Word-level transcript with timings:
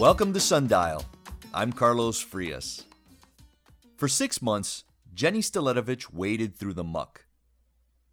Welcome 0.00 0.32
to 0.32 0.40
Sundial. 0.40 1.04
I'm 1.52 1.74
Carlos 1.74 2.18
Frias. 2.18 2.86
For 3.98 4.08
six 4.08 4.40
months, 4.40 4.84
Jenny 5.12 5.40
Staletovich 5.40 6.10
waded 6.10 6.56
through 6.56 6.72
the 6.72 6.82
muck. 6.82 7.26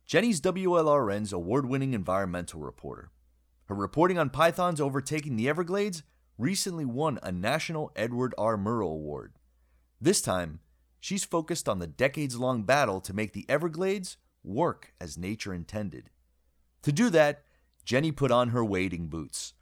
Jenny's 0.06 0.42
WLRN's 0.42 1.32
award 1.32 1.66
winning 1.66 1.94
environmental 1.94 2.60
reporter. 2.60 3.12
Her 3.68 3.76
reporting 3.76 4.20
on 4.20 4.32
pythons 4.32 4.82
overtaking 4.82 5.38
the 5.38 5.48
Everglades 5.48 6.04
recently 6.38 6.84
won 6.84 7.20
a 7.24 7.32
National 7.32 7.94
Edward 7.96 8.36
R. 8.38 8.58
Murrow 8.58 8.92
Award. 8.92 9.36
This 10.02 10.22
time, 10.22 10.60
she's 11.00 11.24
focused 11.24 11.70
on 11.70 11.80
the 11.80 11.88
decades 11.88 12.38
long 12.38 12.64
battle 12.64 13.00
to 13.00 13.14
make 13.14 13.32
the 13.32 13.46
Everglades 13.48 14.18
work 14.44 14.92
as 15.00 15.18
nature 15.18 15.54
intended. 15.54 16.10
To 16.82 16.92
do 16.92 17.10
that, 17.12 17.44
Jenny 17.86 18.12
put 18.12 18.30
on 18.30 18.50
her 18.50 18.66
wading 18.66 19.08
boots. 19.08 19.54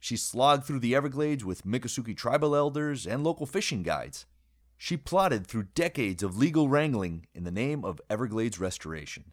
She 0.00 0.16
slogged 0.16 0.64
through 0.64 0.80
the 0.80 0.94
Everglades 0.94 1.44
with 1.44 1.66
Miccosukee 1.66 2.16
tribal 2.16 2.56
elders 2.56 3.06
and 3.06 3.22
local 3.22 3.44
fishing 3.44 3.82
guides. 3.82 4.24
She 4.78 4.96
plotted 4.96 5.46
through 5.46 5.68
decades 5.74 6.22
of 6.22 6.38
legal 6.38 6.70
wrangling 6.70 7.26
in 7.34 7.44
the 7.44 7.50
name 7.50 7.84
of 7.84 8.00
Everglades 8.08 8.58
restoration. 8.58 9.32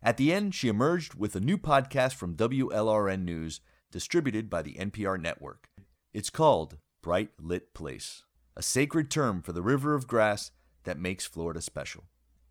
At 0.00 0.16
the 0.16 0.32
end, 0.32 0.54
she 0.54 0.68
emerged 0.68 1.16
with 1.16 1.34
a 1.34 1.40
new 1.40 1.58
podcast 1.58 2.14
from 2.14 2.36
WLRN 2.36 3.24
News, 3.24 3.60
distributed 3.90 4.48
by 4.48 4.62
the 4.62 4.74
NPR 4.74 5.20
network. 5.20 5.66
It's 6.14 6.30
called 6.30 6.78
Bright 7.02 7.30
Lit 7.40 7.74
Place, 7.74 8.22
a 8.56 8.62
sacred 8.62 9.10
term 9.10 9.42
for 9.42 9.52
the 9.52 9.62
river 9.62 9.94
of 9.94 10.06
grass 10.06 10.52
that 10.84 11.00
makes 11.00 11.26
Florida 11.26 11.60
special. 11.60 12.04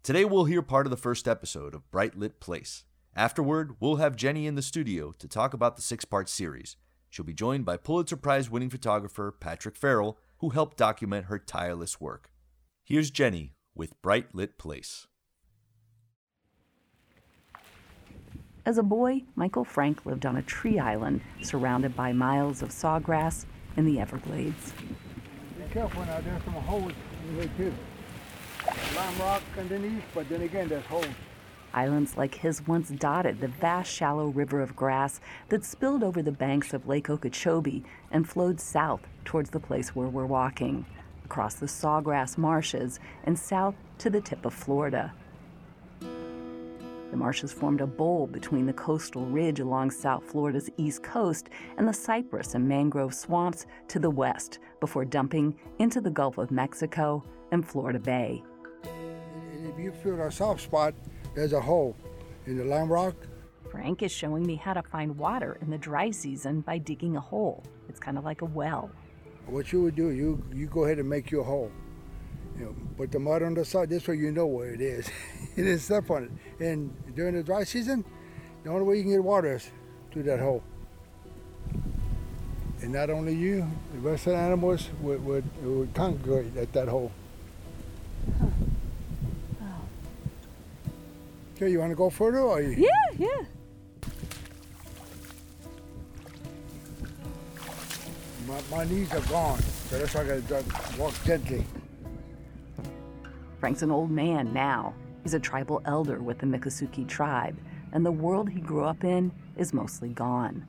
Today, 0.04 0.26
we'll 0.26 0.46
hear 0.46 0.62
part 0.62 0.86
of 0.86 0.92
the 0.92 0.98
first 0.98 1.26
episode 1.26 1.74
of 1.74 1.90
Bright 1.90 2.18
Lit 2.18 2.42
Place. 2.42 2.84
Afterward, 3.16 3.78
we'll 3.80 3.96
have 3.96 4.18
Jenny 4.18 4.46
in 4.46 4.56
the 4.56 4.62
studio 4.62 5.14
to 5.20 5.28
talk 5.30 5.54
about 5.54 5.78
the 5.78 5.82
six 5.82 6.04
part 6.04 6.28
series. 6.28 6.76
She'll 7.16 7.24
be 7.24 7.34
joined 7.34 7.64
by 7.64 7.78
Pulitzer 7.78 8.18
Prize 8.18 8.50
winning 8.50 8.70
photographer 8.70 9.32
Patrick 9.32 9.78
Farrell, 9.78 10.18
who 10.40 10.50
helped 10.50 10.76
document 10.76 11.28
her 11.28 11.40
tireless 11.40 12.02
work. 12.02 12.30
Here's 12.84 13.10
Jenny 13.10 13.56
with 13.74 14.02
Bright 14.02 14.36
Lit 14.36 14.58
Place. 14.58 15.08
As 18.66 18.78
a 18.78 18.84
boy, 18.84 19.24
Michael 19.38 19.64
Frank 19.64 20.06
lived 20.06 20.26
on 20.26 20.36
a 20.36 20.42
tree 20.42 20.78
island 20.78 21.22
surrounded 21.42 21.96
by 21.96 22.12
miles 22.12 22.62
of 22.62 22.72
sawgrass 22.72 23.46
in 23.78 23.86
the 23.86 24.02
Everglades. 24.02 24.74
Be 25.58 25.64
careful 25.72 26.04
now, 26.04 26.20
there's 26.20 26.44
some 26.44 26.54
holes 26.56 26.92
in 27.30 27.36
here 27.36 27.50
too. 27.56 27.74
Lime 28.94 29.20
rock 29.20 29.42
underneath, 29.58 30.04
but 30.14 30.28
then 30.28 30.42
again, 30.42 30.68
there's 30.68 30.86
holes. 30.88 31.06
Islands 31.76 32.16
like 32.16 32.36
his 32.36 32.66
once 32.66 32.90
dotted 32.90 33.42
the 33.42 33.50
vast 33.50 33.92
shallow 33.92 34.28
river 34.28 34.62
of 34.62 34.78
grass 34.78 35.20
that 35.50 35.66
spilled 35.66 36.04
over 36.04 36.24
the 36.24 36.32
banks 36.32 36.74
of 36.74 36.88
Lake 36.88 37.10
Okeechobee 37.10 37.84
and 38.12 38.28
flowed 38.28 38.62
south 38.62 39.02
towards 39.26 39.50
the 39.50 39.60
place 39.60 39.94
where 39.94 40.08
we're 40.08 40.26
walking, 40.26 40.86
across 41.26 41.56
the 41.56 41.68
sawgrass 41.68 42.38
marshes 42.38 43.02
and 43.26 43.38
south 43.38 43.76
to 43.98 44.10
the 44.10 44.22
tip 44.22 44.46
of 44.46 44.54
Florida. 44.54 45.14
The 46.00 47.18
marshes 47.18 47.52
formed 47.52 47.82
a 47.82 47.88
bowl 47.88 48.28
between 48.28 48.66
the 48.66 48.74
coastal 48.74 49.26
ridge 49.26 49.60
along 49.60 49.92
South 49.92 50.24
Florida's 50.24 50.70
east 50.78 51.04
coast 51.04 51.50
and 51.78 51.88
the 51.88 51.94
cypress 51.94 52.56
and 52.56 52.68
mangrove 52.68 53.14
swamps 53.14 53.66
to 53.90 54.00
the 54.00 54.10
west 54.10 54.60
before 54.80 55.04
dumping 55.04 55.56
into 55.80 56.00
the 56.00 56.10
Gulf 56.10 56.38
of 56.38 56.52
Mexico 56.52 57.24
and 57.52 57.68
Florida 57.68 58.00
Bay. 58.00 58.44
If 58.84 59.78
you 59.78 59.92
feel 59.92 60.22
a 60.22 60.32
soft 60.32 60.62
spot, 60.62 60.94
there's 61.36 61.54
a 61.54 61.62
hole 61.62 61.96
in 62.48 62.58
the 62.58 62.64
lime 62.64 62.92
rock. 62.92 63.16
Frank 63.70 64.02
is 64.02 64.12
showing 64.12 64.46
me 64.46 64.56
how 64.56 64.74
to 64.74 64.82
find 64.82 65.18
water 65.18 65.58
in 65.62 65.70
the 65.70 65.78
dry 65.78 66.10
season 66.10 66.62
by 66.62 66.78
digging 66.78 67.18
a 67.18 67.20
hole. 67.20 67.64
It's 67.90 68.00
kind 68.00 68.18
of 68.18 68.24
like 68.24 68.42
a 68.42 68.46
well. 68.46 68.90
What 69.48 69.72
you 69.72 69.82
would 69.84 69.96
do, 69.96 70.10
you 70.10 70.42
you 70.54 70.66
go 70.68 70.86
ahead 70.86 70.98
and 70.98 71.08
make 71.10 71.30
your 71.30 71.44
hole. 71.44 71.72
You 72.58 72.66
know, 72.66 72.76
put 72.96 73.12
the 73.12 73.20
mud 73.20 73.44
on 73.44 73.54
the 73.54 73.66
side. 73.66 73.90
This 73.90 74.08
way 74.08 74.16
you 74.16 74.32
know 74.32 74.46
where 74.46 74.74
it 74.74 74.80
is. 74.80 75.10
it 75.58 75.68
is 75.68 75.84
step 75.84 76.10
on 76.10 76.24
it. 76.24 76.66
And 76.66 76.96
during 77.16 77.36
the 77.36 77.44
dry 77.44 77.66
season, 77.66 78.06
the 78.64 78.70
only 78.70 78.84
way 78.84 78.96
you 78.96 79.04
can 79.04 79.12
get 79.12 79.24
water 79.24 79.56
is 79.56 79.70
through 80.12 80.24
that 80.24 80.40
hole. 80.40 80.64
And 82.82 82.94
not 82.94 83.10
only 83.10 83.36
you, 83.36 83.68
the 83.94 84.00
rest 84.00 84.28
of 84.28 84.34
the 84.34 84.40
animals 84.40 84.90
would, 85.02 85.24
would, 85.26 85.44
would 85.64 85.94
congregate 85.94 86.56
at 86.56 86.72
that 86.74 86.88
hole. 86.88 87.12
Okay, 91.56 91.72
you 91.72 91.80
want 91.80 91.92
to 91.92 91.96
go 91.96 92.10
further 92.10 92.40
or 92.40 92.62
you? 92.62 92.72
Yeah, 92.72 92.90
yeah. 93.18 93.46
My, 98.46 98.62
my 98.70 98.84
knees 98.84 99.10
are 99.14 99.22
gone, 99.22 99.62
so 99.62 99.98
that's 99.98 100.14
why 100.14 100.22
I 100.22 100.40
gotta 100.42 100.66
walk 101.00 101.14
gently. 101.24 101.66
Frank's 103.62 103.84
an 103.84 103.90
old 103.90 104.12
man 104.12 104.54
now. 104.54 104.94
He's 105.24 105.34
a 105.34 105.40
tribal 105.40 105.82
elder 105.86 106.20
with 106.20 106.40
the 106.40 106.46
Miccosukee 106.46 107.08
tribe, 107.08 107.58
and 107.94 108.06
the 108.06 108.12
world 108.12 108.50
he 108.50 108.60
grew 108.60 108.84
up 108.84 109.06
in 109.06 109.32
is 109.56 109.74
mostly 109.74 110.10
gone. 110.10 110.68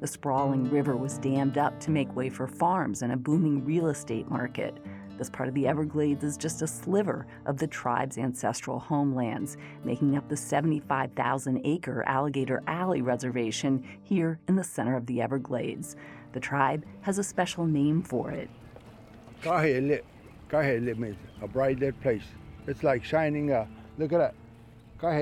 The 0.00 0.06
sprawling 0.08 0.68
river 0.68 0.96
was 0.96 1.18
dammed 1.18 1.58
up 1.58 1.78
to 1.80 1.92
make 1.92 2.14
way 2.16 2.28
for 2.28 2.48
farms 2.48 3.02
and 3.02 3.12
a 3.12 3.16
booming 3.16 3.64
real 3.64 3.86
estate 3.86 4.28
market. 4.28 4.76
This 5.18 5.28
part 5.28 5.48
of 5.48 5.54
the 5.56 5.66
Everglades 5.66 6.22
is 6.22 6.36
just 6.36 6.62
a 6.62 6.66
sliver 6.66 7.26
of 7.44 7.58
the 7.58 7.66
tribe's 7.66 8.18
ancestral 8.18 8.78
homelands, 8.78 9.56
making 9.82 10.16
up 10.16 10.28
the 10.28 10.36
75,000 10.36 11.60
acre 11.64 12.04
Alligator 12.06 12.62
Alley 12.68 13.02
Reservation 13.02 13.84
here 14.04 14.38
in 14.46 14.54
the 14.54 14.62
center 14.62 14.96
of 14.96 15.06
the 15.06 15.20
Everglades. 15.20 15.96
The 16.32 16.40
tribe 16.40 16.84
has 17.00 17.18
a 17.18 17.24
special 17.24 17.66
name 17.66 18.00
for 18.00 18.30
it. 18.30 18.48
Lit 20.84 20.98
means 20.98 21.16
a 21.42 21.48
bright 21.48 21.80
lit 21.80 22.00
place. 22.00 22.22
It's 22.68 22.84
like 22.84 23.02
shining. 23.02 23.50
Uh, 23.50 23.66
look 23.98 24.12
at 24.12 24.18
that. 24.18 24.34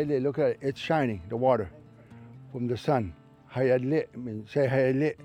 Lit. 0.09 0.23
Look 0.23 0.39
at 0.39 0.47
it. 0.47 0.59
It's 0.61 0.81
shining. 0.81 1.23
The 1.31 1.37
water 1.37 1.71
from 2.53 2.67
the 2.67 2.77
sun. 2.77 3.15
Hayat 3.55 3.89
lit 3.89 4.15
means 4.17 4.51
say 4.51 4.67
hayat 4.67 4.99
lit. 4.99 5.19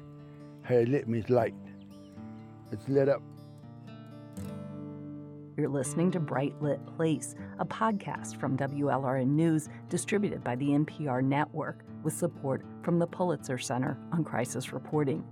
Lit 0.89 1.07
means 1.09 1.29
light. 1.29 1.55
It's 2.71 2.87
lit 2.87 3.09
up. 3.09 3.21
You're 5.61 5.69
listening 5.69 6.09
to 6.13 6.19
Bright 6.19 6.59
Lit 6.59 6.83
Place, 6.87 7.35
a 7.59 7.65
podcast 7.65 8.35
from 8.37 8.57
WLRN 8.57 9.27
News 9.27 9.69
distributed 9.89 10.43
by 10.43 10.55
the 10.55 10.69
NPR 10.69 11.23
network 11.23 11.85
with 12.01 12.15
support 12.15 12.65
from 12.81 12.97
the 12.97 13.05
Pulitzer 13.05 13.59
Center 13.59 13.95
on 14.11 14.23
Crisis 14.23 14.73
Reporting. 14.73 15.23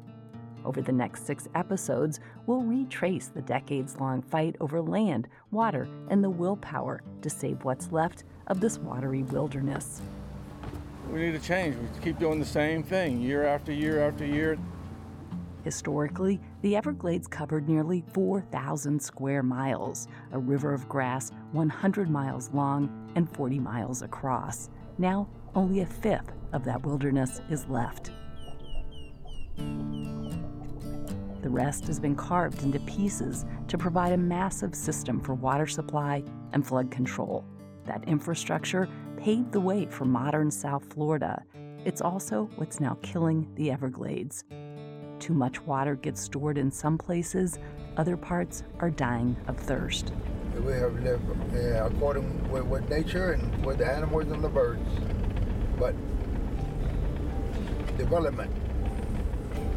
Over 0.64 0.84
the 0.84 0.92
next 0.92 1.26
six 1.26 1.48
episodes, 1.56 2.20
we'll 2.46 2.62
retrace 2.62 3.30
the 3.30 3.42
decades 3.42 4.00
long 4.00 4.22
fight 4.22 4.56
over 4.60 4.80
land, 4.84 5.28
water, 5.50 5.90
and 6.12 6.24
the 6.24 6.30
willpower 6.30 7.02
to 7.24 7.30
save 7.32 7.64
what's 7.64 7.92
left 7.92 8.24
of 8.46 8.60
this 8.60 8.78
watery 8.78 9.24
wilderness. 9.24 10.00
We 11.12 11.22
need 11.22 11.42
to 11.42 11.48
change. 11.48 11.76
We 11.76 12.04
keep 12.04 12.20
doing 12.20 12.40
the 12.40 12.46
same 12.46 12.84
thing 12.84 13.20
year 13.20 13.48
after 13.48 13.74
year 13.74 14.08
after 14.08 14.28
year. 14.28 14.60
Historically, 15.64 16.40
the 16.62 16.76
Everglades 16.76 17.28
covered 17.28 17.68
nearly 17.68 18.04
4,000 18.14 19.02
square 19.02 19.44
miles, 19.44 20.08
a 20.32 20.40
river 20.40 20.74
of 20.74 20.88
grass 20.88 21.32
100 21.52 22.10
miles 22.10 22.50
long 22.54 23.12
and 23.16 23.30
40 23.36 23.60
miles 23.60 24.02
across. 24.02 24.70
Now, 24.98 25.28
only 25.56 25.82
a 25.82 25.86
fifth 25.86 26.32
of 26.54 26.64
that 26.66 26.86
wilderness 26.86 27.42
is 27.50 27.68
left. 27.68 28.12
The 31.42 31.50
rest 31.50 31.88
has 31.88 32.00
been 32.00 32.16
carved 32.16 32.64
into 32.64 32.80
pieces 32.82 33.46
to 33.68 33.78
provide 33.78 34.14
a 34.14 34.18
massive 34.18 34.76
system 34.76 35.22
for 35.22 35.34
water 35.34 35.68
supply 35.68 36.24
and 36.54 36.66
flood 36.66 36.92
control. 36.92 37.46
That 37.86 38.04
infrastructure 38.08 38.88
paved 39.18 39.52
the 39.52 39.60
way 39.60 39.86
for 39.88 40.06
modern 40.06 40.52
South 40.52 40.86
Florida. 40.94 41.44
It's 41.86 42.02
also 42.02 42.50
what's 42.56 42.80
now 42.80 42.98
killing 43.02 43.48
the 43.56 43.72
Everglades. 43.72 44.44
Too 45.20 45.34
much 45.34 45.62
water 45.64 45.96
gets 45.96 46.22
stored 46.22 46.58
in 46.58 46.72
some 46.72 46.98
places, 46.98 47.60
other 47.98 48.16
parts 48.16 48.64
are 48.80 48.90
dying 48.90 49.36
of 49.48 49.58
thirst. 49.58 50.14
We 50.66 50.74
have 50.74 50.98
lived 51.04 51.24
uh, 51.54 51.86
according 51.86 52.50
with, 52.50 52.64
with 52.64 52.90
nature 52.90 53.34
and 53.34 53.66
with 53.66 53.80
the 53.80 53.92
animals 53.92 54.28
and 54.28 54.42
the 54.42 54.50
birds. 54.50 54.90
But 55.78 55.94
development, 57.98 58.52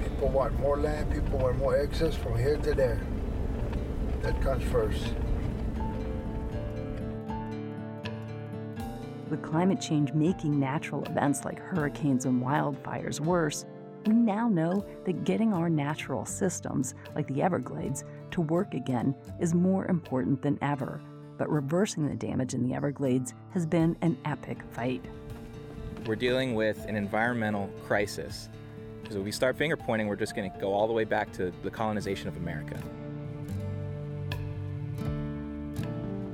people 0.03 0.29
want 0.29 0.59
more 0.61 0.79
land, 0.79 1.12
people 1.12 1.39
want 1.39 1.59
more 1.59 1.77
access 1.77 2.15
from 2.15 2.39
here 2.39 2.56
to 2.59 2.75
there. 2.75 3.00
That 4.23 4.41
comes 4.41 4.62
first. 4.65 5.15
With 9.29 9.43
climate 9.43 9.81
change 9.81 10.12
making 10.12 10.61
natural 10.61 11.03
events 11.05 11.44
like 11.44 11.59
hurricanes 11.59 12.27
and 12.27 12.43
wildfires 12.43 13.19
worse, 13.19 13.65
we 14.07 14.15
now 14.15 14.49
know 14.49 14.85
that 15.05 15.25
getting 15.25 15.53
our 15.53 15.69
natural 15.71 16.25
systems, 16.25 16.95
like 17.15 17.27
the 17.29 17.43
Everglades, 17.43 18.05
to 18.33 18.41
work 18.41 18.75
again 18.75 19.15
is 19.41 19.55
more 19.55 19.87
important 19.87 20.43
than 20.43 20.59
ever. 20.63 21.01
But 21.39 21.51
reversing 21.51 22.09
the 22.09 22.15
damage 22.15 22.55
in 22.55 22.67
the 22.67 22.75
Everglades 22.75 23.35
has 23.51 23.67
been 23.67 23.97
an 24.03 24.17
epic 24.25 24.59
fight. 24.71 25.05
We're 26.07 26.17
dealing 26.17 26.55
with 26.55 26.85
an 26.87 26.97
environmental 26.97 27.71
crisis 27.85 28.49
Because 29.03 29.17
if 29.17 29.23
we 29.25 29.33
start 29.33 29.57
finger 29.57 29.77
pointing, 29.77 30.09
we're 30.09 30.17
just 30.17 30.35
going 30.35 30.51
to 30.51 30.59
go 30.59 30.73
all 30.73 30.87
the 30.87 30.93
way 30.93 31.05
back 31.05 31.33
to 31.33 31.53
the 31.63 31.71
colonization 31.71 32.29
of 32.29 32.37
America. 32.37 32.81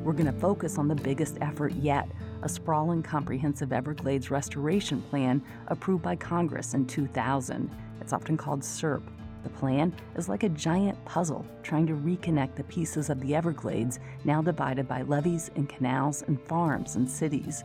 We're 0.05 0.12
going 0.12 0.32
to 0.32 0.41
focus 0.41 0.79
on 0.79 0.88
the 0.88 0.94
biggest 0.94 1.38
effort 1.41 1.73
yet 1.75 2.09
a 2.43 2.49
sprawling 2.49 3.02
comprehensive 3.02 3.73
Everglades 3.73 4.31
restoration 4.31 5.02
plan 5.02 5.43
approved 5.69 6.02
by 6.02 6.17
Congress 6.17 6.75
in 6.75 6.87
2000. 6.87 7.70
It's 8.00 8.12
often 8.12 8.37
called 8.37 8.61
CERP. 8.61 9.02
The 9.43 9.50
plan 9.50 9.94
is 10.17 10.29
like 10.29 10.43
a 10.43 10.49
giant 10.49 11.02
puzzle 11.05 11.46
trying 11.62 11.87
to 11.87 11.94
reconnect 11.94 12.56
the 12.56 12.64
pieces 12.64 13.08
of 13.08 13.20
the 13.20 13.35
Everglades 13.35 14.00
now 14.25 14.43
divided 14.43 14.88
by 14.88 15.02
levees 15.02 15.50
and 15.56 15.69
canals 15.69 16.23
and 16.26 16.40
farms 16.43 16.96
and 16.96 17.08
cities. 17.08 17.64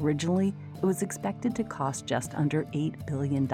Originally, 0.00 0.54
it 0.76 0.84
was 0.84 1.02
expected 1.02 1.54
to 1.54 1.64
cost 1.64 2.06
just 2.06 2.34
under 2.34 2.64
$8 2.64 3.06
billion, 3.06 3.48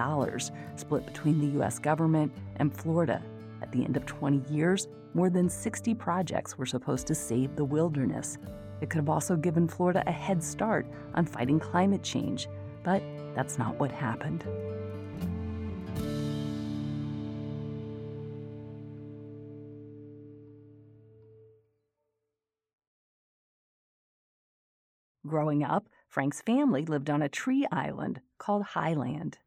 split 0.77 1.07
between 1.07 1.41
the 1.41 1.59
U.S. 1.59 1.79
government 1.79 2.33
and 2.57 2.75
Florida. 2.75 3.23
At 3.63 3.71
the 3.71 3.85
end 3.85 3.97
of 3.97 4.07
20 4.07 4.53
years, 4.53 4.89
more 5.15 5.31
than 5.31 5.49
60 5.49 5.95
projects 5.95 6.59
were 6.59 6.67
supposed 6.67 7.07
to 7.07 7.15
save 7.15 7.55
the 7.55 7.65
wilderness. 7.65 8.39
It 8.83 8.91
could 8.91 8.99
have 8.99 9.09
also 9.09 9.37
given 9.37 9.69
Florida 9.69 10.03
a 10.09 10.13
head 10.13 10.43
start 10.43 10.87
on 11.15 11.25
fighting 11.25 11.61
climate 11.61 12.03
change, 12.03 12.49
but 12.83 13.01
that's 13.33 13.57
not 13.57 13.79
what 13.79 13.93
happened. 13.93 14.45
Growing 25.25 25.63
up, 25.63 25.89
Frank's 26.09 26.43
family 26.43 26.85
lived 26.85 27.09
on 27.09 27.23
a 27.23 27.29
tree 27.29 27.65
island 27.71 28.21
called 28.39 28.65
Highland. 28.65 29.39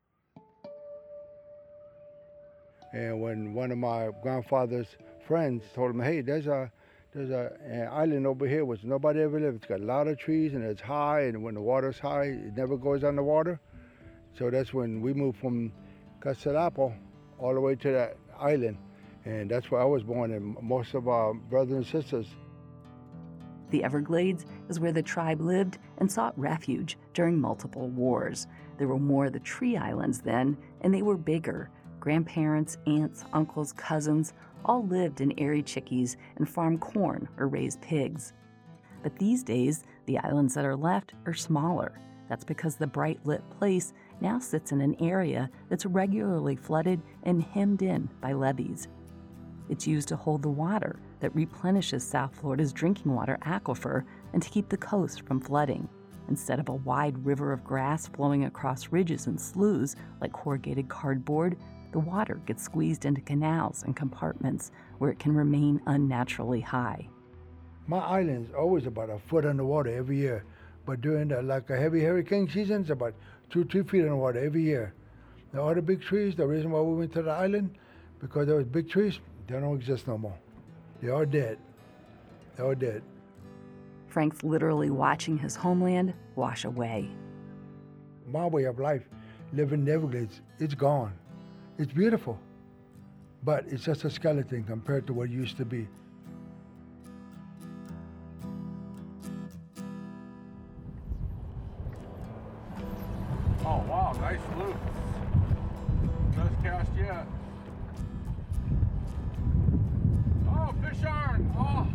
And 2.93 3.21
when 3.21 3.53
one 3.53 3.73
of 3.73 3.77
my 3.77 4.11
grandfather's 4.23 4.95
friends 5.27 5.65
told 5.75 5.91
him, 5.91 5.99
hey, 5.99 6.21
there's 6.21 6.47
a 6.47 6.71
there's 7.15 7.29
a, 7.29 7.53
an 7.65 7.87
island 7.87 8.27
over 8.27 8.45
here 8.45 8.65
which 8.65 8.83
nobody 8.83 9.21
ever 9.21 9.39
lived. 9.39 9.55
It's 9.55 9.65
got 9.65 9.79
a 9.79 9.85
lot 9.85 10.07
of 10.07 10.17
trees 10.17 10.53
and 10.53 10.65
it's 10.65 10.81
high, 10.81 11.21
and 11.21 11.41
when 11.41 11.55
the 11.55 11.61
water's 11.61 11.97
high, 11.97 12.25
it 12.25 12.57
never 12.57 12.75
goes 12.75 13.05
underwater. 13.05 13.59
So 14.37 14.49
that's 14.49 14.73
when 14.73 14.99
we 14.99 15.13
moved 15.13 15.39
from 15.39 15.71
Casalapo 16.19 16.93
all 17.39 17.53
the 17.53 17.61
way 17.61 17.75
to 17.75 17.91
that 17.93 18.17
island. 18.37 18.77
And 19.23 19.49
that's 19.49 19.71
where 19.71 19.81
I 19.81 19.85
was 19.85 20.03
born, 20.03 20.33
and 20.33 20.61
most 20.61 20.93
of 20.93 21.07
our 21.07 21.33
brothers 21.33 21.77
and 21.77 21.85
sisters. 21.85 22.27
The 23.71 23.83
Everglades 23.83 24.45
is 24.69 24.79
where 24.79 24.91
the 24.91 25.01
tribe 25.01 25.39
lived 25.39 25.79
and 25.97 26.11
sought 26.11 26.37
refuge 26.37 26.97
during 27.13 27.39
multiple 27.39 27.87
wars. 27.87 28.45
There 28.77 28.89
were 28.89 28.99
more 28.99 29.27
of 29.27 29.33
the 29.33 29.39
tree 29.39 29.77
islands 29.77 30.19
then, 30.19 30.57
and 30.81 30.93
they 30.93 31.01
were 31.01 31.17
bigger. 31.17 31.69
Grandparents, 32.01 32.77
aunts, 32.85 33.23
uncles, 33.33 33.71
cousins 33.71 34.33
all 34.65 34.85
lived 34.85 35.21
in 35.21 35.39
airy 35.39 35.63
chickees 35.63 36.17
and 36.35 36.49
farmed 36.49 36.81
corn 36.81 37.27
or 37.37 37.47
raised 37.47 37.81
pigs. 37.81 38.33
But 39.03 39.17
these 39.17 39.43
days, 39.43 39.83
the 40.07 40.17
islands 40.19 40.53
that 40.55 40.65
are 40.65 40.75
left 40.75 41.13
are 41.25 41.33
smaller. 41.33 41.99
That's 42.27 42.43
because 42.43 42.75
the 42.75 42.87
bright 42.87 43.19
lit 43.25 43.47
place 43.51 43.93
now 44.19 44.39
sits 44.39 44.71
in 44.71 44.81
an 44.81 44.95
area 44.99 45.49
that's 45.69 45.85
regularly 45.85 46.55
flooded 46.55 47.01
and 47.23 47.43
hemmed 47.43 47.83
in 47.83 48.09
by 48.19 48.33
levees. 48.33 48.87
It's 49.69 49.87
used 49.87 50.07
to 50.09 50.15
hold 50.15 50.41
the 50.41 50.49
water 50.49 50.99
that 51.19 51.35
replenishes 51.35 52.03
South 52.03 52.35
Florida's 52.35 52.73
drinking 52.73 53.13
water 53.13 53.37
aquifer 53.43 54.03
and 54.33 54.41
to 54.41 54.49
keep 54.49 54.69
the 54.69 54.77
coast 54.77 55.25
from 55.25 55.39
flooding. 55.39 55.87
Instead 56.27 56.59
of 56.59 56.69
a 56.69 56.73
wide 56.73 57.23
river 57.23 57.51
of 57.51 57.63
grass 57.63 58.07
flowing 58.07 58.45
across 58.45 58.91
ridges 58.91 59.27
and 59.27 59.39
sloughs 59.39 59.95
like 60.21 60.33
corrugated 60.33 60.87
cardboard, 60.89 61.57
the 61.95 62.01
water 62.01 62.41
gets 62.45 62.61
squeezed 62.61 63.05
into 63.05 63.21
canals 63.21 63.83
and 63.83 63.95
compartments 63.95 64.73
where 64.97 65.09
it 65.09 65.17
can 65.17 65.33
remain 65.33 65.81
unnaturally 65.85 66.59
high. 66.59 67.07
My 67.87 67.99
island's 67.99 68.53
always 68.53 68.85
about 68.85 69.09
a 69.09 69.17
foot 69.17 69.45
underwater 69.45 69.95
every 69.95 70.17
year, 70.17 70.43
but 70.85 70.99
during 70.99 71.29
the, 71.29 71.41
like 71.41 71.69
a 71.69 71.77
heavy 71.77 72.01
hurricane 72.01 72.49
season, 72.49 72.81
it's 72.81 72.89
about 72.89 73.13
two, 73.49 73.63
three 73.63 73.83
feet 73.83 74.01
underwater 74.01 74.43
every 74.43 74.61
year. 74.61 74.93
The 75.53 75.63
other 75.63 75.79
big 75.79 76.01
trees, 76.01 76.35
the 76.35 76.45
reason 76.45 76.69
why 76.69 76.81
we 76.81 76.95
went 76.95 77.13
to 77.13 77.21
the 77.21 77.31
island, 77.31 77.77
because 78.19 78.45
there 78.47 78.57
was 78.57 78.65
big 78.65 78.89
trees, 78.89 79.21
they 79.47 79.57
don't 79.57 79.77
exist 79.77 80.05
no 80.05 80.17
more. 80.17 80.37
They 81.01 81.07
are 81.07 81.25
dead. 81.25 81.59
They 82.57 82.63
are 82.63 82.75
dead. 82.75 83.03
Frank's 84.09 84.43
literally 84.43 84.89
watching 84.89 85.37
his 85.37 85.55
homeland 85.55 86.13
wash 86.35 86.65
away. 86.65 87.09
My 88.27 88.47
way 88.47 88.65
of 88.65 88.79
life, 88.79 89.07
living 89.53 89.79
in 89.79 89.85
the 89.85 89.93
Everglades, 89.93 90.41
it's 90.59 90.73
gone. 90.73 91.13
It's 91.77 91.91
beautiful, 91.91 92.39
but 93.43 93.65
it's 93.67 93.83
just 93.83 94.05
a 94.05 94.09
skeleton 94.09 94.63
compared 94.63 95.05
to 95.07 95.13
what 95.13 95.29
it 95.29 95.33
used 95.33 95.57
to 95.57 95.65
be. 95.65 95.87
Oh 103.65 103.83
wow, 103.89 104.15
nice 104.21 104.39
loop. 104.57 104.77
Best 106.35 106.63
cast 106.63 106.91
yet. 106.97 107.25
Oh, 110.47 110.73
fish 110.81 111.03
iron. 111.03 111.53
Oh, 111.57 111.87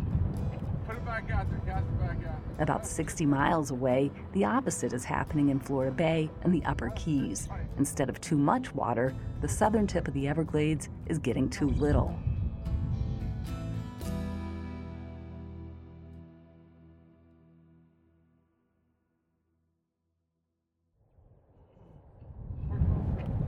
put 0.85 0.95
it 0.95 1.05
back 1.05 1.31
out 1.31 1.49
there. 1.49 1.59
Cast 1.65 1.85
it 1.87 1.99
back 1.99 2.17
out. 2.27 2.39
About 2.59 2.85
60 2.85 3.25
miles 3.25 3.71
away, 3.71 4.11
the 4.33 4.45
opposite 4.45 4.93
is 4.93 5.05
happening 5.05 5.49
in 5.49 5.59
Florida 5.59 5.91
Bay 5.91 6.29
and 6.43 6.53
the 6.53 6.63
Upper 6.65 6.91
Keys. 6.91 7.49
Instead 7.81 8.09
of 8.09 8.21
too 8.21 8.37
much 8.37 8.75
water, 8.75 9.11
the 9.41 9.47
southern 9.47 9.87
tip 9.87 10.07
of 10.07 10.13
the 10.13 10.27
Everglades 10.27 10.89
is 11.07 11.17
getting 11.17 11.49
too 11.49 11.67
little. 11.67 12.15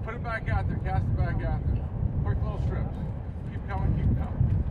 Put 0.04 0.16
it 0.16 0.24
back 0.24 0.50
out 0.50 0.68
there. 0.68 0.80
Cast 0.84 1.06
it 1.06 1.16
back 1.16 1.36
out 1.36 1.62
there. 1.68 1.86
Quick 2.24 2.38
little 2.44 2.60
strips. 2.66 2.96
Keep 3.52 3.68
coming. 3.68 3.96
Keep 3.96 4.18
coming. 4.18 4.64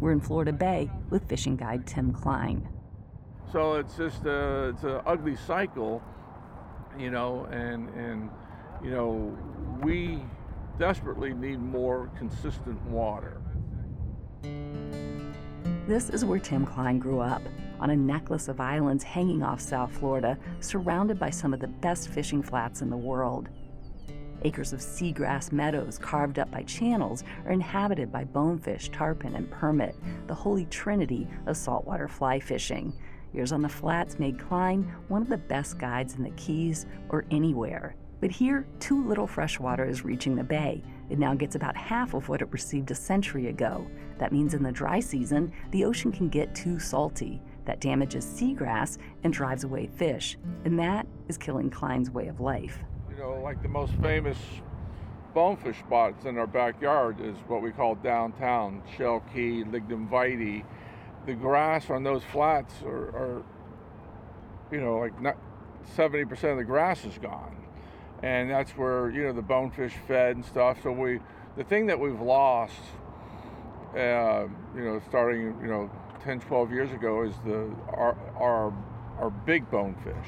We're 0.00 0.10
in 0.10 0.20
Florida 0.20 0.52
Bay 0.52 0.90
with 1.10 1.28
fishing 1.28 1.54
guide 1.54 1.86
Tim 1.86 2.12
Klein. 2.12 2.68
So 3.52 3.74
it's 3.74 3.96
just 3.96 4.24
a, 4.24 4.70
it's 4.70 4.82
an 4.82 5.00
ugly 5.06 5.36
cycle, 5.36 6.02
you 6.98 7.12
know, 7.12 7.44
and 7.52 7.88
and 7.90 8.30
you 8.84 8.90
know 8.90 9.36
we 9.82 10.22
desperately 10.78 11.32
need 11.32 11.58
more 11.58 12.10
consistent 12.18 12.80
water. 12.82 13.40
This 15.86 16.10
is 16.10 16.24
where 16.24 16.38
Tim 16.38 16.66
Klein 16.66 16.98
grew 16.98 17.20
up, 17.20 17.42
on 17.80 17.90
a 17.90 17.96
necklace 17.96 18.48
of 18.48 18.60
islands 18.60 19.02
hanging 19.02 19.42
off 19.42 19.60
South 19.60 19.92
Florida, 19.92 20.38
surrounded 20.60 21.18
by 21.18 21.30
some 21.30 21.54
of 21.54 21.60
the 21.60 21.68
best 21.68 22.08
fishing 22.08 22.42
flats 22.42 22.82
in 22.82 22.90
the 22.90 22.96
world. 22.96 23.48
Acres 24.42 24.74
of 24.74 24.80
seagrass 24.80 25.52
meadows 25.52 25.98
carved 25.98 26.38
up 26.38 26.50
by 26.50 26.62
channels 26.64 27.24
are 27.46 27.52
inhabited 27.52 28.12
by 28.12 28.24
bonefish, 28.24 28.90
tarpon, 28.90 29.34
and 29.34 29.50
permit, 29.50 29.96
the 30.26 30.34
holy 30.34 30.66
trinity 30.66 31.26
of 31.46 31.56
saltwater 31.56 32.08
fly 32.08 32.38
fishing. 32.38 32.92
Years 33.32 33.52
on 33.52 33.62
the 33.62 33.68
flats 33.68 34.18
made 34.18 34.38
Klein 34.38 34.82
one 35.08 35.22
of 35.22 35.28
the 35.28 35.38
best 35.38 35.78
guides 35.78 36.14
in 36.14 36.22
the 36.22 36.30
Keys 36.30 36.86
or 37.08 37.24
anywhere. 37.30 37.96
But 38.20 38.30
here, 38.30 38.66
too 38.80 39.06
little 39.06 39.26
fresh 39.26 39.60
water 39.60 39.84
is 39.84 40.04
reaching 40.04 40.36
the 40.36 40.44
bay. 40.44 40.82
It 41.10 41.18
now 41.18 41.34
gets 41.34 41.54
about 41.54 41.76
half 41.76 42.14
of 42.14 42.28
what 42.28 42.40
it 42.40 42.52
received 42.52 42.90
a 42.90 42.94
century 42.94 43.48
ago. 43.48 43.86
That 44.18 44.32
means 44.32 44.54
in 44.54 44.62
the 44.62 44.72
dry 44.72 45.00
season, 45.00 45.52
the 45.70 45.84
ocean 45.84 46.10
can 46.10 46.28
get 46.28 46.54
too 46.54 46.78
salty. 46.78 47.42
That 47.66 47.80
damages 47.80 48.24
seagrass 48.24 48.98
and 49.22 49.32
drives 49.32 49.64
away 49.64 49.86
fish. 49.86 50.38
And 50.64 50.78
that 50.78 51.06
is 51.28 51.36
killing 51.36 51.70
Klein's 51.70 52.10
way 52.10 52.28
of 52.28 52.40
life. 52.40 52.78
You 53.10 53.16
know, 53.16 53.40
like 53.42 53.62
the 53.62 53.68
most 53.68 53.92
famous 54.02 54.38
bonefish 55.34 55.78
spots 55.80 56.24
in 56.24 56.38
our 56.38 56.46
backyard 56.46 57.20
is 57.20 57.36
what 57.48 57.60
we 57.60 57.72
call 57.72 57.96
downtown, 57.96 58.82
Shell 58.96 59.24
Key, 59.34 59.64
Lignum 59.64 60.08
Vitae. 60.08 60.64
The 61.26 61.34
grass 61.34 61.90
on 61.90 62.04
those 62.04 62.22
flats 62.24 62.74
are, 62.84 63.08
are 63.08 63.42
you 64.70 64.80
know, 64.80 64.98
like 64.98 65.20
not 65.20 65.36
70% 65.96 66.52
of 66.52 66.56
the 66.58 66.64
grass 66.64 67.04
is 67.04 67.18
gone. 67.18 67.53
And 68.24 68.50
that's 68.50 68.70
where, 68.70 69.10
you 69.10 69.24
know, 69.24 69.34
the 69.34 69.42
bonefish 69.42 69.92
fed 70.08 70.36
and 70.36 70.44
stuff. 70.46 70.78
So 70.82 70.90
we, 70.90 71.20
the 71.58 71.64
thing 71.64 71.84
that 71.88 72.00
we've 72.00 72.22
lost, 72.22 72.72
uh, 73.94 74.46
you 74.74 74.82
know, 74.82 75.02
starting, 75.10 75.54
you 75.60 75.66
know, 75.66 75.90
10, 76.22 76.40
12 76.40 76.72
years 76.72 76.90
ago 76.90 77.24
is 77.24 77.34
the, 77.44 77.70
our, 77.88 78.16
our, 78.40 78.72
our 79.18 79.28
big 79.28 79.70
bonefish. 79.70 80.26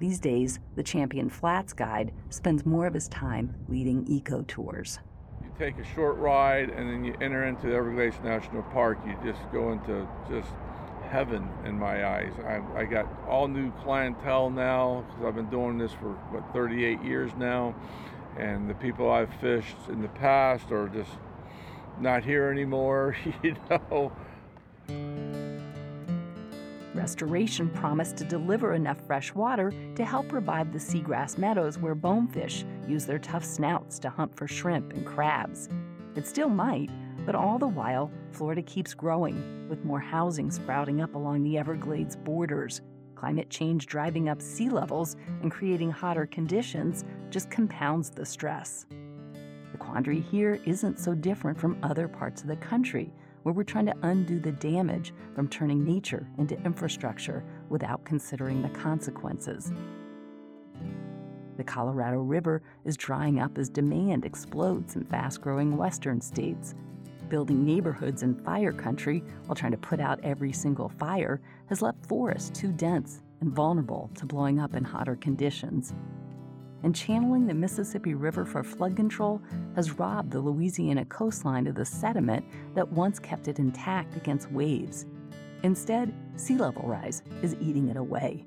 These 0.00 0.18
days, 0.18 0.58
the 0.74 0.82
Champion 0.82 1.30
Flats 1.30 1.72
guide 1.72 2.10
spends 2.30 2.66
more 2.66 2.84
of 2.84 2.94
his 2.94 3.06
time 3.06 3.54
leading 3.68 4.04
eco 4.08 4.42
tours. 4.48 4.98
You 5.40 5.52
take 5.56 5.78
a 5.78 5.84
short 5.94 6.16
ride 6.16 6.70
and 6.70 6.90
then 6.90 7.04
you 7.04 7.14
enter 7.20 7.44
into 7.44 7.68
the 7.68 7.76
Everglades 7.76 8.16
National 8.24 8.64
Park. 8.64 8.98
You 9.06 9.16
just 9.24 9.40
go 9.52 9.70
into 9.70 10.08
just 10.28 10.50
heaven 11.06 11.48
in 11.64 11.78
my 11.78 12.06
eyes. 12.06 12.32
I, 12.44 12.60
I 12.80 12.84
got 12.84 13.06
all 13.28 13.48
new 13.48 13.70
clientele 13.82 14.50
now 14.50 15.04
because 15.08 15.26
I've 15.26 15.34
been 15.34 15.50
doing 15.50 15.78
this 15.78 15.92
for 15.92 16.12
what 16.30 16.52
38 16.52 17.02
years 17.02 17.30
now, 17.38 17.74
and 18.38 18.68
the 18.68 18.74
people 18.74 19.10
I've 19.10 19.32
fished 19.40 19.76
in 19.88 20.02
the 20.02 20.08
past 20.08 20.70
are 20.72 20.88
just 20.88 21.10
not 22.00 22.24
here 22.24 22.50
anymore, 22.50 23.16
you 23.42 23.56
know. 23.70 24.12
Restoration 26.94 27.68
promised 27.68 28.16
to 28.16 28.24
deliver 28.24 28.72
enough 28.72 28.98
fresh 29.06 29.34
water 29.34 29.72
to 29.96 30.04
help 30.04 30.32
revive 30.32 30.72
the 30.72 30.78
seagrass 30.78 31.36
meadows 31.36 31.78
where 31.78 31.94
bonefish 31.94 32.64
use 32.88 33.04
their 33.04 33.18
tough 33.18 33.44
snouts 33.44 33.98
to 33.98 34.08
hunt 34.08 34.34
for 34.34 34.48
shrimp 34.48 34.92
and 34.94 35.04
crabs. 35.04 35.68
It 36.14 36.26
still 36.26 36.48
might, 36.48 36.90
but 37.26 37.34
all 37.34 37.58
the 37.58 37.68
while, 37.68 38.10
Florida 38.36 38.60
keeps 38.60 38.92
growing, 38.92 39.66
with 39.70 39.82
more 39.82 39.98
housing 39.98 40.50
sprouting 40.50 41.00
up 41.00 41.14
along 41.14 41.42
the 41.42 41.56
Everglades 41.56 42.16
borders. 42.16 42.82
Climate 43.14 43.48
change 43.48 43.86
driving 43.86 44.28
up 44.28 44.42
sea 44.42 44.68
levels 44.68 45.16
and 45.40 45.50
creating 45.50 45.90
hotter 45.90 46.26
conditions 46.26 47.02
just 47.30 47.50
compounds 47.50 48.10
the 48.10 48.26
stress. 48.26 48.84
The 49.72 49.78
quandary 49.78 50.20
here 50.20 50.60
isn't 50.66 50.98
so 50.98 51.14
different 51.14 51.58
from 51.58 51.78
other 51.82 52.08
parts 52.08 52.42
of 52.42 52.48
the 52.48 52.56
country, 52.56 53.10
where 53.42 53.54
we're 53.54 53.62
trying 53.62 53.86
to 53.86 53.96
undo 54.02 54.38
the 54.38 54.52
damage 54.52 55.14
from 55.34 55.48
turning 55.48 55.82
nature 55.82 56.28
into 56.36 56.62
infrastructure 56.62 57.42
without 57.70 58.04
considering 58.04 58.60
the 58.60 58.68
consequences. 58.68 59.72
The 61.56 61.64
Colorado 61.64 62.18
River 62.18 62.60
is 62.84 62.98
drying 62.98 63.40
up 63.40 63.56
as 63.56 63.70
demand 63.70 64.26
explodes 64.26 64.94
in 64.94 65.04
fast 65.04 65.40
growing 65.40 65.78
western 65.78 66.20
states. 66.20 66.74
Building 67.28 67.64
neighborhoods 67.64 68.22
in 68.22 68.34
fire 68.34 68.72
country 68.72 69.22
while 69.46 69.56
trying 69.56 69.72
to 69.72 69.78
put 69.78 70.00
out 70.00 70.20
every 70.22 70.52
single 70.52 70.88
fire 70.88 71.40
has 71.68 71.82
left 71.82 72.06
forests 72.06 72.50
too 72.50 72.72
dense 72.72 73.22
and 73.40 73.52
vulnerable 73.52 74.10
to 74.14 74.26
blowing 74.26 74.60
up 74.60 74.74
in 74.74 74.84
hotter 74.84 75.16
conditions 75.16 75.94
and 76.86 76.94
channeling 76.94 77.46
the 77.46 77.54
Mississippi 77.54 78.14
River 78.14 78.44
for 78.44 78.62
flood 78.62 78.94
control 78.96 79.42
has 79.74 79.98
robbed 79.98 80.30
the 80.30 80.38
Louisiana 80.38 81.04
coastline 81.06 81.66
of 81.66 81.74
the 81.74 81.84
sediment 81.84 82.44
that 82.74 82.88
once 82.88 83.18
kept 83.18 83.48
it 83.48 83.58
intact 83.58 84.16
against 84.16 84.52
waves. 84.52 85.06
Instead, 85.64 86.14
sea 86.36 86.56
level 86.56 86.82
rise 86.82 87.22
is 87.42 87.56
eating 87.60 87.88
it 87.88 87.96
away. 87.96 88.44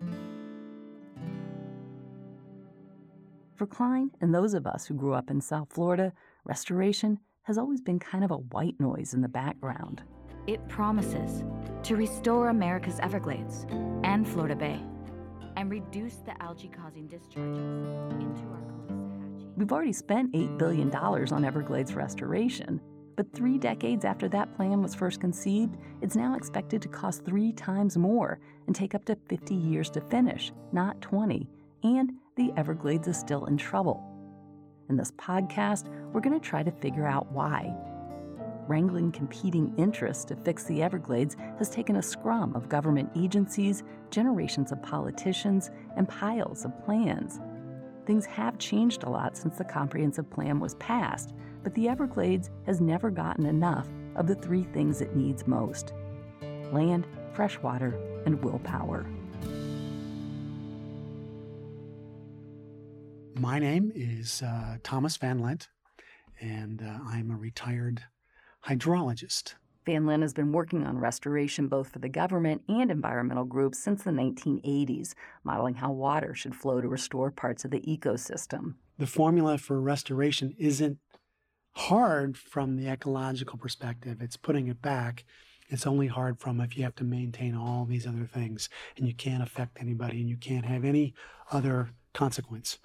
For 3.55 3.67
Klein 3.67 4.11
and 4.21 4.33
those 4.33 4.53
of 4.53 4.65
us 4.65 4.85
who 4.85 4.93
grew 4.93 5.13
up 5.13 5.29
in 5.29 5.41
South 5.41 5.67
Florida, 5.69 6.13
restoration 6.45 7.19
has 7.49 7.57
always 7.57 7.81
been 7.81 7.97
kind 7.97 8.23
of 8.23 8.29
a 8.29 8.37
white 8.37 8.79
noise 8.79 9.15
in 9.15 9.21
the 9.21 9.27
background. 9.27 10.03
It 10.45 10.65
promises 10.69 11.43
to 11.81 11.95
restore 11.95 12.49
America's 12.49 12.99
Everglades 12.99 13.65
and 14.03 14.27
Florida 14.27 14.55
Bay 14.55 14.79
and 15.57 15.71
reduce 15.71 16.17
the 16.17 16.39
algae 16.43 16.69
causing 16.69 17.07
discharges 17.07 17.57
into 18.21 18.41
our. 18.51 18.69
We've 19.57 19.71
already 19.71 19.93
spent 19.93 20.31
$8 20.33 20.59
billion 20.59 20.93
on 20.93 21.43
Everglades 21.43 21.95
restoration, 21.95 22.79
but 23.15 23.33
three 23.33 23.57
decades 23.57 24.05
after 24.05 24.29
that 24.29 24.55
plan 24.55 24.83
was 24.83 24.93
first 24.93 25.19
conceived, 25.19 25.75
it's 26.03 26.15
now 26.15 26.35
expected 26.35 26.83
to 26.83 26.87
cost 26.87 27.25
three 27.25 27.51
times 27.51 27.97
more 27.97 28.39
and 28.67 28.75
take 28.75 28.93
up 28.93 29.05
to 29.05 29.17
50 29.27 29.55
years 29.55 29.89
to 29.89 30.01
finish, 30.01 30.51
not 30.71 31.01
20. 31.01 31.49
And 31.81 32.11
the 32.35 32.53
Everglades 32.55 33.07
is 33.07 33.17
still 33.17 33.47
in 33.47 33.57
trouble. 33.57 34.18
In 34.89 34.97
this 34.97 35.11
podcast, 35.11 35.87
we're 36.11 36.19
going 36.19 36.39
to 36.39 36.45
try 36.45 36.63
to 36.63 36.71
figure 36.71 37.05
out 37.05 37.31
why 37.31 37.75
wrangling 38.67 39.11
competing 39.11 39.73
interests 39.77 40.23
to 40.23 40.35
fix 40.35 40.63
the 40.65 40.83
Everglades 40.83 41.35
has 41.57 41.71
taken 41.71 41.95
a 41.95 42.03
scrum 42.03 42.55
of 42.55 42.69
government 42.69 43.09
agencies, 43.15 43.83
generations 44.11 44.71
of 44.71 44.81
politicians, 44.83 45.71
and 45.97 46.07
piles 46.07 46.65
of 46.65 46.85
plans. 46.85 47.39
Things 48.05 48.27
have 48.27 48.59
changed 48.59 49.03
a 49.03 49.09
lot 49.09 49.35
since 49.35 49.57
the 49.57 49.63
comprehensive 49.63 50.29
plan 50.29 50.59
was 50.59 50.75
passed, 50.75 51.33
but 51.63 51.73
the 51.73 51.89
Everglades 51.89 52.51
has 52.67 52.79
never 52.79 53.09
gotten 53.09 53.47
enough 53.47 53.87
of 54.15 54.27
the 54.27 54.35
three 54.35 54.63
things 54.65 55.01
it 55.01 55.15
needs 55.15 55.47
most 55.47 55.93
land, 56.71 57.07
fresh 57.33 57.57
water, 57.59 57.99
and 58.27 58.43
willpower. 58.43 59.07
My 63.39 63.57
name 63.57 63.93
is 63.95 64.41
uh, 64.41 64.79
Thomas 64.83 65.15
Van 65.15 65.39
Lent, 65.39 65.69
and 66.41 66.81
uh, 66.81 66.99
I'm 67.07 67.31
a 67.31 67.37
retired 67.37 68.03
hydrologist. 68.67 69.53
Van 69.85 70.05
Lent 70.05 70.23
has 70.23 70.33
been 70.33 70.51
working 70.51 70.85
on 70.85 70.97
restoration 70.97 71.69
both 71.69 71.87
for 71.87 71.99
the 71.99 72.09
government 72.09 72.63
and 72.67 72.91
environmental 72.91 73.45
groups 73.45 73.79
since 73.79 74.03
the 74.03 74.11
1980s, 74.11 75.13
modeling 75.45 75.75
how 75.75 75.89
water 75.89 76.35
should 76.35 76.53
flow 76.53 76.81
to 76.81 76.89
restore 76.89 77.31
parts 77.31 77.63
of 77.63 77.71
the 77.71 77.79
ecosystem. 77.79 78.73
The 78.97 79.07
formula 79.07 79.57
for 79.57 79.79
restoration 79.79 80.53
isn't 80.57 80.97
hard 81.75 82.37
from 82.37 82.75
the 82.75 82.89
ecological 82.89 83.57
perspective, 83.57 84.21
it's 84.21 84.35
putting 84.35 84.67
it 84.67 84.81
back. 84.81 85.23
It's 85.69 85.87
only 85.87 86.07
hard 86.07 86.41
from 86.41 86.59
if 86.59 86.75
you 86.75 86.83
have 86.83 86.95
to 86.95 87.05
maintain 87.05 87.55
all 87.55 87.85
these 87.85 88.05
other 88.05 88.25
things 88.25 88.67
and 88.97 89.07
you 89.07 89.13
can't 89.13 89.43
affect 89.43 89.77
anybody 89.79 90.19
and 90.19 90.29
you 90.29 90.35
can't 90.35 90.65
have 90.65 90.83
any 90.83 91.13
other 91.51 91.91
consequence. 92.13 92.79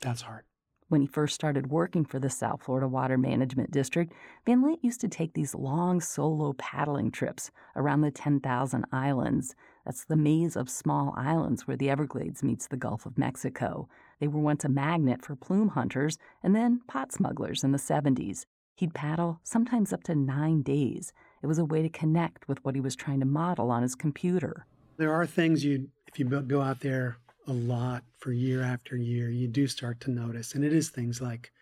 That's 0.00 0.22
hard. 0.22 0.44
When 0.88 1.00
he 1.00 1.08
first 1.08 1.34
started 1.34 1.68
working 1.68 2.04
for 2.04 2.20
the 2.20 2.30
South 2.30 2.62
Florida 2.62 2.86
Water 2.86 3.18
Management 3.18 3.72
District, 3.72 4.12
Van 4.46 4.62
Lent 4.62 4.84
used 4.84 5.00
to 5.00 5.08
take 5.08 5.34
these 5.34 5.52
long 5.52 6.00
solo 6.00 6.52
paddling 6.52 7.10
trips 7.10 7.50
around 7.74 8.02
the 8.02 8.12
10,000 8.12 8.84
islands. 8.92 9.56
That's 9.84 10.04
the 10.04 10.16
maze 10.16 10.54
of 10.54 10.70
small 10.70 11.12
islands 11.16 11.66
where 11.66 11.76
the 11.76 11.90
Everglades 11.90 12.44
meets 12.44 12.68
the 12.68 12.76
Gulf 12.76 13.04
of 13.04 13.18
Mexico. 13.18 13.88
They 14.20 14.28
were 14.28 14.40
once 14.40 14.64
a 14.64 14.68
magnet 14.68 15.24
for 15.24 15.34
plume 15.34 15.70
hunters 15.70 16.18
and 16.40 16.54
then 16.54 16.82
pot 16.86 17.10
smugglers 17.10 17.64
in 17.64 17.72
the 17.72 17.78
70s. 17.78 18.46
He'd 18.76 18.94
paddle 18.94 19.40
sometimes 19.42 19.92
up 19.92 20.04
to 20.04 20.14
nine 20.14 20.62
days. 20.62 21.12
It 21.42 21.48
was 21.48 21.58
a 21.58 21.64
way 21.64 21.82
to 21.82 21.88
connect 21.88 22.46
with 22.46 22.64
what 22.64 22.76
he 22.76 22.80
was 22.80 22.94
trying 22.94 23.18
to 23.20 23.26
model 23.26 23.72
on 23.72 23.82
his 23.82 23.96
computer. 23.96 24.66
There 24.98 25.12
are 25.12 25.26
things 25.26 25.64
you, 25.64 25.88
if 26.06 26.18
you 26.20 26.26
go 26.26 26.60
out 26.60 26.78
there 26.78 27.16
a 27.46 27.52
lot 27.52 28.04
for 28.18 28.32
year 28.32 28.62
after 28.62 28.96
year, 28.96 29.30
you 29.30 29.46
do 29.46 29.66
start 29.66 30.00
to 30.00 30.10
notice. 30.10 30.54
And 30.54 30.64
it 30.64 30.72
is 30.72 30.88
things 30.88 31.20
like 31.20 31.52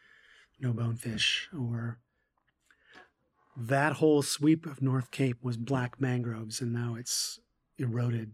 no 0.61 0.73
bonefish 0.73 1.49
or 1.57 1.99
that 3.57 3.95
whole 3.95 4.23
sweep 4.23 4.67
of 4.67 4.83
North 4.83 5.11
Cape 5.11 5.39
was 5.43 5.57
black 5.57 6.01
mangroves 6.01 6.61
and 6.61 6.73
now 6.73 6.97
it's 6.99 7.39
eroded. 7.79 8.33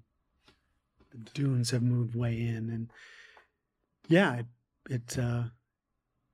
The 1.11 1.31
dunes 1.35 1.71
have 1.71 1.83
moved 1.83 2.15
way 2.15 2.41
in. 2.41 2.71
And 2.71 2.93
yeah, 4.09 4.37
it, 4.37 4.47
it 4.89 5.19
uh, 5.19 5.45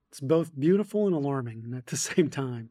it's 0.09 0.19
both 0.19 0.57
beautiful 0.57 1.05
and 1.05 1.15
alarming 1.15 1.73
at 1.75 1.87
the 1.87 1.97
same 1.97 2.29
time. 2.29 2.69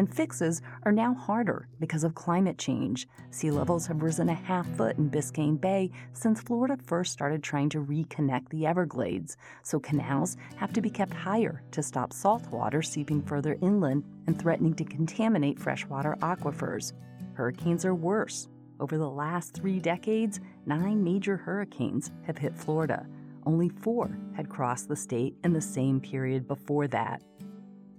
And 0.00 0.14
fixes 0.14 0.62
are 0.84 0.92
now 0.92 1.12
harder 1.12 1.68
because 1.78 2.04
of 2.04 2.14
climate 2.14 2.56
change. 2.56 3.06
Sea 3.28 3.50
levels 3.50 3.86
have 3.86 4.02
risen 4.02 4.30
a 4.30 4.34
half 4.34 4.66
foot 4.74 4.96
in 4.96 5.10
Biscayne 5.10 5.60
Bay 5.60 5.90
since 6.14 6.40
Florida 6.40 6.78
first 6.86 7.12
started 7.12 7.42
trying 7.42 7.68
to 7.68 7.84
reconnect 7.84 8.48
the 8.48 8.64
Everglades, 8.64 9.36
so 9.62 9.78
canals 9.78 10.38
have 10.56 10.72
to 10.72 10.80
be 10.80 10.88
kept 10.88 11.12
higher 11.12 11.62
to 11.72 11.82
stop 11.82 12.14
salt 12.14 12.46
water 12.46 12.80
seeping 12.80 13.20
further 13.20 13.58
inland 13.60 14.02
and 14.26 14.40
threatening 14.40 14.72
to 14.72 14.84
contaminate 14.84 15.58
freshwater 15.58 16.16
aquifers. 16.22 16.94
Hurricanes 17.34 17.84
are 17.84 17.94
worse. 17.94 18.48
Over 18.80 18.96
the 18.96 19.10
last 19.10 19.52
three 19.52 19.80
decades, 19.80 20.40
nine 20.64 21.04
major 21.04 21.36
hurricanes 21.36 22.10
have 22.26 22.38
hit 22.38 22.56
Florida. 22.56 23.06
Only 23.44 23.68
four 23.68 24.18
had 24.34 24.48
crossed 24.48 24.88
the 24.88 24.96
state 24.96 25.34
in 25.44 25.52
the 25.52 25.60
same 25.60 26.00
period 26.00 26.48
before 26.48 26.88
that. 26.88 27.20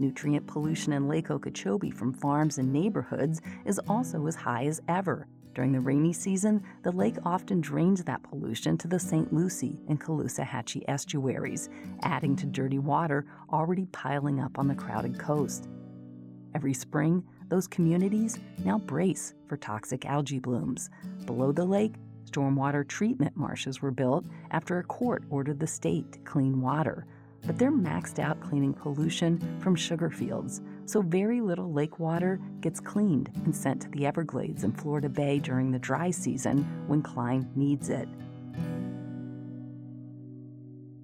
Nutrient 0.02 0.48
pollution 0.48 0.94
in 0.94 1.08
Lake 1.08 1.30
Okeechobee 1.30 1.92
from 1.92 2.12
farms 2.12 2.58
and 2.58 2.74
neighborhoods 2.74 3.40
is 3.66 3.80
also 3.88 4.26
as 4.26 4.34
high 4.34 4.66
as 4.66 4.82
ever. 4.88 5.28
During 5.54 5.74
the 5.74 5.80
rainy 5.80 6.12
season, 6.12 6.64
the 6.82 6.92
lake 6.92 7.18
often 7.24 7.62
drains 7.62 8.04
that 8.04 8.24
pollution 8.24 8.80
to 8.80 8.88
the 8.88 8.98
St. 8.98 9.32
Lucie 9.32 9.80
and 9.88 10.02
Caloosahatchee 10.02 10.86
estuaries, 10.88 11.70
adding 12.02 12.36
to 12.38 12.48
dirty 12.48 12.80
water 12.80 13.28
already 13.54 13.86
piling 13.92 14.40
up 14.40 14.58
on 14.58 14.68
the 14.68 14.74
crowded 14.74 15.20
coast. 15.20 15.70
Every 16.56 16.74
spring, 16.74 17.24
those 17.50 17.68
communities 17.68 18.40
now 18.66 18.80
brace 18.80 19.36
for 19.46 19.56
toxic 19.56 20.08
algae 20.08 20.40
blooms. 20.40 20.90
Below 21.28 21.52
the 21.52 21.66
lake, 21.66 21.94
stormwater 22.26 22.88
treatment 22.88 23.38
marshes 23.38 23.84
were 23.84 23.92
built 23.92 24.26
after 24.50 24.80
a 24.80 24.84
court 24.84 25.26
ordered 25.30 25.60
the 25.60 25.68
state 25.68 26.12
to 26.14 26.20
clean 26.22 26.60
water 26.60 27.06
but 27.46 27.58
they're 27.58 27.72
maxed 27.72 28.20
out 28.20 28.40
cleaning 28.42 28.74
pollution 28.74 29.40
from 29.60 29.76
sugar 29.76 30.10
fields, 30.10 30.62
so 30.86 31.02
very 31.02 31.42
little 31.42 31.72
lake 31.72 32.00
water 32.00 32.40
gets 32.62 32.80
cleaned 32.80 33.30
and 33.46 33.56
sent 33.56 33.82
to 33.82 33.90
the 33.90 34.06
Everglades 34.06 34.64
and 34.64 34.80
Florida 34.80 35.10
Bay 35.10 35.40
during 35.40 35.72
the 35.72 35.80
dry 35.80 36.12
season 36.12 36.64
when 36.88 37.02
Klein 37.02 37.50
needs 37.56 37.90
it. 37.90 38.08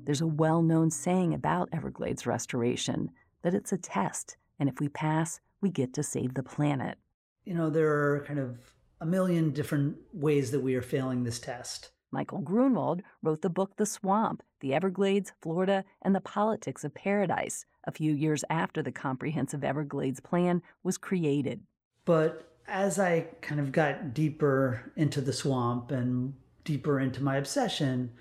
There's 0.06 0.22
a 0.22 0.28
well 0.28 0.62
known 0.62 0.90
saying 0.90 1.34
about 1.34 1.70
Everglades 1.74 2.26
restoration 2.26 3.12
that 3.42 3.54
it's 3.54 3.74
a 3.74 3.78
test, 3.78 4.38
and 4.60 4.70
if 4.70 4.80
we 4.80 4.90
pass, 4.90 5.40
we 5.62 5.70
get 5.70 5.94
to 5.94 6.04
save 6.04 6.34
the 6.34 6.44
planet. 6.44 6.98
You 7.46 7.56
know, 7.56 7.70
there 7.70 7.92
are 7.92 8.24
kind 8.26 8.40
of 8.40 8.58
a 9.02 9.06
million 9.06 9.52
different 9.52 9.98
ways 10.14 10.52
that 10.52 10.62
we 10.62 10.76
are 10.76 10.82
failing 10.82 11.24
this 11.24 11.40
test. 11.40 11.92
Michael 12.12 12.40
Grunwald 12.40 13.02
wrote 13.22 13.42
the 13.42 13.50
book 13.50 13.76
The 13.76 13.86
Swamp 13.86 14.44
the 14.60 14.74
Everglades, 14.74 15.34
Florida, 15.42 15.84
and 16.02 16.16
the 16.16 16.22
politics 16.22 16.84
of 16.84 16.94
paradise 16.94 17.66
a 17.86 17.92
few 17.92 18.14
years 18.14 18.44
after 18.50 18.82
the 18.82 18.92
Comprehensive 18.92 19.64
Everglades 19.64 20.20
Plan 20.20 20.62
was 20.84 20.98
created. 20.98 21.62
But 22.06 22.48
as 22.68 23.00
I 23.00 23.28
kind 23.42 23.60
of 23.60 23.72
got 23.72 24.14
deeper 24.14 24.92
into 24.96 25.22
the 25.22 25.34
swamp 25.34 25.92
and 25.92 26.34
deeper 26.64 27.00
into 27.00 27.24
my 27.24 27.38
obsession, 27.38 28.12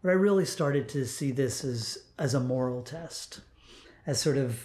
what 0.00 0.10
I 0.10 0.14
really 0.14 0.44
started 0.44 0.88
to 0.90 1.04
see 1.04 1.32
this 1.32 1.64
as, 1.64 1.98
as 2.18 2.34
a 2.34 2.40
moral 2.40 2.82
test, 2.82 3.40
as 4.06 4.20
sort 4.20 4.36
of 4.36 4.64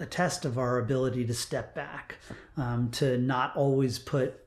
a 0.00 0.06
test 0.06 0.44
of 0.44 0.58
our 0.58 0.78
ability 0.78 1.24
to 1.26 1.34
step 1.34 1.74
back, 1.74 2.16
um, 2.56 2.90
to 2.90 3.16
not 3.18 3.56
always 3.56 3.98
put 3.98 4.46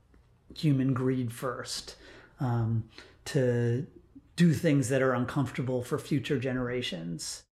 human 0.53 0.93
greed 0.93 1.31
first, 1.31 1.95
um, 2.39 2.83
to 3.25 3.87
do 4.37 4.53
things 4.53 4.87
that 4.87 5.01
are 5.01 5.15
uncomfortable 5.15 5.81
for 5.81 5.97
future 5.97 6.37
generations. 6.37 7.43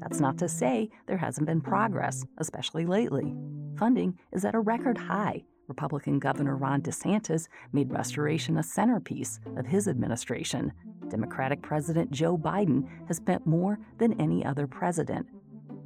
That's 0.00 0.20
not 0.20 0.36
to 0.38 0.48
say 0.48 0.90
there 1.06 1.16
hasn't 1.16 1.46
been 1.46 1.60
progress, 1.60 2.24
especially 2.38 2.84
lately. 2.84 3.32
Funding 3.78 4.18
is 4.32 4.44
at 4.44 4.56
a 4.56 4.60
record 4.60 4.98
high. 4.98 5.44
Republican 5.68 6.18
Governor 6.18 6.56
Ron 6.56 6.82
DeSantis 6.82 7.46
made 7.72 7.92
restoration 7.92 8.58
a 8.58 8.62
centerpiece 8.62 9.38
of 9.56 9.66
his 9.66 9.86
administration. 9.86 10.72
Democratic 11.08 11.62
President 11.62 12.10
Joe 12.10 12.36
Biden 12.36 12.88
has 13.06 13.18
spent 13.18 13.46
more 13.46 13.78
than 13.98 14.20
any 14.20 14.44
other 14.44 14.66
president. 14.66 15.28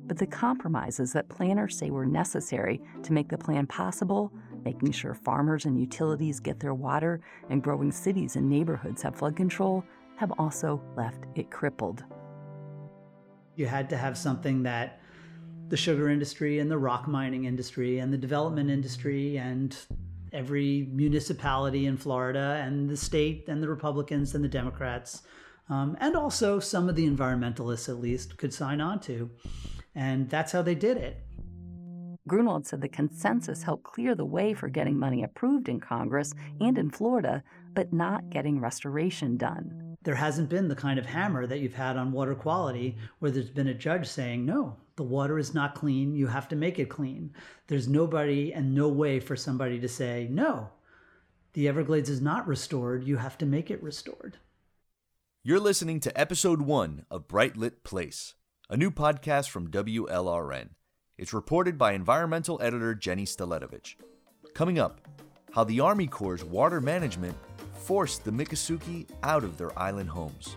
But 0.06 0.16
the 0.16 0.26
compromises 0.26 1.12
that 1.12 1.28
planners 1.28 1.76
say 1.76 1.90
were 1.90 2.06
necessary 2.06 2.80
to 3.02 3.12
make 3.12 3.28
the 3.28 3.38
plan 3.38 3.66
possible, 3.66 4.32
making 4.64 4.92
sure 4.92 5.14
farmers 5.14 5.64
and 5.64 5.78
utilities 5.78 6.40
get 6.40 6.60
their 6.60 6.74
water 6.74 7.20
and 7.48 7.62
growing 7.62 7.92
cities 7.92 8.36
and 8.36 8.48
neighborhoods 8.48 9.02
have 9.02 9.16
flood 9.16 9.36
control, 9.36 9.84
have 10.16 10.32
also 10.38 10.82
left 10.96 11.24
it 11.34 11.50
crippled. 11.50 12.04
You 13.56 13.66
had 13.66 13.88
to 13.90 13.96
have 13.96 14.16
something 14.16 14.62
that 14.64 15.00
the 15.68 15.76
sugar 15.76 16.08
industry 16.08 16.58
and 16.58 16.70
the 16.70 16.78
rock 16.78 17.06
mining 17.06 17.44
industry 17.44 17.98
and 17.98 18.12
the 18.12 18.18
development 18.18 18.70
industry 18.70 19.38
and 19.38 19.76
every 20.32 20.88
municipality 20.92 21.86
in 21.86 21.96
Florida 21.96 22.60
and 22.64 22.88
the 22.88 22.96
state 22.96 23.48
and 23.48 23.62
the 23.62 23.68
Republicans 23.68 24.34
and 24.34 24.44
the 24.44 24.48
Democrats, 24.48 25.22
um, 25.68 25.96
and 26.00 26.16
also 26.16 26.58
some 26.60 26.88
of 26.88 26.96
the 26.96 27.08
environmentalists 27.08 27.88
at 27.88 28.00
least, 28.00 28.36
could 28.36 28.52
sign 28.52 28.80
on 28.80 29.00
to. 29.00 29.30
And 29.94 30.28
that's 30.28 30.52
how 30.52 30.62
they 30.62 30.74
did 30.74 30.96
it. 30.96 31.24
Grunwald 32.28 32.66
said 32.66 32.80
the 32.80 32.88
consensus 32.88 33.62
helped 33.62 33.82
clear 33.82 34.14
the 34.14 34.24
way 34.24 34.52
for 34.52 34.68
getting 34.68 34.98
money 34.98 35.22
approved 35.22 35.68
in 35.68 35.80
Congress 35.80 36.34
and 36.60 36.76
in 36.76 36.90
Florida, 36.90 37.42
but 37.74 37.92
not 37.92 38.30
getting 38.30 38.60
restoration 38.60 39.36
done. 39.36 39.96
There 40.02 40.14
hasn't 40.14 40.48
been 40.48 40.68
the 40.68 40.76
kind 40.76 40.98
of 40.98 41.06
hammer 41.06 41.46
that 41.46 41.60
you've 41.60 41.74
had 41.74 41.96
on 41.96 42.12
water 42.12 42.34
quality 42.34 42.96
where 43.18 43.30
there's 43.30 43.50
been 43.50 43.68
a 43.68 43.74
judge 43.74 44.06
saying, 44.06 44.44
no, 44.44 44.76
the 44.96 45.02
water 45.02 45.38
is 45.38 45.54
not 45.54 45.74
clean, 45.74 46.14
you 46.14 46.26
have 46.26 46.48
to 46.48 46.56
make 46.56 46.78
it 46.78 46.88
clean. 46.88 47.34
There's 47.66 47.88
nobody 47.88 48.52
and 48.52 48.74
no 48.74 48.88
way 48.88 49.18
for 49.20 49.36
somebody 49.36 49.80
to 49.80 49.88
say, 49.88 50.28
no, 50.30 50.70
the 51.54 51.68
Everglades 51.68 52.10
is 52.10 52.20
not 52.20 52.46
restored, 52.46 53.04
you 53.04 53.16
have 53.16 53.38
to 53.38 53.46
make 53.46 53.70
it 53.70 53.82
restored. 53.82 54.38
You're 55.42 55.58
listening 55.58 56.00
to 56.00 56.20
episode 56.20 56.60
one 56.60 57.06
of 57.10 57.28
Bright 57.28 57.56
Lit 57.56 57.82
Place, 57.82 58.34
a 58.68 58.76
new 58.76 58.90
podcast 58.90 59.48
from 59.48 59.70
WLRN. 59.70 60.70
It's 61.20 61.34
reported 61.34 61.76
by 61.76 61.92
environmental 61.92 62.58
editor 62.62 62.94
Jenny 62.94 63.26
Staletovich. 63.26 63.96
Coming 64.54 64.78
up, 64.78 65.02
how 65.52 65.64
the 65.64 65.78
Army 65.78 66.06
Corps' 66.06 66.42
water 66.42 66.80
management 66.80 67.36
forced 67.74 68.24
the 68.24 68.30
Miccosukee 68.30 69.06
out 69.22 69.44
of 69.44 69.58
their 69.58 69.78
island 69.78 70.08
homes. 70.08 70.56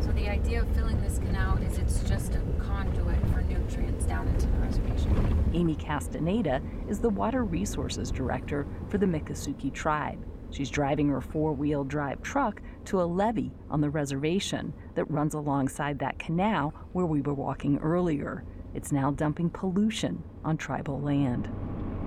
So 0.00 0.10
the 0.12 0.30
idea 0.30 0.62
of 0.62 0.74
filling 0.74 0.98
this 1.02 1.18
canal 1.18 1.58
is 1.58 1.76
it's 1.76 2.00
just 2.08 2.34
a 2.34 2.40
conduit 2.62 3.20
for 3.34 3.42
nutrients 3.42 4.06
down 4.06 4.26
into 4.28 4.46
the 4.46 4.56
reservation. 4.60 5.50
Amy 5.52 5.74
Castaneda 5.74 6.62
is 6.88 6.98
the 6.98 7.10
Water 7.10 7.44
Resources 7.44 8.10
Director 8.10 8.66
for 8.88 8.96
the 8.96 9.04
Miccosukee 9.04 9.70
tribe. 9.70 10.24
She's 10.54 10.70
driving 10.70 11.08
her 11.08 11.20
four 11.20 11.52
wheel 11.52 11.82
drive 11.82 12.22
truck 12.22 12.62
to 12.84 13.02
a 13.02 13.02
levee 13.02 13.50
on 13.70 13.80
the 13.80 13.90
reservation 13.90 14.72
that 14.94 15.10
runs 15.10 15.34
alongside 15.34 15.98
that 15.98 16.20
canal 16.20 16.72
where 16.92 17.06
we 17.06 17.22
were 17.22 17.34
walking 17.34 17.76
earlier. 17.78 18.44
It's 18.72 18.92
now 18.92 19.10
dumping 19.10 19.50
pollution 19.50 20.22
on 20.44 20.56
tribal 20.56 21.00
land. 21.00 21.46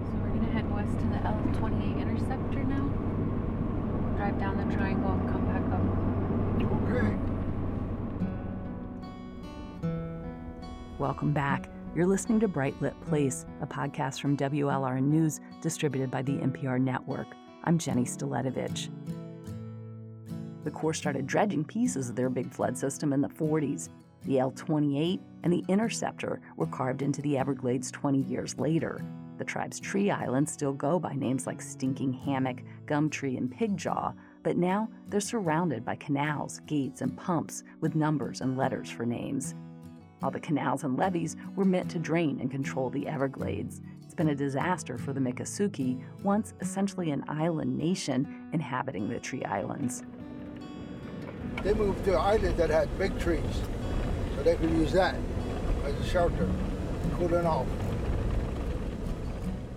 So 0.05 0.13
we're 0.21 0.29
gonna 0.29 0.49
head 0.53 0.73
west 0.73 0.97
to 0.97 1.05
the 1.07 1.17
L28 1.27 1.99
interceptor 1.99 2.63
now. 2.63 2.87
Drive 4.15 4.39
down 4.39 4.65
the 4.65 4.73
triangle 4.73 5.11
and 5.11 5.29
come 5.29 5.45
back 5.47 5.63
up. 5.73 5.83
Okay. 6.93 7.17
Welcome 10.97 11.33
back. 11.33 11.69
You're 11.93 12.07
listening 12.07 12.39
to 12.39 12.47
Bright 12.47 12.81
Lit 12.81 12.97
Place, 13.01 13.45
a 13.59 13.67
podcast 13.67 14.21
from 14.21 14.37
WLRN 14.37 15.03
News 15.03 15.41
distributed 15.61 16.09
by 16.09 16.21
the 16.21 16.37
NPR 16.37 16.79
network. 16.79 17.27
I'm 17.67 17.77
Jenny 17.77 18.05
Staletovich. 18.05 18.87
The 20.63 20.71
Corps 20.71 20.93
started 20.93 21.27
dredging 21.27 21.65
pieces 21.65 22.09
of 22.09 22.15
their 22.15 22.29
big 22.29 22.49
flood 22.49 22.77
system 22.77 23.11
in 23.11 23.19
the 23.19 23.27
40s. 23.27 23.89
The 24.23 24.39
L 24.39 24.51
28 24.51 25.19
and 25.43 25.51
the 25.51 25.65
Interceptor 25.67 26.39
were 26.55 26.67
carved 26.67 27.01
into 27.01 27.21
the 27.21 27.37
Everglades 27.37 27.91
20 27.91 28.19
years 28.19 28.57
later. 28.57 29.03
The 29.37 29.43
tribe's 29.43 29.81
tree 29.81 30.09
islands 30.09 30.53
still 30.53 30.71
go 30.71 30.97
by 30.97 31.15
names 31.15 31.45
like 31.45 31.61
Stinking 31.61 32.13
Hammock, 32.13 32.63
Gum 32.85 33.09
Tree, 33.09 33.35
and 33.35 33.53
Pigjaw, 33.53 34.13
but 34.43 34.55
now 34.55 34.87
they're 35.09 35.19
surrounded 35.19 35.83
by 35.83 35.97
canals, 35.97 36.61
gates, 36.67 37.01
and 37.01 37.17
pumps 37.17 37.65
with 37.81 37.95
numbers 37.95 38.39
and 38.39 38.57
letters 38.57 38.89
for 38.89 39.05
names. 39.05 39.55
All 40.23 40.31
the 40.31 40.39
canals 40.39 40.85
and 40.85 40.97
levees 40.97 41.35
were 41.57 41.65
meant 41.65 41.91
to 41.91 41.99
drain 41.99 42.39
and 42.39 42.49
control 42.49 42.89
the 42.89 43.09
Everglades 43.09 43.81
been 44.17 44.29
a 44.29 44.35
disaster 44.35 44.97
for 44.97 45.13
the 45.13 45.19
Miccosukee, 45.19 46.01
once 46.23 46.55
essentially 46.59 47.11
an 47.11 47.23
island 47.29 47.77
nation 47.77 48.49
inhabiting 48.51 49.07
the 49.07 49.19
tree 49.19 49.45
islands. 49.45 50.03
They 51.63 51.73
moved 51.73 52.03
to 52.05 52.13
an 52.13 52.21
island 52.21 52.57
that 52.57 52.69
had 52.69 52.95
big 52.97 53.17
trees, 53.19 53.43
so 54.35 54.43
they 54.43 54.55
could 54.55 54.71
use 54.71 54.91
that 54.91 55.15
as 55.85 55.95
a 55.95 56.03
shelter, 56.03 56.49
cooling 57.13 57.45
off. 57.45 57.67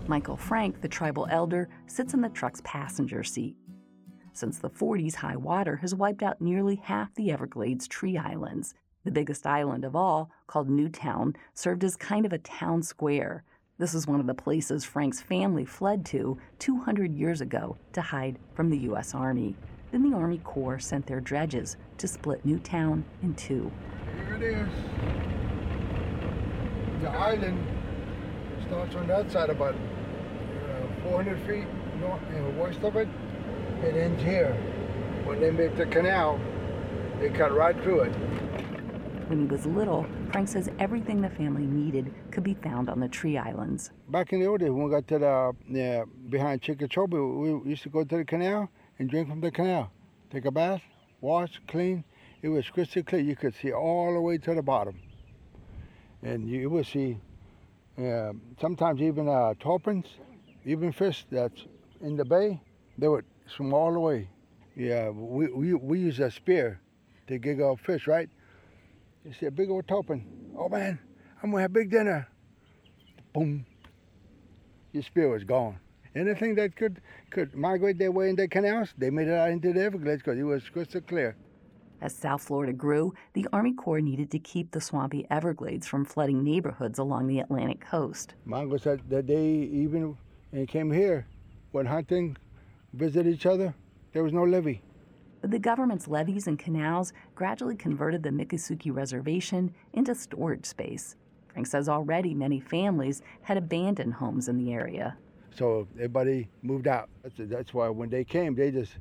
Michael 0.08 0.36
Frank, 0.36 0.80
the 0.80 0.88
tribal 0.88 1.28
elder, 1.30 1.68
sits 1.86 2.14
in 2.14 2.20
the 2.20 2.28
truck's 2.30 2.60
passenger 2.64 3.22
seat. 3.22 3.56
Since 4.32 4.58
the 4.58 4.70
40s, 4.70 5.14
high 5.14 5.36
water 5.36 5.76
has 5.76 5.94
wiped 5.94 6.22
out 6.22 6.40
nearly 6.40 6.76
half 6.76 7.14
the 7.14 7.30
Everglades 7.30 7.86
tree 7.86 8.16
islands. 8.16 8.74
The 9.04 9.10
biggest 9.10 9.46
island 9.46 9.84
of 9.84 9.94
all, 9.94 10.30
called 10.46 10.68
Newtown, 10.68 11.34
served 11.54 11.84
as 11.84 11.96
kind 11.96 12.26
of 12.26 12.32
a 12.32 12.38
town 12.38 12.82
square, 12.82 13.44
this 13.80 13.94
is 13.94 14.06
one 14.06 14.20
of 14.20 14.26
the 14.26 14.34
places 14.34 14.84
Frank's 14.84 15.22
family 15.22 15.64
fled 15.64 16.04
to 16.04 16.36
200 16.58 17.14
years 17.14 17.40
ago 17.40 17.78
to 17.94 18.02
hide 18.02 18.38
from 18.52 18.68
the 18.68 18.76
U.S. 18.80 19.14
Army. 19.14 19.56
Then 19.90 20.08
the 20.08 20.14
Army 20.14 20.36
Corps 20.44 20.78
sent 20.78 21.06
their 21.06 21.20
dredges 21.22 21.78
to 21.96 22.06
split 22.06 22.44
Newtown 22.44 23.02
in 23.22 23.34
two. 23.36 23.72
Here 24.16 24.34
it 24.34 24.42
is. 24.42 24.68
The 27.00 27.08
island 27.08 27.58
starts 28.66 28.94
on 28.96 29.06
that 29.06 29.32
side 29.32 29.48
about 29.48 29.74
uh, 29.74 31.02
400 31.08 31.40
feet 31.46 31.66
north 32.00 32.20
and 32.34 32.58
west 32.58 32.80
of 32.80 32.96
it. 32.96 33.08
It 33.82 33.96
ends 33.96 34.22
here. 34.22 34.52
When 35.24 35.40
they 35.40 35.50
make 35.50 35.74
the 35.78 35.86
canal, 35.86 36.38
they 37.18 37.30
cut 37.30 37.56
right 37.56 37.82
through 37.82 38.00
it. 38.00 38.49
When 39.30 39.38
he 39.38 39.46
was 39.46 39.64
little, 39.64 40.06
Frank 40.32 40.48
says 40.48 40.68
everything 40.80 41.20
the 41.20 41.30
family 41.30 41.64
needed 41.64 42.12
could 42.32 42.42
be 42.42 42.54
found 42.54 42.90
on 42.90 42.98
the 42.98 43.06
tree 43.06 43.38
islands. 43.38 43.92
Back 44.08 44.32
in 44.32 44.40
the 44.40 44.46
old 44.46 44.58
days, 44.58 44.70
when 44.70 44.82
we 44.82 44.90
got 44.90 45.06
to 45.06 45.20
the 45.20 45.52
yeah, 45.68 46.02
behind 46.28 46.62
Chickachobi, 46.62 47.62
we 47.62 47.70
used 47.70 47.84
to 47.84 47.90
go 47.90 48.02
to 48.02 48.16
the 48.16 48.24
canal 48.24 48.68
and 48.98 49.08
drink 49.08 49.28
from 49.28 49.40
the 49.40 49.52
canal. 49.52 49.92
Take 50.32 50.46
a 50.46 50.50
bath, 50.50 50.82
wash, 51.20 51.60
clean. 51.68 52.02
It 52.42 52.48
was 52.48 52.68
crystal 52.70 53.04
clear. 53.04 53.20
You 53.20 53.36
could 53.36 53.54
see 53.54 53.70
all 53.70 54.12
the 54.14 54.20
way 54.20 54.36
to 54.38 54.52
the 54.52 54.62
bottom. 54.62 54.98
And 56.24 56.50
you 56.50 56.68
would 56.68 56.86
see 56.86 57.16
uh, 57.98 58.32
sometimes 58.60 59.00
even 59.00 59.28
uh, 59.28 59.54
tarpons, 59.60 60.06
even 60.64 60.90
fish 60.90 61.24
that's 61.30 61.66
in 62.00 62.16
the 62.16 62.24
bay, 62.24 62.60
they 62.98 63.06
would 63.06 63.26
swim 63.46 63.72
all 63.74 63.92
the 63.92 64.00
way. 64.00 64.28
Yeah, 64.74 65.10
we, 65.10 65.46
we, 65.52 65.74
we 65.74 66.00
use 66.00 66.18
a 66.18 66.32
spear 66.32 66.80
to 67.28 67.38
gig 67.38 67.60
off 67.60 67.78
fish, 67.82 68.08
right? 68.08 68.28
You 69.30 69.36
see 69.38 69.46
a 69.46 69.50
big 69.52 69.70
old 69.70 69.86
tarpon. 69.86 70.24
Oh 70.58 70.68
man, 70.68 70.98
I'm 71.40 71.52
gonna 71.52 71.62
have 71.62 71.70
a 71.70 71.74
big 71.74 71.88
dinner. 71.88 72.26
Boom. 73.32 73.64
Your 74.90 75.04
spear 75.04 75.28
was 75.28 75.44
gone. 75.44 75.78
Anything 76.16 76.56
that 76.56 76.74
could 76.74 77.00
could 77.30 77.54
migrate 77.54 77.96
their 77.96 78.10
way 78.10 78.28
in 78.28 78.34
the 78.34 78.48
canals, 78.48 78.92
they 78.98 79.08
made 79.08 79.28
it 79.28 79.34
out 79.34 79.50
into 79.50 79.72
the 79.72 79.84
Everglades 79.84 80.22
because 80.24 80.36
it 80.36 80.42
was 80.42 80.68
crystal 80.68 81.00
clear. 81.00 81.36
As 82.00 82.12
South 82.12 82.42
Florida 82.42 82.72
grew, 82.72 83.14
the 83.34 83.46
Army 83.52 83.72
Corps 83.72 84.00
needed 84.00 84.32
to 84.32 84.40
keep 84.40 84.72
the 84.72 84.80
swampy 84.80 85.28
Everglades 85.30 85.86
from 85.86 86.04
flooding 86.04 86.42
neighborhoods 86.42 86.98
along 86.98 87.28
the 87.28 87.38
Atlantic 87.38 87.80
coast. 87.80 88.34
Mongo 88.48 88.82
said 88.82 89.00
that 89.10 89.28
they 89.28 89.46
even 89.46 90.18
came 90.66 90.90
here, 90.90 91.24
went 91.72 91.86
hunting, 91.86 92.36
visit 92.94 93.28
each 93.28 93.46
other. 93.46 93.76
There 94.12 94.24
was 94.24 94.32
no 94.32 94.42
levee. 94.42 94.82
But 95.40 95.50
the 95.50 95.58
government's 95.58 96.06
levees 96.06 96.46
and 96.46 96.58
canals 96.58 97.12
gradually 97.34 97.76
converted 97.76 98.22
the 98.22 98.30
Miccosukee 98.30 98.94
Reservation 98.94 99.74
into 99.92 100.14
storage 100.14 100.66
space. 100.66 101.16
Frank 101.52 101.66
says 101.66 101.88
already 101.88 102.34
many 102.34 102.60
families 102.60 103.22
had 103.42 103.56
abandoned 103.56 104.14
homes 104.14 104.48
in 104.48 104.56
the 104.58 104.72
area. 104.72 105.16
So 105.56 105.88
everybody 105.96 106.48
moved 106.62 106.86
out. 106.86 107.08
That's, 107.38 107.74
why 107.74 107.88
when 107.88 108.08
they 108.10 108.24
came, 108.24 108.54
they 108.54 108.70
just 108.70 108.92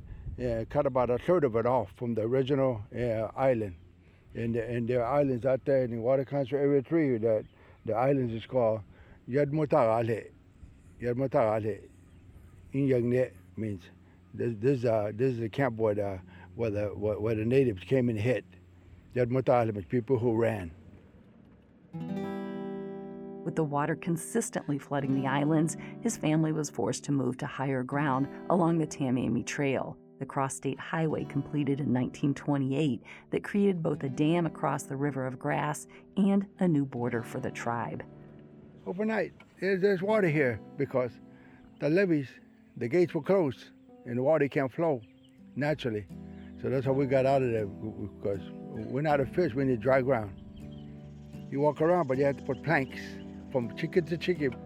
cut 0.70 0.86
about 0.86 1.10
a 1.10 1.18
third 1.18 1.44
of 1.44 1.56
it 1.56 1.66
off 1.66 1.92
from 1.96 2.14
the 2.14 2.22
original 2.22 2.80
uh, 2.96 3.28
island. 3.36 3.74
And, 4.34 4.54
the, 4.54 4.64
and 4.64 4.88
there 4.88 5.04
are 5.04 5.20
islands 5.20 5.44
out 5.44 5.64
there 5.64 5.84
in 5.84 5.90
the 5.90 5.98
Water 5.98 6.24
Country 6.24 6.58
Area 6.58 6.82
3 6.82 7.18
that 7.18 7.44
the 7.84 7.94
islands 7.94 8.32
is 8.32 8.46
called 8.46 8.80
Yadmutagale. 9.28 10.30
Yadmutagale. 11.00 11.80
Inyagne 12.72 13.30
means 13.56 13.82
this, 14.34 14.54
this, 14.60 14.84
uh, 14.84 15.12
this 15.14 15.32
is 15.34 15.40
a 15.40 15.48
camp 15.48 15.76
where 15.76 15.94
the, 15.94 16.20
where, 16.54 16.70
the, 16.70 16.86
where 16.86 17.34
the 17.34 17.44
natives 17.44 17.82
came 17.84 18.08
and 18.08 18.18
hid. 18.18 18.44
Yadmutagale 19.14 19.74
means 19.74 19.86
people 19.86 20.18
who 20.18 20.34
ran. 20.34 20.70
With 23.44 23.56
the 23.56 23.64
water 23.64 23.96
consistently 23.96 24.78
flooding 24.78 25.20
the 25.20 25.26
islands, 25.26 25.76
his 26.02 26.16
family 26.16 26.52
was 26.52 26.70
forced 26.70 27.04
to 27.04 27.12
move 27.12 27.38
to 27.38 27.46
higher 27.46 27.82
ground 27.82 28.28
along 28.50 28.78
the 28.78 28.86
Tamiami 28.86 29.44
Trail, 29.44 29.96
the 30.18 30.26
cross 30.26 30.54
state 30.54 30.78
highway 30.78 31.24
completed 31.24 31.80
in 31.80 31.86
1928 31.86 33.02
that 33.30 33.42
created 33.42 33.82
both 33.82 34.04
a 34.04 34.08
dam 34.08 34.46
across 34.46 34.82
the 34.84 34.94
River 34.94 35.26
of 35.26 35.38
Grass 35.38 35.86
and 36.16 36.46
a 36.60 36.68
new 36.68 36.84
border 36.84 37.22
for 37.22 37.40
the 37.40 37.50
tribe. 37.50 38.04
Overnight, 38.86 39.32
there's 39.60 40.02
water 40.02 40.28
here 40.28 40.60
because 40.76 41.12
the 41.80 41.88
levees, 41.88 42.28
the 42.76 42.88
gates 42.88 43.14
were 43.14 43.22
closed, 43.22 43.64
and 44.10 44.18
the 44.18 44.22
water 44.24 44.48
can't 44.48 44.72
flow 44.72 45.00
naturally. 45.54 46.04
So 46.60 46.68
that's 46.68 46.84
how 46.84 46.92
we 46.92 47.06
got 47.06 47.26
out 47.26 47.42
of 47.42 47.52
there 47.52 47.66
because 47.66 48.40
we're 48.90 49.02
not 49.02 49.20
a 49.20 49.24
fish, 49.24 49.54
we 49.54 49.64
need 49.64 49.80
dry 49.80 50.02
ground. 50.02 50.32
You 51.48 51.60
walk 51.60 51.80
around, 51.80 52.08
but 52.08 52.18
you 52.18 52.24
have 52.24 52.36
to 52.38 52.42
put 52.42 52.60
planks 52.64 52.98
from 53.52 53.74
chicken 53.76 54.04
to 54.06 54.18
chicken. 54.18 54.56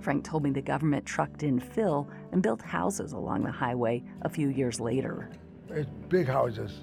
Frank 0.00 0.24
told 0.24 0.42
me 0.42 0.50
the 0.50 0.60
government 0.60 1.06
trucked 1.06 1.44
in 1.44 1.60
fill 1.60 2.08
and 2.32 2.42
built 2.42 2.60
houses 2.60 3.12
along 3.12 3.44
the 3.44 3.52
highway 3.52 4.02
a 4.22 4.28
few 4.28 4.48
years 4.48 4.80
later. 4.80 5.30
It's 5.70 5.88
big 6.08 6.26
houses, 6.26 6.80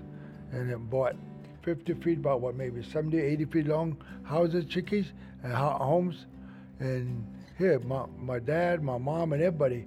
and 0.53 0.71
it 0.71 0.77
bought 0.89 1.17
50 1.63 1.95
feet, 1.95 2.17
about 2.17 2.39
what, 2.39 2.55
maybe 2.55 2.81
70, 2.81 3.17
80 3.17 3.45
feet 3.45 3.67
long 3.67 3.97
houses, 4.23 4.63
chickees, 4.65 5.11
and 5.43 5.51
homes. 5.53 6.27
And 6.79 7.27
here, 7.57 7.79
my, 7.79 8.05
my 8.17 8.39
dad, 8.39 8.81
my 8.81 8.97
mom, 8.97 9.33
and 9.33 9.41
everybody, 9.41 9.85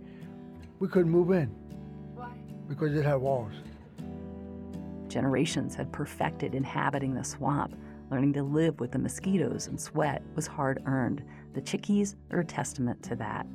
we 0.79 0.89
couldn't 0.89 1.11
move 1.11 1.31
in. 1.31 1.55
Because 2.69 2.95
it 2.97 3.05
had 3.05 3.17
walls. 3.17 3.53
Generations 5.09 5.75
had 5.75 5.93
perfected 5.93 6.55
inhabiting 6.55 7.15
the 7.15 7.25
swamp. 7.25 7.77
Learning 8.11 8.33
to 8.33 8.43
live 8.43 8.79
with 8.81 8.93
the 8.93 8.99
mosquitoes 8.99 9.67
and 9.67 9.81
sweat 9.81 10.23
was 10.35 10.47
hard 10.47 10.83
earned. 10.87 11.23
The 11.55 11.61
chickees 11.61 12.17
are 12.31 12.41
a 12.41 12.45
testament 12.45 13.03
to 13.05 13.17
that. 13.17 13.47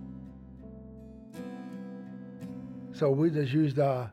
So 2.93 3.09
we 3.11 3.29
just 3.29 3.53
used 3.53 3.79
uh, 3.79 4.07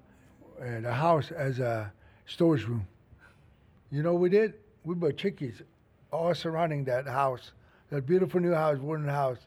uh, 0.61 0.81
the 0.81 0.93
house 0.93 1.31
as 1.33 1.59
a 1.59 1.93
storage 2.27 2.65
room. 2.65 2.87
You 3.91 4.03
know 4.03 4.15
we 4.15 4.29
did? 4.29 4.55
We 4.85 4.95
put 4.95 5.17
chickees 5.17 5.63
all 6.13 6.35
surrounding 6.35 6.85
that 6.85 7.07
house, 7.07 7.53
that 7.91 8.07
beautiful 8.07 8.41
new 8.41 8.53
house, 8.55 8.79
wooden 8.79 9.09
house. 9.09 9.39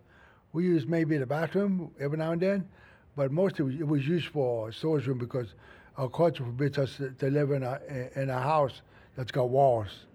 We 0.53 0.65
used 0.65 0.89
maybe 0.89 1.17
the 1.17 1.25
bathroom 1.25 1.91
every 1.99 2.17
now 2.17 2.33
and 2.33 2.41
then, 2.41 2.69
but 3.15 3.31
mostly 3.31 3.77
it 3.79 3.87
was 3.87 4.07
used 4.07 4.27
for 4.27 4.71
storage 4.71 5.07
room 5.07 5.17
because 5.17 5.53
our 5.97 6.09
culture 6.09 6.43
forbids 6.43 6.77
us 6.77 6.97
to 7.19 7.29
live 7.29 7.51
in 7.51 7.63
a, 7.63 7.79
in 8.15 8.29
a 8.29 8.39
house 8.39 8.81
that's 9.15 9.31
got 9.31 9.49
walls. 9.49 10.05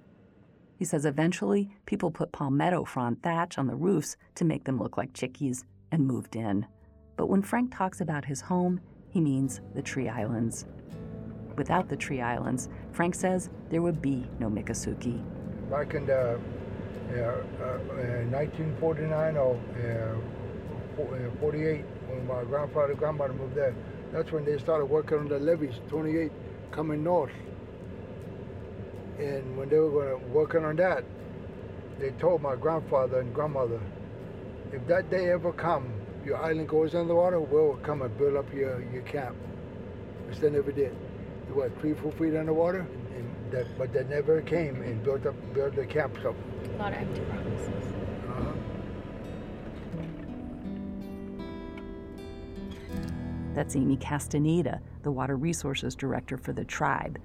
He 0.79 0.85
says 0.85 1.07
eventually 1.07 1.71
people 1.87 2.11
put 2.11 2.33
palmetto 2.33 2.85
frond 2.85 3.23
thatch 3.23 3.59
on 3.59 3.67
the 3.67 3.75
roofs 3.75 4.17
to 4.35 4.45
make 4.45 4.65
them 4.65 4.79
look 4.79 4.97
like 4.97 5.15
chickees 5.15 5.65
and 5.91 6.07
moved 6.07 6.37
in. 6.37 6.67
But 7.17 7.29
when 7.29 7.43
Frank 7.43 7.75
talks 7.75 8.01
about 8.01 8.25
his 8.25 8.43
home, 8.43 8.81
he 9.09 9.21
means 9.21 9.61
the 9.75 9.83
Tree 9.83 10.09
Islands. 10.09 10.67
Without 11.57 11.89
the 11.89 11.97
Tree 11.97 12.21
Islands, 12.21 12.69
Frank 12.93 13.15
says 13.15 13.49
there 13.71 13.81
would 13.81 14.03
be 14.03 14.27
no 14.39 14.49
Miccosukee. 14.49 15.23
Back 15.71 15.95
in 15.95 16.07
the 16.07 16.39
uh, 17.15 17.41
uh, 17.63 17.79
1949 18.31 19.37
or 19.37 19.59
uh, 20.99 21.41
48, 21.41 21.85
when 22.09 22.27
my 22.27 22.45
grandfather 22.45 22.93
and 22.93 22.99
grandmother 22.99 23.33
moved 23.33 23.55
there, 23.55 23.75
that's 24.13 24.31
when 24.33 24.45
they 24.45 24.59
started 24.59 24.87
working 24.87 25.19
on 25.19 25.29
the 25.29 25.39
levees, 25.39 25.75
28 25.89 26.31
coming 26.71 27.03
north. 27.03 27.33
And 29.19 29.57
when 29.57 29.69
they 29.69 29.79
were 29.79 29.91
going 29.91 30.21
to 30.21 30.27
working 30.29 30.65
on 30.65 30.77
that, 30.77 31.05
they 31.99 32.11
told 32.13 32.43
my 32.43 32.57
grandfather 32.57 33.21
and 33.21 33.35
grandmother, 33.35 33.81
if 34.73 34.87
that 34.87 35.11
day 35.11 35.31
ever 35.31 35.53
come, 35.53 35.91
your 36.25 36.37
island 36.37 36.69
goes 36.69 36.95
underwater, 36.95 37.41
we'll 37.41 37.77
come 37.83 38.03
and 38.03 38.17
build 38.19 38.37
up 38.37 38.53
your, 38.53 38.83
your 38.93 39.03
camp. 39.03 39.37
Which 40.27 40.39
they 40.39 40.51
never 40.51 40.73
did. 40.73 40.95
They 41.47 41.53
were 41.53 41.71
three, 41.81 41.95
four 41.95 42.13
feet 42.13 42.35
underwater, 42.37 42.87
and 43.15 43.53
that, 43.53 43.67
but 43.79 43.93
they 43.93 44.05
never 44.05 44.43
came 44.43 44.83
and 44.83 45.03
built 45.05 45.25
up 45.25 45.37
built 45.55 45.77
the 45.77 45.87
camp. 45.87 46.19
So. 46.23 46.35
A 46.75 46.77
lot 46.79 46.93
of 46.93 46.99
empty 46.99 47.21
promises. 47.21 47.96
That's 53.57 53.75
Amy 53.75 53.97
Castaneda, 53.97 54.83
the 55.03 55.11
Water 55.11 55.35
Resources 55.35 55.95
Director 55.95 56.37
for 56.37 56.53
the 56.53 56.67
tribe. 56.67 57.19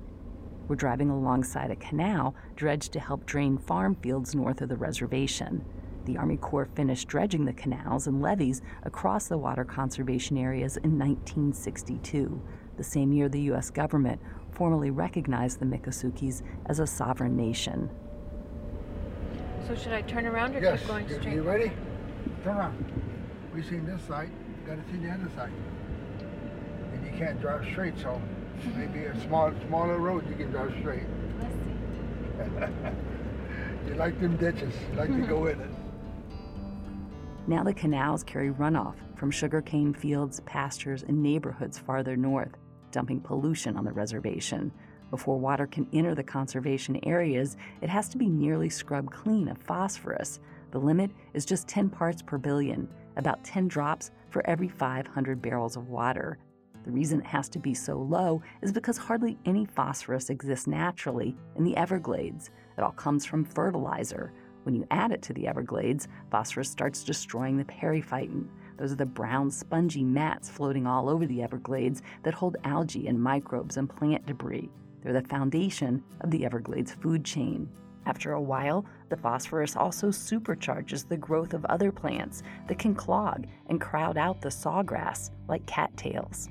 We're 0.69 0.77
driving 0.77 1.09
alongside 1.09 1.71
a 1.71 1.75
canal 1.75 2.35
dredged 2.55 2.93
to 2.93 3.01
help 3.01 3.25
drain 3.25 3.57
farm 3.57 3.95
fields 3.95 4.33
north 4.33 4.61
of 4.61 4.69
the 4.69 4.77
reservation. 4.77 5.65
The 6.05 6.15
Army 6.15 6.37
Corps 6.37 6.69
finished 6.73 7.09
dredging 7.09 7.43
the 7.43 7.51
canals 7.51 8.07
and 8.07 8.21
levees 8.21 8.61
across 8.83 9.27
the 9.27 9.37
water 9.37 9.65
conservation 9.65 10.37
areas 10.37 10.77
in 10.77 10.97
1962, 10.97 12.41
the 12.77 12.83
same 12.83 13.11
year 13.11 13.27
the 13.27 13.41
U.S. 13.41 13.69
government 13.69 14.21
formally 14.51 14.89
recognized 14.89 15.59
the 15.59 15.65
Miccosukees 15.65 16.43
as 16.67 16.79
a 16.79 16.87
sovereign 16.87 17.35
nation. 17.35 17.89
So 19.67 19.75
should 19.75 19.91
I 19.91 20.01
turn 20.03 20.25
around 20.25 20.55
or 20.55 20.61
yes. 20.61 20.79
keep 20.79 20.87
going 20.87 21.09
straight? 21.09 21.35
You 21.35 21.41
ready? 21.41 21.73
Turn 22.45 22.55
around. 22.55 23.03
We've 23.53 23.65
seen 23.65 23.85
this 23.85 24.01
side, 24.03 24.31
gotta 24.65 24.81
see 24.89 24.97
the 24.99 25.11
other 25.11 25.29
side. 25.35 25.51
And 27.01 27.11
you 27.11 27.17
can't 27.17 27.41
drive 27.41 27.65
straight, 27.71 27.97
so 27.99 28.21
maybe 28.75 29.05
a 29.05 29.19
small, 29.21 29.51
smaller 29.67 29.97
road 29.97 30.27
you 30.29 30.35
can 30.35 30.51
drive 30.51 30.73
straight. 30.79 31.03
Let's 31.39 31.53
see. 31.53 31.59
you 33.87 33.95
like 33.95 34.19
them 34.19 34.37
ditches, 34.37 34.73
you 34.91 34.97
like 34.97 35.09
to 35.09 35.27
go 35.27 35.45
in 35.47 35.59
it. 35.59 35.69
Now 37.47 37.63
the 37.63 37.73
canals 37.73 38.23
carry 38.23 38.51
runoff 38.51 38.95
from 39.15 39.31
sugarcane 39.31 39.93
fields, 39.93 40.39
pastures, 40.41 41.03
and 41.03 41.21
neighborhoods 41.21 41.79
farther 41.79 42.15
north, 42.15 42.55
dumping 42.91 43.19
pollution 43.19 43.77
on 43.77 43.83
the 43.83 43.91
reservation. 43.91 44.71
Before 45.09 45.39
water 45.39 45.67
can 45.67 45.87
enter 45.91 46.15
the 46.15 46.23
conservation 46.23 46.99
areas, 47.03 47.57
it 47.81 47.89
has 47.89 48.07
to 48.09 48.17
be 48.17 48.29
nearly 48.29 48.69
scrubbed 48.69 49.11
clean 49.11 49.49
of 49.49 49.57
phosphorus. 49.57 50.39
The 50.71 50.79
limit 50.79 51.11
is 51.33 51.45
just 51.45 51.67
10 51.67 51.89
parts 51.89 52.21
per 52.21 52.37
billion, 52.37 52.87
about 53.17 53.43
10 53.43 53.67
drops 53.67 54.11
for 54.29 54.47
every 54.47 54.69
500 54.69 55.41
barrels 55.41 55.75
of 55.75 55.89
water. 55.89 56.37
The 56.83 56.91
reason 56.91 57.19
it 57.19 57.27
has 57.27 57.49
to 57.49 57.59
be 57.59 57.73
so 57.73 57.97
low 57.97 58.41
is 58.61 58.71
because 58.71 58.97
hardly 58.97 59.37
any 59.45 59.65
phosphorus 59.65 60.29
exists 60.29 60.67
naturally 60.67 61.35
in 61.55 61.63
the 61.63 61.77
Everglades. 61.77 62.49
It 62.77 62.81
all 62.81 62.91
comes 62.91 63.25
from 63.25 63.45
fertilizer, 63.45 64.33
when 64.63 64.75
you 64.75 64.85
add 64.91 65.11
it 65.11 65.21
to 65.23 65.33
the 65.33 65.47
Everglades, 65.47 66.07
phosphorus 66.29 66.69
starts 66.69 67.03
destroying 67.03 67.57
the 67.57 67.65
periphyton. 67.65 68.47
Those 68.77 68.91
are 68.91 68.95
the 68.95 69.05
brown, 69.05 69.49
spongy 69.49 70.03
mats 70.03 70.49
floating 70.49 70.85
all 70.85 71.09
over 71.09 71.25
the 71.25 71.41
Everglades 71.41 72.01
that 72.23 72.33
hold 72.33 72.57
algae 72.63 73.07
and 73.07 73.21
microbes 73.21 73.77
and 73.77 73.89
plant 73.89 74.25
debris. 74.25 74.69
They're 75.01 75.13
the 75.13 75.23
foundation 75.23 76.03
of 76.21 76.29
the 76.29 76.45
Everglades 76.45 76.93
food 76.93 77.25
chain. 77.25 77.69
After 78.05 78.33
a 78.33 78.41
while, 78.41 78.85
the 79.09 79.17
phosphorus 79.17 79.75
also 79.75 80.07
supercharges 80.07 81.07
the 81.07 81.17
growth 81.17 81.53
of 81.53 81.65
other 81.65 81.91
plants 81.91 82.43
that 82.67 82.79
can 82.79 82.95
clog 82.95 83.47
and 83.67 83.81
crowd 83.81 84.17
out 84.17 84.41
the 84.41 84.49
sawgrass, 84.49 85.31
like 85.47 85.65
cattails. 85.65 86.49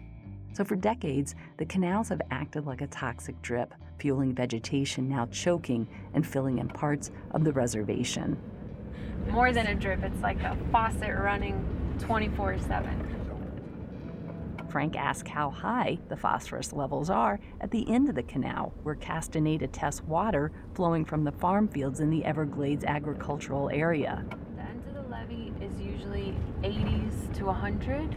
So, 0.52 0.64
for 0.64 0.76
decades, 0.76 1.34
the 1.58 1.64
canals 1.64 2.08
have 2.08 2.20
acted 2.30 2.66
like 2.66 2.80
a 2.80 2.86
toxic 2.88 3.40
drip, 3.42 3.74
fueling 3.98 4.34
vegetation 4.34 5.08
now 5.08 5.26
choking 5.26 5.86
and 6.14 6.26
filling 6.26 6.58
in 6.58 6.68
parts 6.68 7.10
of 7.30 7.44
the 7.44 7.52
reservation. 7.52 8.36
More 9.28 9.52
than 9.52 9.66
a 9.66 9.74
drip, 9.74 10.02
it's 10.02 10.20
like 10.22 10.40
a 10.42 10.56
faucet 10.72 11.16
running 11.16 11.64
24 12.00 12.58
7. 12.58 13.20
Frank 14.70 14.96
asked 14.96 15.28
how 15.28 15.50
high 15.50 15.98
the 16.08 16.16
phosphorus 16.16 16.72
levels 16.72 17.10
are 17.10 17.40
at 17.60 17.72
the 17.72 17.88
end 17.92 18.08
of 18.08 18.14
the 18.14 18.22
canal 18.22 18.72
where 18.84 18.94
Castaneda 18.94 19.66
tests 19.66 20.02
water 20.04 20.52
flowing 20.74 21.04
from 21.04 21.24
the 21.24 21.32
farm 21.32 21.66
fields 21.66 21.98
in 21.98 22.08
the 22.08 22.24
Everglades 22.24 22.84
agricultural 22.84 23.68
area. 23.70 24.24
The 24.54 24.62
end 24.62 24.84
of 24.86 24.94
the 24.94 25.10
levee 25.10 25.52
is 25.60 25.80
usually 25.80 26.36
80s 26.62 27.34
to 27.34 27.46
100, 27.46 28.14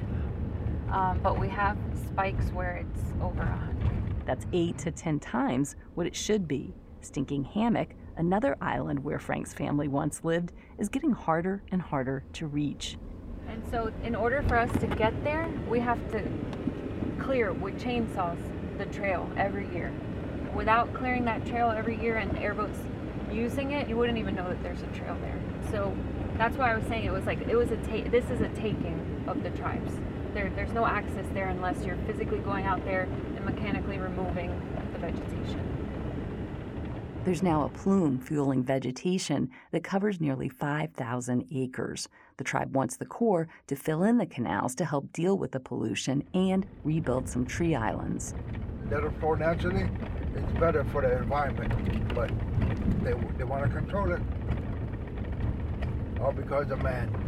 um, 0.93 1.19
but 1.23 1.39
we 1.39 1.49
have 1.49 1.77
spikes 2.07 2.45
where 2.51 2.77
it's 2.77 3.01
over 3.21 3.39
100. 3.39 4.25
That's 4.25 4.45
8 4.53 4.77
to 4.79 4.91
10 4.91 5.19
times 5.19 5.75
what 5.95 6.07
it 6.07 6.15
should 6.15 6.47
be. 6.47 6.73
Stinking 7.01 7.43
Hammock, 7.43 7.95
another 8.15 8.55
island 8.61 9.03
where 9.03 9.19
Frank's 9.19 9.53
family 9.53 9.87
once 9.87 10.23
lived, 10.23 10.53
is 10.77 10.87
getting 10.87 11.11
harder 11.11 11.63
and 11.71 11.81
harder 11.81 12.23
to 12.33 12.47
reach. 12.47 12.97
And 13.49 13.61
so, 13.69 13.91
in 14.03 14.15
order 14.15 14.41
for 14.43 14.57
us 14.57 14.71
to 14.79 14.87
get 14.87 15.21
there, 15.23 15.49
we 15.69 15.79
have 15.79 15.99
to 16.11 16.23
clear 17.19 17.51
with 17.51 17.81
chainsaws 17.81 18.37
the 18.77 18.85
trail 18.85 19.29
every 19.35 19.67
year. 19.73 19.91
Without 20.55 20.93
clearing 20.93 21.25
that 21.25 21.45
trail 21.45 21.71
every 21.71 21.99
year 22.01 22.17
and 22.17 22.37
airboats 22.37 22.79
using 23.31 23.71
it, 23.71 23.89
you 23.89 23.97
wouldn't 23.97 24.17
even 24.17 24.35
know 24.35 24.47
that 24.47 24.61
there's 24.63 24.81
a 24.81 24.87
trail 24.87 25.17
there. 25.21 25.39
So 25.71 25.95
that's 26.37 26.55
why 26.55 26.71
I 26.71 26.77
was 26.77 26.85
saying 26.87 27.05
it 27.05 27.11
was 27.11 27.25
like 27.25 27.41
it 27.41 27.55
was 27.55 27.71
a 27.71 27.77
ta- 27.77 28.09
this 28.09 28.29
is 28.29 28.41
a 28.41 28.49
taking 28.49 29.23
of 29.27 29.43
the 29.43 29.49
tribes. 29.51 29.93
There, 30.33 30.51
there's 30.55 30.73
no 30.73 30.85
access 30.85 31.25
there 31.33 31.49
unless 31.49 31.85
you're 31.85 31.97
physically 32.07 32.39
going 32.39 32.65
out 32.65 32.83
there 32.85 33.03
and 33.35 33.45
mechanically 33.45 33.99
removing 33.99 34.49
the 34.93 34.99
vegetation. 34.99 35.83
There's 37.23 37.43
now 37.43 37.63
a 37.63 37.69
plume 37.69 38.19
fueling 38.19 38.63
vegetation 38.63 39.49
that 39.71 39.83
covers 39.83 40.19
nearly 40.19 40.49
5,000 40.49 41.47
acres. 41.53 42.09
The 42.37 42.43
tribe 42.43 42.75
wants 42.75 42.97
the 42.97 43.05
Corps 43.05 43.47
to 43.67 43.75
fill 43.75 44.03
in 44.03 44.17
the 44.17 44.25
canals 44.25 44.75
to 44.75 44.85
help 44.85 45.13
deal 45.13 45.37
with 45.37 45.51
the 45.51 45.59
pollution 45.59 46.23
and 46.33 46.65
rebuild 46.83 47.29
some 47.29 47.45
tree 47.45 47.75
islands. 47.75 48.33
Let 48.89 49.03
it 49.03 49.13
flow 49.19 49.35
naturally. 49.35 49.87
It's 50.35 50.51
better 50.59 50.83
for 50.85 51.01
the 51.01 51.15
environment, 51.15 52.13
but 52.13 52.29
they, 53.03 53.13
they 53.37 53.43
want 53.43 53.63
to 53.63 53.69
control 53.69 54.11
it. 54.11 54.21
All 56.19 56.33
because 56.33 56.71
of 56.71 56.81
man. 56.81 57.22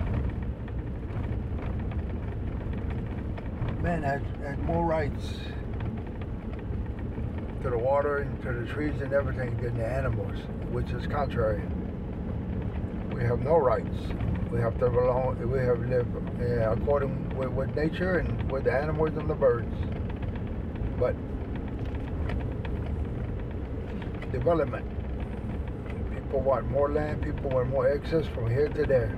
Man 3.81 4.03
has, 4.03 4.21
has 4.43 4.57
more 4.59 4.85
rights 4.85 5.39
to 7.63 7.69
the 7.69 7.77
water 7.77 8.19
and 8.19 8.41
to 8.43 8.53
the 8.53 8.65
trees 8.73 9.01
and 9.01 9.13
everything 9.13 9.57
than 9.57 9.77
the 9.77 9.85
animals, 9.85 10.37
which 10.71 10.89
is 10.91 11.07
contrary. 11.07 11.63
We 13.11 13.23
have 13.23 13.39
no 13.39 13.57
rights. 13.57 13.97
We 14.51 14.59
have 14.59 14.77
to 14.79 14.89
belong. 14.89 15.37
We 15.51 15.59
have 15.59 15.79
lived 15.79 16.15
according 16.79 17.35
with, 17.35 17.49
with 17.49 17.75
nature 17.75 18.19
and 18.19 18.51
with 18.51 18.65
the 18.65 18.73
animals 18.73 19.11
and 19.17 19.29
the 19.29 19.35
birds. 19.35 19.73
But 20.99 21.15
development. 24.31 24.85
People 26.13 26.41
want 26.41 26.69
more 26.69 26.91
land. 26.91 27.23
People 27.23 27.49
want 27.49 27.69
more 27.69 27.91
access 27.91 28.25
from 28.27 28.49
here 28.49 28.67
to 28.69 28.85
there. 28.85 29.17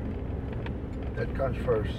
That 1.15 1.35
comes 1.35 1.57
first. 1.65 1.97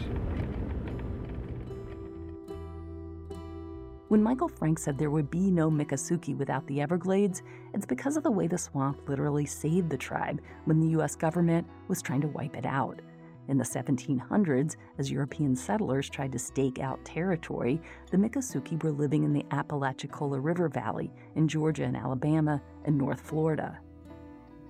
When 4.09 4.23
Michael 4.23 4.49
Frank 4.49 4.79
said 4.79 4.97
there 4.97 5.11
would 5.11 5.31
be 5.31 5.51
no 5.51 5.71
Miccosukee 5.71 6.35
without 6.35 6.67
the 6.67 6.81
Everglades, 6.81 7.43
it's 7.75 7.85
because 7.85 8.17
of 8.17 8.23
the 8.23 8.31
way 8.31 8.47
the 8.47 8.57
swamp 8.57 9.07
literally 9.07 9.45
saved 9.45 9.91
the 9.91 9.99
tribe 9.99 10.41
when 10.65 10.81
the 10.81 10.89
U.S. 10.93 11.15
government 11.15 11.67
was 11.89 12.01
trying 12.01 12.23
to 12.23 12.29
wipe 12.29 12.57
it 12.57 12.65
out. 12.65 13.03
In 13.49 13.59
the 13.59 13.65
1700s, 13.65 14.77
as 14.97 15.11
European 15.11 15.55
settlers 15.55 16.09
tried 16.09 16.33
to 16.33 16.39
stake 16.39 16.79
out 16.79 17.05
territory, 17.05 17.83
the 18.11 18.17
Miccosukee 18.17 18.83
were 18.83 18.93
living 18.93 19.25
in 19.25 19.35
the 19.35 19.45
Apalachicola 19.51 20.41
River 20.41 20.71
Valley 20.71 21.13
in 21.35 21.47
Georgia 21.47 21.85
and 21.85 21.97
Alabama 21.97 22.63
and 22.87 22.97
North 22.97 23.21
Florida. 23.21 23.79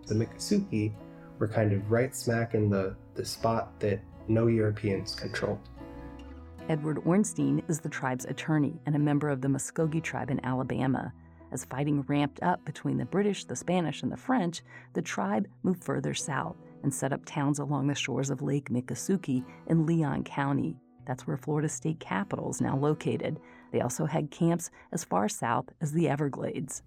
The 0.06 0.14
Miccosukee 0.14 0.94
were 1.38 1.46
kind 1.46 1.72
of 1.72 1.88
right 1.88 2.14
smack 2.14 2.54
in 2.54 2.70
the, 2.70 2.96
the 3.14 3.24
spot 3.24 3.78
that 3.78 4.00
no 4.26 4.48
Europeans 4.48 5.14
controlled. 5.14 5.60
Edward 6.68 6.98
Ornstein 7.06 7.62
is 7.66 7.80
the 7.80 7.88
tribe's 7.88 8.26
attorney 8.26 8.78
and 8.84 8.94
a 8.94 8.98
member 8.98 9.30
of 9.30 9.40
the 9.40 9.48
Muskogee 9.48 10.02
tribe 10.02 10.30
in 10.30 10.44
Alabama. 10.44 11.14
As 11.50 11.64
fighting 11.64 12.02
ramped 12.02 12.42
up 12.42 12.62
between 12.66 12.98
the 12.98 13.06
British, 13.06 13.44
the 13.44 13.56
Spanish, 13.56 14.02
and 14.02 14.12
the 14.12 14.18
French, 14.18 14.60
the 14.92 15.00
tribe 15.00 15.48
moved 15.62 15.82
further 15.82 16.12
south 16.12 16.56
and 16.82 16.92
set 16.92 17.10
up 17.10 17.24
towns 17.24 17.58
along 17.58 17.86
the 17.86 17.94
shores 17.94 18.28
of 18.28 18.42
Lake 18.42 18.68
Miccosukee 18.68 19.46
in 19.66 19.86
Leon 19.86 20.24
County. 20.24 20.76
That's 21.06 21.26
where 21.26 21.38
Florida 21.38 21.70
State 21.70 22.00
Capitol 22.00 22.50
is 22.50 22.60
now 22.60 22.76
located. 22.76 23.40
They 23.72 23.80
also 23.80 24.04
had 24.04 24.30
camps 24.30 24.70
as 24.92 25.04
far 25.04 25.26
south 25.26 25.70
as 25.80 25.92
the 25.92 26.06
Everglades. 26.06 26.82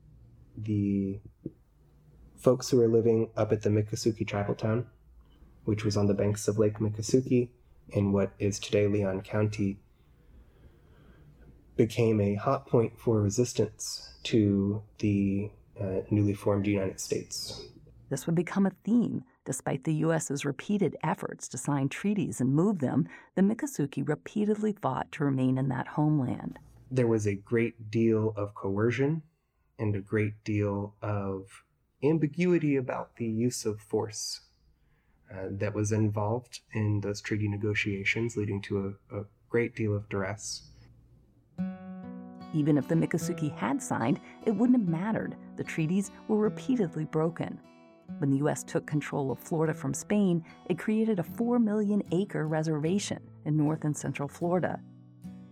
The 0.56 1.20
folks 2.38 2.70
who 2.70 2.78
were 2.78 2.88
living 2.88 3.32
up 3.36 3.52
at 3.52 3.64
the 3.64 3.70
Miccosukee 3.72 4.28
tribal 4.28 4.54
town, 4.54 4.86
which 5.64 5.84
was 5.84 5.98
on 5.98 6.06
the 6.06 6.14
banks 6.14 6.48
of 6.48 6.60
Lake 6.60 6.78
Miccosukee, 6.78 7.50
in 7.92 8.12
what 8.12 8.32
is 8.40 8.60
today 8.60 8.88
Leon 8.88 9.22
County 9.22 9.80
became 11.76 12.20
a 12.22 12.36
hot 12.36 12.68
point 12.68 13.00
for 13.00 13.22
resistance 13.22 14.14
to 14.24 14.84
the 15.00 15.50
uh, 15.80 16.02
newly 16.10 16.34
formed 16.34 16.68
United 16.68 17.00
States. 17.00 17.66
This 18.10 18.26
would 18.26 18.36
become 18.36 18.66
a 18.66 18.74
theme. 18.84 19.24
Despite 19.46 19.86
the 19.86 19.94
U.S.'s 19.96 20.46
repeated 20.46 20.96
efforts 21.02 21.48
to 21.48 21.58
sign 21.58 21.90
treaties 21.90 22.40
and 22.40 22.54
move 22.54 22.80
them, 22.80 23.08
the 23.36 23.42
Miccosukee 23.42 24.08
repeatedly 24.08 24.74
fought 24.74 25.12
to 25.14 25.24
remain 25.24 25.58
in 25.58 25.70
that 25.70 25.88
homeland. 25.88 26.60
There 26.92 27.08
was 27.08 27.26
a 27.26 27.36
great 27.36 27.90
deal 27.90 28.34
of 28.36 28.54
coercion 28.54 29.24
and 29.80 29.96
a 29.96 30.02
great 30.02 30.44
deal 30.44 30.96
of 31.02 31.64
ambiguity 32.04 32.76
about 32.76 33.16
the 33.16 33.26
use 33.26 33.66
of 33.66 33.80
force 33.80 34.42
uh, 35.32 35.48
that 35.52 35.74
was 35.74 35.92
involved 35.92 36.60
in 36.74 37.02
those 37.02 37.22
treaty 37.22 37.48
negotiations, 37.48 38.36
leading 38.36 38.62
to 38.62 38.96
a, 39.12 39.20
a 39.20 39.26
great 39.50 39.76
deal 39.76 39.96
of 39.96 40.08
duress. 40.10 40.64
Even 42.54 42.78
if 42.78 42.88
the 42.88 42.96
Miccosukee 42.96 43.56
had 43.56 43.82
signed, 43.82 44.20
it 44.46 44.52
wouldn't 44.52 44.80
have 44.80 44.90
mattered. 44.90 45.36
The 45.56 45.64
treaties 45.64 46.12
were 46.28 46.38
repeatedly 46.38 47.06
broken. 47.06 47.60
When 48.18 48.30
the 48.30 48.38
U.S. 48.38 48.64
took 48.64 48.86
control 48.86 49.32
of 49.32 49.40
Florida 49.40 49.74
from 49.74 49.94
Spain, 49.94 50.44
it 50.66 50.78
created 50.78 51.20
a 51.20 51.24
4 51.24 51.60
million 51.60 52.04
acre 52.12 52.48
reservation 52.48 53.20
in 53.46 53.56
north 53.56 53.86
and 53.86 53.96
central 53.96 54.28
Florida. 54.28 54.82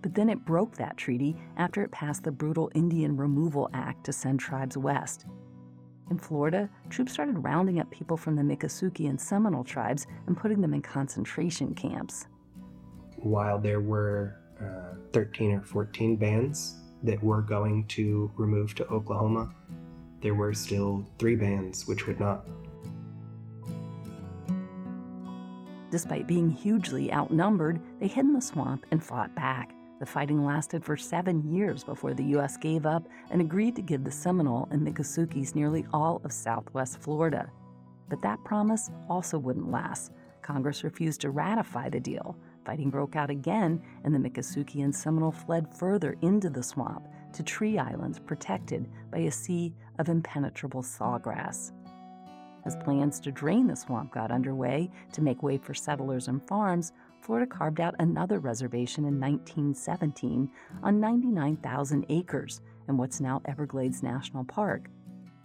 But 0.02 0.14
then 0.14 0.30
it 0.30 0.46
broke 0.46 0.76
that 0.76 0.98
treaty 0.98 1.36
after 1.58 1.84
it 1.84 1.92
passed 1.92 2.24
the 2.24 2.32
brutal 2.32 2.72
Indian 2.76 3.16
Removal 3.16 3.70
Act 3.74 4.06
to 4.06 4.14
send 4.14 4.40
tribes 4.40 4.78
west. 4.78 5.26
In 6.10 6.18
Florida, 6.18 6.70
troops 6.90 7.14
started 7.14 7.44
rounding 7.44 7.80
up 7.80 7.90
people 7.92 8.18
from 8.18 8.36
the 8.36 8.42
Miccosukee 8.42 9.10
and 9.10 9.20
Seminole 9.20 9.64
tribes 9.64 10.08
and 10.28 10.36
putting 10.36 10.60
them 10.62 10.74
in 10.74 10.82
concentration 10.82 11.76
camps. 11.76 12.26
While 13.18 13.60
there 13.60 13.82
were 13.82 14.38
uh, 14.60 14.96
13 15.14 15.52
or 15.52 15.62
14 15.62 16.16
bands 16.16 16.76
that 17.04 17.22
were 17.24 17.42
going 17.42 17.86
to 17.88 18.32
remove 18.36 18.74
to 18.76 18.88
Oklahoma, 18.88 19.54
there 20.22 20.34
were 20.34 20.54
still 20.54 21.06
three 21.20 21.36
bands 21.36 21.88
which 21.88 22.08
would 22.08 22.20
not. 22.20 22.46
Despite 25.92 26.28
being 26.28 26.50
hugely 26.50 27.12
outnumbered, 27.12 27.80
they 28.00 28.08
hid 28.08 28.26
in 28.26 28.34
the 28.34 28.42
swamp 28.42 28.86
and 28.92 29.04
fought 29.04 29.34
back. 29.36 29.74
The 30.00 30.06
fighting 30.06 30.46
lasted 30.46 30.86
for 30.86 30.96
seven 30.96 31.44
years 31.54 31.84
before 31.84 32.14
the 32.14 32.24
U.S. 32.26 32.56
gave 32.56 32.86
up 32.86 33.08
and 33.32 33.42
agreed 33.42 33.76
to 33.76 33.82
give 33.82 34.06
the 34.06 34.12
Seminole 34.12 34.70
and 34.72 34.82
Miccosukees 34.82 35.56
nearly 35.56 35.86
all 35.92 36.22
of 36.24 36.32
southwest 36.32 37.02
Florida. 37.02 37.52
But 38.08 38.22
that 38.22 38.44
promise 38.46 38.90
also 39.10 39.38
wouldn't 39.38 39.70
last. 39.70 40.14
Congress 40.42 40.86
refused 40.86 41.22
to 41.22 41.32
ratify 41.32 41.90
the 41.90 42.00
deal. 42.00 42.38
Fighting 42.66 42.90
broke 42.90 43.18
out 43.18 43.30
again, 43.30 43.82
and 44.06 44.16
the 44.16 44.20
Miccosukee 44.20 44.84
and 44.84 44.96
Seminole 44.96 45.34
fled 45.34 45.68
further 45.78 46.16
into 46.22 46.50
the 46.50 46.64
swamp 46.64 47.06
to 47.34 47.44
tree 47.44 47.78
islands 47.78 48.20
protected 48.20 48.90
by 49.12 49.20
a 49.20 49.32
sea 49.32 49.76
of 50.00 50.08
impenetrable 50.08 50.82
sawgrass. 50.82 51.74
As 52.66 52.76
plans 52.78 53.20
to 53.22 53.32
drain 53.32 53.68
the 53.68 53.76
swamp 53.76 54.12
got 54.12 54.32
underway 54.32 54.92
to 55.14 55.22
make 55.22 55.44
way 55.44 55.58
for 55.58 55.74
settlers 55.74 56.28
and 56.28 56.46
farms, 56.48 56.94
Florida 57.30 57.46
carved 57.46 57.80
out 57.80 57.94
another 58.00 58.40
reservation 58.40 59.06
in 59.06 59.20
1917 59.20 60.50
on 60.82 61.00
99,000 61.00 62.04
acres 62.10 62.62
in 62.88 62.98
what's 62.98 63.22
now 63.22 63.40
Everglades 63.46 64.02
National 64.02 64.44
Park. 64.44 64.90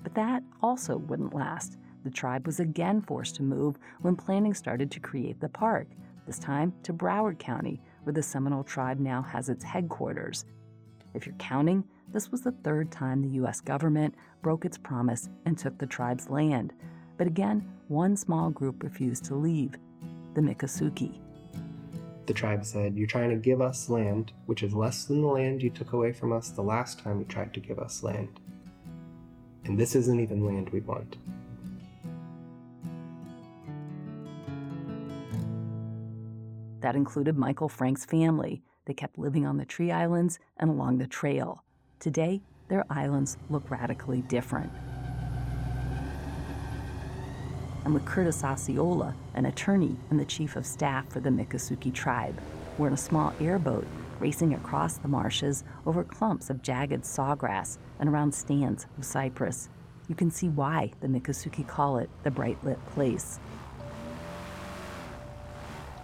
But 0.03 0.15
that 0.15 0.43
also 0.63 0.97
wouldn't 0.97 1.35
last. 1.35 1.77
The 2.03 2.11
tribe 2.11 2.47
was 2.47 2.59
again 2.59 3.03
forced 3.03 3.35
to 3.35 3.43
move 3.43 3.77
when 4.01 4.17
planning 4.17 4.55
started 4.55 4.91
to 4.93 4.99
create 4.99 5.39
the 5.41 5.51
park, 5.51 5.89
this 6.27 6.39
time 6.39 6.73
to 6.85 6.95
Broward 6.95 7.39
County, 7.39 7.83
where 8.05 8.15
the 8.15 8.23
Seminole 8.23 8.65
tribe 8.65 8.99
now 8.99 9.21
has 9.21 9.51
its 9.51 9.63
headquarters. 9.63 10.47
If 11.13 11.27
you're 11.27 11.35
counting, 11.35 11.85
this 12.11 12.31
was 12.31 12.41
the 12.41 12.53
third 12.53 12.91
time 12.91 13.21
the 13.21 13.37
U.S. 13.41 13.61
government 13.61 14.15
broke 14.41 14.65
its 14.65 14.79
promise 14.79 15.29
and 15.45 15.59
took 15.59 15.77
the 15.77 15.87
tribe's 15.87 16.31
land. 16.31 16.73
But 17.19 17.27
again, 17.27 17.71
one 17.89 18.17
small 18.17 18.49
group 18.49 18.83
refused 18.83 19.27
to 19.27 19.35
leave 19.35 19.75
the 20.33 20.41
Miccosukee. 20.41 21.21
The 22.27 22.33
tribe 22.33 22.65
said, 22.65 22.97
You're 22.97 23.07
trying 23.07 23.31
to 23.31 23.37
give 23.37 23.61
us 23.61 23.91
land, 23.91 24.33
which 24.47 24.63
is 24.63 24.75
less 24.75 25.05
than 25.05 25.21
the 25.21 25.29
land 25.29 25.63
you 25.63 25.71
took 25.71 25.93
away 25.93 26.13
from 26.13 26.33
us 26.33 26.49
the 26.49 26.63
last 26.63 26.99
time 26.99 27.19
you 27.19 27.27
tried 27.27 27.53
to 27.55 27.61
give 27.61 27.79
us 27.79 28.03
land. 28.03 28.41
And 29.65 29.79
this 29.79 29.95
isn't 29.95 30.21
even 30.21 30.45
land 30.45 30.71
we 30.71 30.81
want. 30.81 31.17
That 36.81 36.97
included 36.97 37.37
Michael 37.37 37.69
Frank's 37.69 38.05
family. 38.05 38.63
They 38.87 38.95
kept 38.95 39.19
living 39.19 39.47
on 39.47 39.57
the 39.57 39.65
tree 39.65 39.91
islands 39.91 40.39
and 40.59 40.69
along 40.69 40.99
the 40.99 41.07
trail. 41.07 41.65
Today, 41.99 42.43
their 42.69 42.85
islands 42.91 43.39
look 43.49 43.71
radically 43.71 44.23
different. 44.23 44.71
I'm 47.85 47.93
with 47.93 48.07
Curtis 48.07 48.43
Osceola, 48.43 49.15
an 49.35 49.45
attorney 49.45 49.95
and 50.09 50.19
the 50.19 50.25
chief 50.25 50.57
of 50.57 50.65
staff 50.65 51.07
for 51.11 51.21
the 51.21 51.29
Miccosukee 51.29 51.93
tribe. 51.93 52.41
We're 52.79 52.87
in 52.87 52.95
a 52.95 52.97
small 52.97 53.35
airboat 53.39 53.87
racing 54.21 54.55
across 54.55 54.97
the 54.97 55.09
marshes 55.09 55.65
over 55.85 56.03
clumps 56.03 56.49
of 56.49 56.63
jagged 56.63 57.03
sawgrass 57.03 57.77
and 58.01 58.09
around 58.09 58.35
stands 58.35 58.87
of 58.97 59.05
cypress. 59.05 59.69
You 60.09 60.15
can 60.15 60.31
see 60.31 60.49
why 60.49 60.93
the 61.01 61.09
Miccosukee 61.09 61.69
call 61.69 61.99
it 61.99 62.09
the 62.23 62.31
bright 62.31 62.57
lit 62.65 62.83
place. 62.87 63.39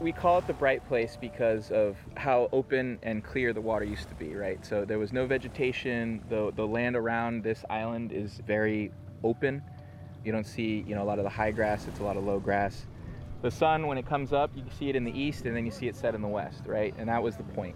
We 0.01 0.13
call 0.13 0.39
it 0.39 0.47
the 0.47 0.53
bright 0.53 0.87
place 0.87 1.17
because 1.19 1.71
of 1.71 1.97
how 2.15 2.51
open 2.53 2.99
and 3.03 3.25
clear 3.25 3.55
the 3.55 3.61
water 3.63 3.87
used 3.87 4.11
to 4.11 4.15
be, 4.17 4.35
right? 4.35 4.65
So 4.67 4.85
there 4.85 4.99
was 4.99 5.15
no 5.15 5.27
vegetation. 5.27 6.23
The, 6.29 6.53
the 6.57 6.67
land 6.67 6.95
around 6.95 7.43
this 7.43 7.65
island 7.71 8.13
is 8.13 8.39
very 8.47 8.93
open. 9.25 9.63
You 10.25 10.33
don't 10.33 10.47
see, 10.47 10.85
you 10.87 10.95
know, 10.95 11.03
a 11.03 11.05
lot 11.05 11.19
of 11.19 11.25
the 11.25 11.31
high 11.31 11.51
grass, 11.51 11.87
it's 11.89 12.01
a 12.01 12.03
lot 12.03 12.17
of 12.17 12.25
low 12.25 12.39
grass. 12.39 12.87
The 13.43 13.51
sun, 13.51 13.87
when 13.87 13.97
it 13.97 14.07
comes 14.07 14.33
up, 14.33 14.51
you 14.55 14.65
see 14.79 14.91
it 14.91 14.97
in 14.97 15.05
the 15.05 15.19
east 15.19 15.47
and 15.47 15.57
then 15.57 15.65
you 15.65 15.73
see 15.73 15.89
it 15.89 15.97
set 15.97 16.15
in 16.15 16.21
the 16.21 16.29
west, 16.29 16.63
right? 16.67 16.95
And 16.99 17.09
that 17.09 17.23
was 17.23 17.37
the 17.37 17.43
point. 17.43 17.75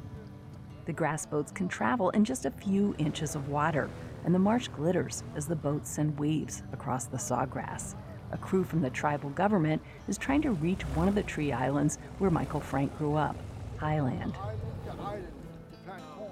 The 0.84 0.92
grass 0.92 1.24
boats 1.24 1.50
can 1.50 1.68
travel 1.68 2.10
in 2.10 2.24
just 2.24 2.44
a 2.44 2.50
few 2.50 2.94
inches 2.98 3.34
of 3.34 3.48
water, 3.48 3.88
and 4.24 4.34
the 4.34 4.38
marsh 4.38 4.68
glitters 4.68 5.22
as 5.34 5.46
the 5.46 5.56
boats 5.56 5.88
send 5.88 6.18
waves 6.18 6.62
across 6.74 7.06
the 7.06 7.16
sawgrass. 7.16 7.94
A 8.32 8.36
crew 8.36 8.64
from 8.64 8.82
the 8.82 8.90
tribal 8.90 9.30
government 9.30 9.80
is 10.08 10.18
trying 10.18 10.42
to 10.42 10.50
reach 10.50 10.82
one 10.94 11.08
of 11.08 11.14
the 11.14 11.22
tree 11.22 11.52
islands 11.52 11.98
where 12.18 12.30
Michael 12.30 12.60
Frank 12.60 12.96
grew 12.98 13.14
up, 13.14 13.36
Highland. 13.78 14.34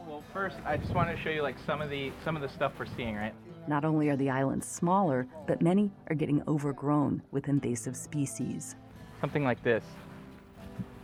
Well, 0.06 0.22
first, 0.34 0.56
I 0.66 0.76
just 0.76 0.92
want 0.92 1.16
to 1.16 1.22
show 1.22 1.30
you 1.30 1.42
like 1.42 1.56
some 1.64 1.80
of 1.80 1.88
the 1.88 2.12
some 2.22 2.36
of 2.36 2.42
the 2.42 2.48
stuff 2.50 2.72
we're 2.78 2.86
seeing, 2.96 3.16
right? 3.16 3.32
Not 3.66 3.84
only 3.84 4.08
are 4.08 4.16
the 4.16 4.30
islands 4.30 4.66
smaller, 4.66 5.26
but 5.46 5.62
many 5.62 5.90
are 6.08 6.14
getting 6.14 6.42
overgrown 6.48 7.22
with 7.30 7.48
invasive 7.48 7.96
species. 7.96 8.76
Something 9.20 9.44
like 9.44 9.62
this. 9.62 9.84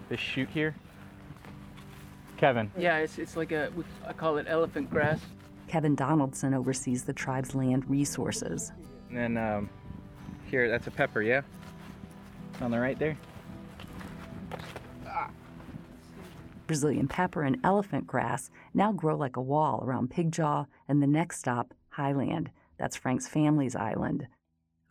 This 0.09 0.21
shoot 0.21 0.49
here. 0.49 0.75
Kevin. 2.37 2.71
Yeah, 2.77 2.99
it's, 2.99 3.19
it's 3.19 3.37
like 3.37 3.53
a, 3.53 3.73
I 4.07 4.13
call 4.13 4.39
it 4.39 4.47
elephant 4.49 4.91
grass. 4.91 5.21
Kevin 5.69 5.95
Donaldson 5.95 6.55
oversees 6.55 7.05
the 7.05 7.13
tribe's 7.13 7.55
land 7.55 7.89
resources. 7.89 8.73
And 9.09 9.19
then 9.19 9.37
um, 9.37 9.71
here, 10.47 10.69
that's 10.69 10.87
a 10.87 10.91
pepper, 10.91 11.23
yeah? 11.23 11.43
On 12.61 12.71
the 12.71 12.79
right 12.79 12.99
there? 12.99 13.17
Brazilian 16.67 17.09
pepper 17.09 17.43
and 17.43 17.59
elephant 17.65 18.07
grass 18.07 18.51
now 18.75 18.93
grow 18.93 19.17
like 19.17 19.37
a 19.37 19.41
wall 19.41 19.83
around 19.83 20.11
Pigjaw 20.11 20.67
and 20.87 21.03
the 21.03 21.07
next 21.07 21.39
stop, 21.39 21.73
Highland. 21.91 22.51
That's 22.79 22.97
Frank's 22.97 23.29
family's 23.29 23.77
island. 23.77 24.29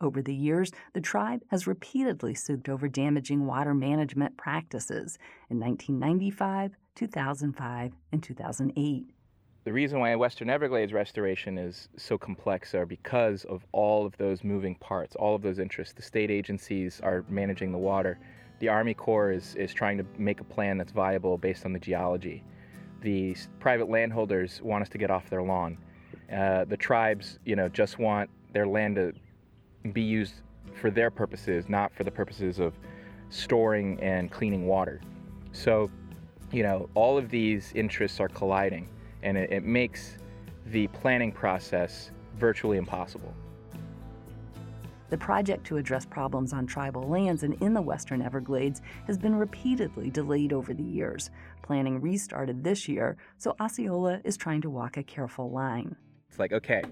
Over 0.00 0.22
the 0.22 0.34
years, 0.34 0.70
the 0.92 1.00
tribe 1.00 1.42
has 1.48 1.66
repeatedly 1.66 2.34
sued 2.34 2.68
over 2.68 2.88
damaging 2.88 3.46
water 3.46 3.74
management 3.74 4.36
practices 4.36 5.18
in 5.50 5.58
1995, 5.58 6.76
2005, 6.94 7.92
and 8.12 8.22
2008. 8.22 9.10
The 9.64 9.72
reason 9.72 9.98
why 9.98 10.14
Western 10.14 10.48
Everglades 10.48 10.92
restoration 10.92 11.58
is 11.58 11.88
so 11.96 12.16
complex 12.16 12.74
are 12.74 12.86
because 12.86 13.44
of 13.44 13.66
all 13.72 14.06
of 14.06 14.16
those 14.16 14.44
moving 14.44 14.76
parts, 14.76 15.16
all 15.16 15.34
of 15.34 15.42
those 15.42 15.58
interests. 15.58 15.94
The 15.94 16.02
state 16.02 16.30
agencies 16.30 17.00
are 17.02 17.24
managing 17.28 17.72
the 17.72 17.78
water. 17.78 18.18
The 18.60 18.68
Army 18.68 18.94
Corps 18.94 19.32
is, 19.32 19.56
is 19.56 19.74
trying 19.74 19.98
to 19.98 20.06
make 20.16 20.40
a 20.40 20.44
plan 20.44 20.78
that's 20.78 20.92
viable 20.92 21.36
based 21.38 21.66
on 21.66 21.72
the 21.72 21.78
geology. 21.78 22.44
The 23.02 23.36
private 23.58 23.90
landholders 23.90 24.62
want 24.62 24.82
us 24.82 24.88
to 24.90 24.98
get 24.98 25.10
off 25.10 25.28
their 25.28 25.42
lawn. 25.42 25.76
Uh, 26.32 26.64
the 26.64 26.76
tribes, 26.76 27.38
you 27.44 27.56
know, 27.56 27.68
just 27.68 27.98
want 27.98 28.28
their 28.52 28.66
land 28.66 28.96
to 28.96 29.12
be 29.92 30.02
used 30.02 30.34
for 30.74 30.90
their 30.90 31.10
purposes, 31.10 31.68
not 31.68 31.92
for 31.94 32.04
the 32.04 32.10
purposes 32.10 32.58
of 32.58 32.74
storing 33.30 33.98
and 34.00 34.30
cleaning 34.30 34.66
water. 34.66 35.00
So, 35.52 35.90
you 36.52 36.62
know, 36.62 36.88
all 36.94 37.16
of 37.18 37.30
these 37.30 37.72
interests 37.74 38.20
are 38.20 38.28
colliding, 38.28 38.88
and 39.22 39.36
it, 39.36 39.52
it 39.52 39.64
makes 39.64 40.16
the 40.66 40.86
planning 40.88 41.32
process 41.32 42.10
virtually 42.36 42.76
impossible. 42.76 43.34
The 45.10 45.16
project 45.16 45.64
to 45.68 45.78
address 45.78 46.04
problems 46.04 46.52
on 46.52 46.66
tribal 46.66 47.08
lands 47.08 47.42
and 47.42 47.54
in 47.62 47.72
the 47.72 47.80
Western 47.80 48.20
Everglades 48.20 48.82
has 49.06 49.16
been 49.16 49.34
repeatedly 49.34 50.10
delayed 50.10 50.52
over 50.52 50.74
the 50.74 50.82
years. 50.82 51.30
Planning 51.62 52.00
restarted 52.02 52.62
this 52.62 52.86
year, 52.86 53.16
so 53.38 53.56
Osceola 53.58 54.20
is 54.24 54.36
trying 54.36 54.60
to 54.60 54.70
walk 54.70 54.98
a 54.98 55.02
careful 55.02 55.50
line. 55.50 55.96
It's 56.28 56.38
like, 56.38 56.52
okay, 56.52 56.82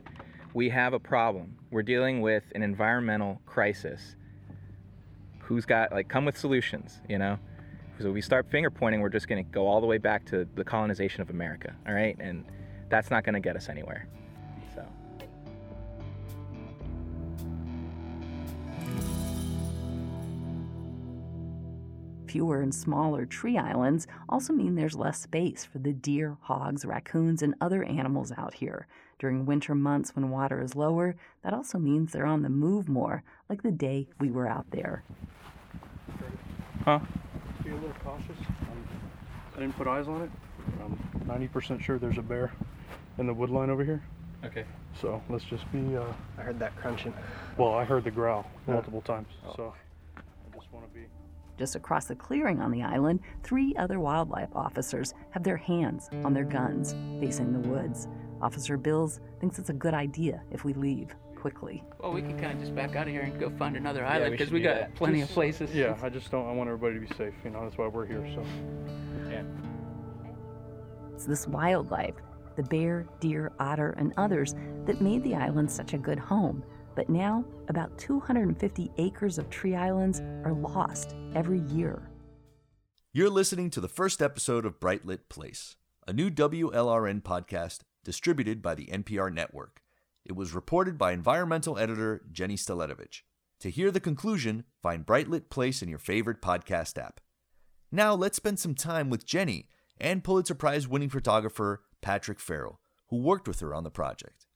we 0.55 0.69
have 0.71 0.93
a 0.93 0.99
problem. 0.99 1.57
We're 1.71 1.83
dealing 1.83 2.21
with 2.21 2.45
an 2.55 2.63
environmental 2.63 3.41
crisis. 3.47 4.17
Who's 5.39 5.65
got, 5.65 5.93
like, 5.93 6.09
come 6.09 6.25
with 6.25 6.37
solutions, 6.37 7.01
you 7.09 7.19
know? 7.19 7.39
So 8.01 8.09
if 8.09 8.15
we 8.15 8.21
start 8.21 8.51
finger 8.51 8.71
pointing, 8.71 9.01
we're 9.01 9.09
just 9.09 9.29
going 9.29 9.45
to 9.45 9.51
go 9.51 9.67
all 9.67 9.81
the 9.81 9.87
way 9.87 9.99
back 9.99 10.25
to 10.27 10.47
the 10.55 10.65
colonization 10.65 11.23
of 11.23 11.31
America, 11.31 11.75
all 11.87 11.95
right? 11.95 12.17
And 12.19 12.45
that's 12.89 13.11
not 13.11 13.25
going 13.25 13.35
to 13.35 13.41
get 13.41 13.57
us 13.57 13.69
anywhere. 13.69 14.09
So. 14.75 14.85
Fewer 22.27 22.61
and 22.61 22.75
smaller 22.75 23.25
tree 23.25 23.57
islands 23.57 24.07
also 24.29 24.53
mean 24.53 24.75
there's 24.75 24.97
less 24.97 25.21
space 25.21 25.65
for 25.65 25.79
the 25.79 25.93
deer, 25.93 26.37
hogs, 26.41 26.85
raccoons, 26.85 27.43
and 27.43 27.55
other 27.61 27.85
animals 27.85 28.33
out 28.37 28.55
here. 28.55 28.87
During 29.19 29.47
winter 29.47 29.75
months 29.75 30.15
when 30.15 30.31
water 30.31 30.61
is 30.63 30.77
lower, 30.77 31.17
that 31.43 31.55
also 31.55 31.79
means 31.79 32.13
they're 32.13 32.27
on 32.27 32.43
the 32.43 32.51
move 32.51 32.89
more, 32.89 33.23
like 33.49 33.63
the 33.63 33.73
day 33.73 34.09
we 34.21 34.31
were 34.31 34.47
out 34.47 34.67
there. 34.71 35.05
Huh? 36.85 37.01
Be 37.65 37.71
a 37.71 37.75
little 37.75 37.91
cautious. 38.05 38.37
I 39.57 39.61
didn't 39.61 39.77
put 39.77 39.87
eyes 39.87 40.07
on 40.07 40.23
it. 40.23 40.31
I'm 40.83 40.99
90% 41.27 41.81
sure 41.83 41.99
there's 41.99 42.19
a 42.19 42.23
bear 42.23 42.53
in 43.19 43.27
the 43.27 43.33
wood 43.33 43.49
line 43.51 43.71
over 43.71 43.83
here. 43.85 44.03
Okay. 44.45 44.65
So 45.01 45.23
let's 45.31 45.45
just 45.45 45.71
be. 45.73 45.97
Uh, 45.97 46.05
I 46.39 46.43
heard 46.43 46.59
that 46.59 46.77
crunching. 46.77 47.15
well, 47.57 47.75
I 47.75 47.85
heard 47.85 48.05
the 48.05 48.11
growl 48.11 48.47
Yeah. 48.69 48.75
multiple 48.75 49.01
times. 49.01 49.29
Oh. 49.47 49.53
So 49.57 49.75
I 50.17 50.21
just 50.57 50.71
want 50.73 50.87
to 50.87 50.93
be. 50.95 51.07
Just 51.59 51.75
across 51.75 52.05
the 52.05 52.15
clearing 52.15 52.61
on 52.61 52.71
the 52.71 52.83
island, 52.83 53.21
three 53.43 53.75
other 53.79 53.99
wildlife 53.99 54.51
officers 54.55 55.15
have 55.31 55.43
their 55.43 55.57
hands 55.57 56.11
on 56.23 56.35
their 56.35 56.45
guns, 56.45 56.95
facing 57.19 57.53
the 57.55 57.67
woods. 57.67 58.09
Officer 58.43 58.77
Bills 58.77 59.21
thinks 59.41 59.59
it's 59.59 59.71
a 59.71 59.75
good 59.75 59.95
idea 59.95 60.43
if 60.51 60.65
we 60.65 60.73
leave 60.75 61.15
quickly. 61.37 61.83
Well, 62.01 62.13
we 62.13 62.23
can 62.23 62.39
kind 62.39 62.53
of 62.53 62.61
just 62.61 62.75
back 62.75 62.97
out 62.97 63.07
of 63.07 63.13
here 63.13 63.23
and 63.23 63.39
go 63.39 63.51
find 63.51 63.77
another 63.77 64.05
island 64.05 64.33
because 64.33 64.49
should 64.49 64.55
we, 64.55 64.61
do 64.61 64.65
got 64.65 64.75
that. 64.77 64.95
plenty 64.95 65.21
Just- 65.21 65.31
of 65.31 65.35
places. 65.35 65.75
Yeah, 65.75 65.97
I 66.03 66.09
just 66.09 66.31
don't. 66.31 66.47
I 66.49 66.53
want 66.53 66.69
everybody 66.69 66.95
to 66.95 67.01
be 67.01 67.15
safe. 67.17 67.35
You 67.45 67.51
know, 67.51 67.63
that's 67.63 67.79
why 67.79 67.87
we're 67.87 68.07
here. 68.07 68.27
So. 68.35 68.43
Yeah. 69.31 69.43
It's 71.15 71.25
this 71.25 71.47
wildlife, 71.47 72.15
the 72.57 72.63
bear, 72.65 73.07
deer, 73.21 73.53
otter, 73.59 73.95
and 73.99 74.13
others, 74.17 74.55
that 74.87 75.01
made 75.01 75.23
the 75.25 75.35
island 75.35 75.71
such 75.71 75.95
a 75.95 75.99
good 75.99 76.19
home. 76.19 76.63
But 76.95 77.09
now, 77.09 77.45
about 77.69 77.97
250 77.99 78.91
acres 78.99 79.39
of 79.39 79.49
tree 79.51 79.75
islands 79.75 80.21
are 80.45 80.53
lost 80.53 81.15
every 81.35 81.61
year. 81.61 82.11
You're 83.13 83.31
listening 83.31 83.71
to 83.71 83.81
the 83.81 83.89
first 83.89 84.21
episode 84.21 84.67
of 84.67 84.79
Bright 84.81 85.05
Lit 85.07 85.29
Place, 85.29 85.77
a 86.07 86.13
new 86.13 86.31
WLRN 86.31 87.23
podcast 87.23 87.81
distributed 88.07 88.63
by 88.63 88.77
the 88.77 88.87
NPR 88.87 89.35
network. 89.35 89.83
It 90.25 90.37
was 90.37 90.55
reported 90.55 90.97
by 90.97 91.11
environmental 91.11 91.77
editor 91.77 92.23
Jenny 92.31 92.55
Staletovich. 92.55 93.23
To 93.61 93.69
hear 93.69 93.91
the 93.91 93.99
conclusion, 93.99 94.63
find 94.81 95.05
Bright 95.05 95.29
Lit 95.29 95.51
Place 95.51 95.83
in 95.83 95.89
your 95.89 95.99
favorite 95.99 96.41
podcast 96.41 97.03
app. 97.03 97.21
Now 97.91 98.15
let's 98.15 98.37
spend 98.37 98.61
some 98.61 98.77
time 98.77 99.11
with 99.11 99.27
Jenny 99.27 99.69
and 99.99 100.23
Pulitzer 100.23 100.55
Prize 100.55 100.87
winning 100.87 101.09
photographer 101.09 101.83
Patrick 102.01 102.39
Farrell, 102.39 102.79
who 103.09 103.17
worked 103.17 103.49
with 103.49 103.59
her 103.59 103.75
on 103.75 103.83
the 103.83 103.91
project. 103.91 104.47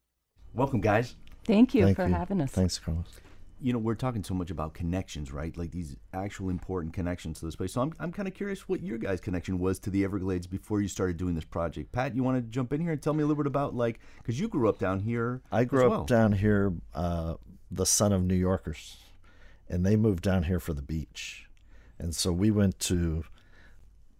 Welcome, 0.54 0.80
guys. 0.80 1.16
Thank 1.44 1.74
you 1.74 1.86
Thank 1.86 1.96
for 1.96 2.06
you. 2.06 2.14
having 2.14 2.40
us. 2.40 2.52
Thanks, 2.52 2.78
Carlos. 2.78 3.18
You 3.62 3.72
know, 3.74 3.78
we're 3.78 3.94
talking 3.94 4.24
so 4.24 4.32
much 4.32 4.50
about 4.50 4.72
connections, 4.72 5.32
right? 5.32 5.56
Like 5.56 5.70
these 5.70 5.96
actual 6.14 6.48
important 6.48 6.94
connections 6.94 7.40
to 7.40 7.44
this 7.44 7.56
place. 7.56 7.72
So 7.72 7.82
I'm, 7.82 7.92
I'm 8.00 8.10
kind 8.10 8.26
of 8.26 8.34
curious 8.34 8.68
what 8.68 8.82
your 8.82 8.96
guys' 8.96 9.20
connection 9.20 9.58
was 9.58 9.78
to 9.80 9.90
the 9.90 10.02
Everglades 10.02 10.46
before 10.46 10.80
you 10.80 10.88
started 10.88 11.18
doing 11.18 11.34
this 11.34 11.44
project. 11.44 11.92
Pat, 11.92 12.16
you 12.16 12.22
want 12.22 12.38
to 12.38 12.42
jump 12.42 12.72
in 12.72 12.80
here 12.80 12.92
and 12.92 13.02
tell 13.02 13.12
me 13.12 13.22
a 13.22 13.26
little 13.26 13.42
bit 13.42 13.46
about, 13.46 13.74
like, 13.74 14.00
because 14.18 14.40
you 14.40 14.48
grew 14.48 14.68
up 14.68 14.78
down 14.78 15.00
here. 15.00 15.42
I 15.52 15.64
grew 15.64 15.92
up 15.92 16.06
down 16.06 16.32
here, 16.32 16.72
uh, 16.94 17.34
the 17.70 17.86
son 17.86 18.12
of 18.12 18.22
New 18.22 18.34
Yorkers, 18.34 18.96
and 19.68 19.84
they 19.84 19.94
moved 19.94 20.22
down 20.22 20.44
here 20.44 20.58
for 20.58 20.72
the 20.72 20.82
beach. 20.82 21.46
And 21.98 22.14
so 22.14 22.32
we 22.32 22.50
went 22.50 22.80
to 22.80 23.24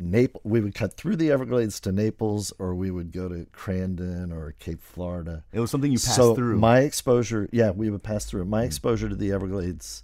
Naples. 0.01 0.41
We 0.45 0.61
would 0.61 0.75
cut 0.75 0.95
through 0.95 1.17
the 1.17 1.31
Everglades 1.31 1.79
to 1.81 1.93
Naples, 1.93 2.53
or 2.59 2.75
we 2.75 2.91
would 2.91 3.13
go 3.13 3.29
to 3.29 3.47
Crandon 3.53 4.33
or 4.33 4.55
Cape 4.59 4.81
Florida. 4.83 5.45
It 5.53 5.61
was 5.61 5.71
something 5.71 5.93
you 5.93 5.99
passed 5.99 6.17
so 6.17 6.35
through. 6.35 6.59
My 6.59 6.81
exposure, 6.81 7.49
yeah, 7.53 7.71
we 7.71 7.91
would 7.91 8.03
pass 8.03 8.25
through. 8.25 8.47
My 8.47 8.63
Mm. 8.63 8.67
exposure 8.67 9.09
to 9.11 9.15
the 9.15 9.31
Everglades 9.31 10.03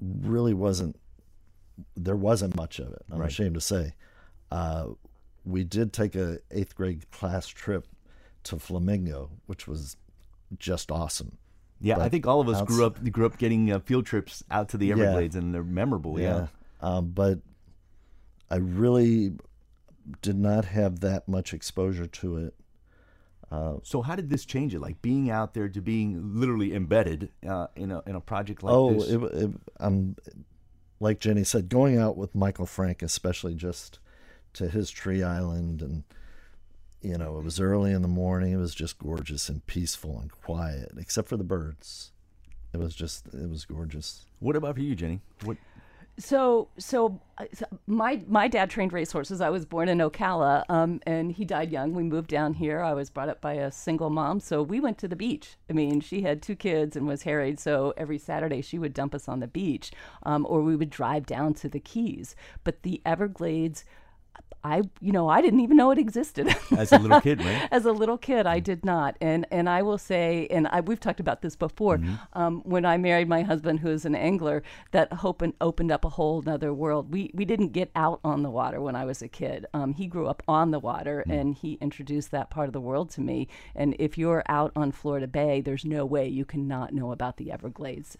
really 0.00 0.52
wasn't. 0.54 0.96
There 1.96 2.16
wasn't 2.16 2.56
much 2.56 2.78
of 2.78 2.92
it. 2.92 3.02
I'm 3.10 3.20
Right. 3.20 3.28
ashamed 3.28 3.54
to 3.54 3.60
say. 3.60 3.94
Uh, 4.50 4.88
we 5.44 5.64
did 5.64 5.92
take 5.92 6.14
a 6.14 6.38
eighth 6.50 6.74
grade 6.74 7.10
class 7.10 7.46
trip 7.46 7.86
to 8.44 8.58
Flamingo, 8.58 9.30
which 9.46 9.66
was 9.66 9.96
just 10.58 10.90
awesome. 10.90 11.38
Yeah, 11.80 11.98
I 11.98 12.08
think 12.08 12.26
all 12.26 12.40
of 12.40 12.48
us 12.48 12.58
outs- 12.58 12.72
grew 12.72 12.84
up 12.86 13.02
grew 13.10 13.26
up 13.26 13.38
getting 13.38 13.70
uh, 13.72 13.78
field 13.80 14.06
trips 14.06 14.44
out 14.50 14.68
to 14.70 14.76
the 14.76 14.86
Yeah. 14.86 14.92
Everglades, 14.94 15.34
and 15.36 15.52
they're 15.54 15.64
memorable. 15.64 16.20
Yeah. 16.20 16.48
Um, 16.80 17.10
but 17.10 17.40
I 18.52 18.56
really 18.56 19.32
did 20.20 20.36
not 20.36 20.66
have 20.66 21.00
that 21.00 21.26
much 21.26 21.54
exposure 21.54 22.06
to 22.06 22.36
it. 22.36 22.54
Uh, 23.50 23.76
So 23.82 24.02
how 24.02 24.14
did 24.14 24.28
this 24.28 24.44
change 24.44 24.74
it? 24.74 24.80
Like 24.80 25.00
being 25.00 25.30
out 25.30 25.54
there 25.54 25.70
to 25.70 25.80
being 25.80 26.38
literally 26.38 26.74
embedded 26.74 27.30
uh, 27.48 27.68
in 27.76 27.90
a 27.90 28.02
in 28.06 28.14
a 28.14 28.20
project 28.20 28.62
like 28.62 28.74
oh, 28.74 28.92
this. 28.92 29.08
it, 29.08 29.22
it, 29.22 29.50
um, 29.80 30.16
like 31.00 31.18
Jenny 31.18 31.44
said, 31.44 31.70
going 31.70 31.96
out 31.96 32.18
with 32.18 32.34
Michael 32.34 32.66
Frank, 32.66 33.02
especially 33.02 33.54
just 33.54 33.98
to 34.52 34.68
his 34.68 34.90
tree 34.90 35.22
island, 35.22 35.80
and 35.80 36.04
you 37.00 37.16
know, 37.16 37.38
it 37.38 37.44
was 37.44 37.58
early 37.58 37.92
in 37.92 38.02
the 38.02 38.08
morning. 38.08 38.52
It 38.52 38.58
was 38.58 38.74
just 38.74 38.98
gorgeous 38.98 39.48
and 39.48 39.66
peaceful 39.66 40.18
and 40.20 40.30
quiet, 40.30 40.92
except 40.98 41.28
for 41.28 41.38
the 41.38 41.44
birds. 41.44 42.12
It 42.72 42.78
was 42.78 42.94
just, 42.94 43.26
it 43.28 43.48
was 43.48 43.64
gorgeous. 43.64 44.26
What 44.40 44.56
about 44.56 44.76
for 44.76 44.80
you, 44.80 44.94
Jenny? 44.94 45.20
What? 45.44 45.56
So, 46.18 46.68
so, 46.78 47.20
uh, 47.38 47.46
so 47.54 47.64
my 47.86 48.22
my 48.28 48.46
dad 48.46 48.68
trained 48.68 48.92
racehorses. 48.92 49.40
I 49.40 49.48
was 49.48 49.64
born 49.64 49.88
in 49.88 49.98
Ocala, 49.98 50.64
um, 50.68 51.00
and 51.06 51.32
he 51.32 51.44
died 51.46 51.72
young. 51.72 51.94
We 51.94 52.02
moved 52.02 52.28
down 52.28 52.54
here. 52.54 52.82
I 52.82 52.92
was 52.92 53.08
brought 53.08 53.30
up 53.30 53.40
by 53.40 53.54
a 53.54 53.72
single 53.72 54.10
mom, 54.10 54.38
so 54.38 54.62
we 54.62 54.78
went 54.78 54.98
to 54.98 55.08
the 55.08 55.16
beach. 55.16 55.56
I 55.70 55.72
mean, 55.72 56.00
she 56.00 56.20
had 56.22 56.42
two 56.42 56.54
kids 56.54 56.96
and 56.96 57.06
was 57.06 57.22
harried, 57.22 57.58
so 57.58 57.94
every 57.96 58.18
Saturday 58.18 58.60
she 58.60 58.78
would 58.78 58.92
dump 58.92 59.14
us 59.14 59.26
on 59.26 59.40
the 59.40 59.46
beach, 59.46 59.90
um, 60.24 60.46
or 60.48 60.60
we 60.60 60.76
would 60.76 60.90
drive 60.90 61.24
down 61.24 61.54
to 61.54 61.68
the 61.68 61.80
Keys. 61.80 62.36
But 62.62 62.82
the 62.82 63.00
Everglades. 63.06 63.84
I, 64.64 64.82
you 65.00 65.10
know, 65.10 65.28
I 65.28 65.42
didn't 65.42 65.60
even 65.60 65.76
know 65.76 65.90
it 65.90 65.98
existed 65.98 66.54
As 66.76 66.92
a 66.92 66.98
little 66.98 67.20
kid, 67.20 67.44
right? 67.44 67.68
As 67.72 67.84
a 67.84 67.90
little 67.90 68.16
kid, 68.16 68.46
I 68.46 68.60
did 68.60 68.84
not, 68.84 69.16
and 69.20 69.44
and 69.50 69.68
I 69.68 69.82
will 69.82 69.98
say, 69.98 70.46
and 70.50 70.68
I, 70.68 70.80
we've 70.80 71.00
talked 71.00 71.18
about 71.18 71.42
this 71.42 71.56
before. 71.56 72.00
Um, 72.34 72.60
when 72.64 72.84
I 72.84 72.96
married 72.96 73.28
my 73.28 73.42
husband, 73.42 73.80
who 73.80 73.88
is 73.88 74.04
an 74.04 74.14
angler, 74.14 74.62
that 74.92 75.12
hope 75.12 75.42
and 75.42 75.52
opened 75.60 75.90
up 75.90 76.04
a 76.04 76.10
whole 76.10 76.42
other 76.46 76.72
world. 76.72 77.12
We 77.12 77.30
we 77.34 77.44
didn't 77.44 77.72
get 77.72 77.90
out 77.96 78.20
on 78.22 78.42
the 78.42 78.50
water 78.50 78.80
when 78.80 78.94
I 78.94 79.04
was 79.04 79.20
a 79.20 79.28
kid. 79.28 79.66
Um, 79.74 79.94
he 79.94 80.06
grew 80.06 80.28
up 80.28 80.42
on 80.46 80.70
the 80.70 80.78
water, 80.78 81.24
and 81.28 81.54
he 81.54 81.78
introduced 81.80 82.30
that 82.30 82.50
part 82.50 82.68
of 82.68 82.72
the 82.72 82.80
world 82.80 83.10
to 83.10 83.20
me. 83.20 83.48
And 83.74 83.96
if 83.98 84.16
you're 84.16 84.44
out 84.48 84.70
on 84.76 84.92
Florida 84.92 85.26
Bay, 85.26 85.60
there's 85.60 85.84
no 85.84 86.06
way 86.06 86.28
you 86.28 86.44
cannot 86.44 86.94
know 86.94 87.10
about 87.10 87.36
the 87.36 87.50
Everglades. 87.50 88.16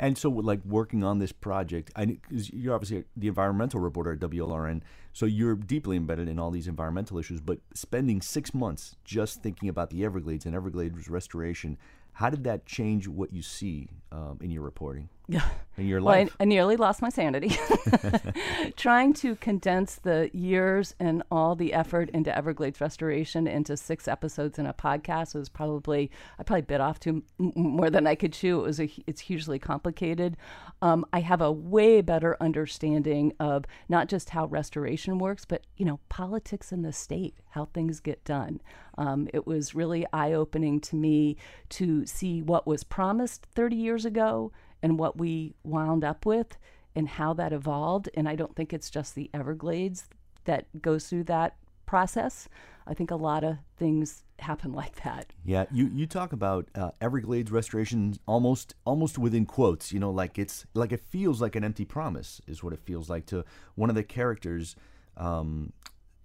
And 0.00 0.16
so, 0.16 0.30
like 0.30 0.64
working 0.64 1.04
on 1.04 1.18
this 1.18 1.30
project, 1.30 1.92
I 1.94 2.18
you're 2.30 2.74
obviously 2.74 3.04
the 3.16 3.28
environmental 3.28 3.80
reporter 3.80 4.12
at 4.12 4.18
WLRN, 4.18 4.80
so 5.12 5.26
you're 5.26 5.54
deeply 5.54 5.96
embedded 5.96 6.28
in 6.28 6.38
all 6.38 6.50
these 6.50 6.68
environmental 6.68 7.18
issues. 7.18 7.40
But 7.40 7.58
spending 7.74 8.20
six 8.20 8.54
months 8.54 8.96
just 9.04 9.42
thinking 9.42 9.68
about 9.68 9.90
the 9.90 10.04
Everglades 10.04 10.46
and 10.46 10.54
Everglades 10.54 11.08
restoration, 11.08 11.78
how 12.12 12.30
did 12.30 12.44
that 12.44 12.66
change 12.66 13.08
what 13.08 13.32
you 13.32 13.42
see 13.42 13.88
um, 14.12 14.38
in 14.40 14.50
your 14.50 14.62
reporting? 14.62 15.08
In 15.76 15.86
your 15.86 16.02
Well, 16.02 16.14
I- 16.14 16.18
life. 16.24 16.36
I, 16.40 16.44
nearly 16.44 16.76
lost 16.76 17.00
my 17.00 17.08
sanity. 17.08 17.56
Trying 18.76 19.14
to 19.14 19.36
condense 19.36 19.94
the 19.96 20.30
years 20.32 20.94
and 21.00 21.22
all 21.30 21.54
the 21.54 21.72
effort 21.72 22.10
into 22.10 22.36
Everglades 22.36 22.80
restoration 22.80 23.46
into 23.46 23.76
six 23.76 24.06
episodes 24.08 24.58
in 24.58 24.66
a 24.66 24.74
podcast 24.74 25.34
was 25.34 25.48
probably 25.48 26.10
I 26.38 26.42
probably 26.42 26.62
bit 26.62 26.80
off 26.80 27.00
too 27.00 27.22
m- 27.38 27.52
more 27.54 27.88
than 27.90 28.06
I 28.06 28.14
could 28.14 28.32
chew. 28.32 28.60
It 28.60 28.62
was 28.66 28.80
a 28.80 28.90
it's 29.06 29.20
hugely 29.22 29.58
complicated. 29.58 30.36
Um, 30.82 31.04
I 31.12 31.20
have 31.20 31.40
a 31.40 31.52
way 31.52 32.00
better 32.00 32.36
understanding 32.40 33.32
of 33.40 33.64
not 33.88 34.08
just 34.08 34.30
how 34.30 34.46
restoration 34.46 35.18
works, 35.18 35.44
but 35.44 35.62
you 35.76 35.84
know 35.84 36.00
politics 36.08 36.72
in 36.72 36.82
the 36.82 36.92
state, 36.92 37.34
how 37.50 37.66
things 37.66 38.00
get 38.00 38.24
done. 38.24 38.60
Um, 38.98 39.28
it 39.32 39.46
was 39.46 39.74
really 39.74 40.04
eye 40.12 40.32
opening 40.32 40.80
to 40.80 40.96
me 40.96 41.36
to 41.70 42.04
see 42.06 42.42
what 42.42 42.66
was 42.66 42.84
promised 42.84 43.46
30 43.54 43.76
years 43.76 44.04
ago 44.04 44.52
and 44.82 44.98
what 44.98 45.18
we 45.18 45.54
wound 45.64 46.04
up 46.04 46.26
with 46.26 46.56
and 46.94 47.08
how 47.08 47.32
that 47.34 47.52
evolved. 47.52 48.08
And 48.14 48.28
I 48.28 48.36
don't 48.36 48.54
think 48.54 48.72
it's 48.72 48.90
just 48.90 49.14
the 49.14 49.30
Everglades 49.32 50.08
that 50.44 50.66
goes 50.80 51.06
through 51.06 51.24
that 51.24 51.56
process. 51.86 52.48
I 52.86 52.94
think 52.94 53.10
a 53.10 53.16
lot 53.16 53.44
of 53.44 53.58
things 53.76 54.24
happen 54.38 54.72
like 54.82 55.02
that. 55.04 55.32
Yeah, 55.44 55.66
you, 55.70 55.90
you 55.92 56.06
talk 56.06 56.32
about 56.32 56.68
uh, 56.74 56.90
Everglades 57.00 57.50
restoration 57.50 58.14
almost 58.26 58.74
almost 58.84 59.18
within 59.18 59.46
quotes. 59.46 59.92
You 59.92 60.00
know, 60.00 60.10
like 60.10 60.38
it's 60.38 60.66
like 60.74 60.92
it 60.92 61.00
feels 61.00 61.40
like 61.40 61.56
an 61.56 61.64
empty 61.64 61.84
promise 61.84 62.40
is 62.46 62.62
what 62.62 62.72
it 62.72 62.80
feels 62.80 63.08
like 63.08 63.26
to 63.26 63.44
one 63.74 63.90
of 63.90 63.96
the 63.96 64.02
characters 64.04 64.76
um, 65.16 65.72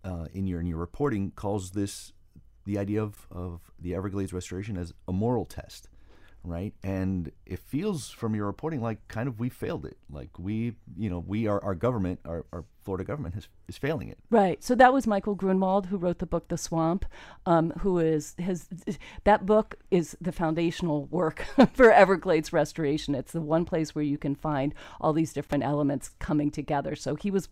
uh, 0.03 0.27
in 0.33 0.47
your 0.47 0.59
in 0.59 0.67
your 0.67 0.77
reporting 0.77 1.31
calls 1.35 1.71
this 1.71 2.13
the 2.65 2.77
idea 2.77 3.01
of, 3.01 3.27
of 3.31 3.71
the 3.79 3.93
Everglades 3.95 4.33
restoration 4.33 4.77
as 4.77 4.93
a 5.07 5.13
moral 5.13 5.45
test, 5.45 5.87
right? 6.45 6.73
And 6.83 7.31
it 7.45 7.59
feels 7.59 8.09
from 8.09 8.35
your 8.35 8.45
reporting 8.45 8.81
like 8.81 9.07
kind 9.07 9.27
of 9.27 9.39
we 9.39 9.49
failed 9.49 9.85
it. 9.85 9.97
Like 10.09 10.37
we, 10.37 10.75
you 10.97 11.09
know, 11.09 11.19
we 11.19 11.47
are 11.47 11.63
our 11.63 11.75
government, 11.75 12.19
our, 12.25 12.45
our 12.53 12.65
Florida 12.83 13.03
government 13.03 13.35
has 13.35 13.47
is 13.67 13.77
failing 13.77 14.09
it. 14.09 14.19
Right. 14.29 14.63
So 14.63 14.75
that 14.75 14.93
was 14.93 15.07
Michael 15.07 15.35
Grunwald 15.35 15.87
who 15.87 15.97
wrote 15.97 16.19
the 16.19 16.25
book 16.25 16.47
The 16.47 16.57
Swamp, 16.57 17.05
um, 17.45 17.71
who 17.79 17.99
is 17.99 18.35
has 18.39 18.67
that 19.23 19.45
book 19.45 19.75
is 19.91 20.15
the 20.21 20.31
foundational 20.31 21.05
work 21.05 21.45
for 21.73 21.91
Everglades 21.91 22.53
restoration. 22.53 23.15
It's 23.15 23.31
the 23.31 23.41
one 23.41 23.65
place 23.65 23.95
where 23.95 24.03
you 24.03 24.17
can 24.17 24.35
find 24.35 24.73
all 25.01 25.13
these 25.13 25.33
different 25.33 25.63
elements 25.63 26.11
coming 26.19 26.51
together. 26.51 26.95
So 26.95 27.15
he 27.15 27.31
was 27.31 27.49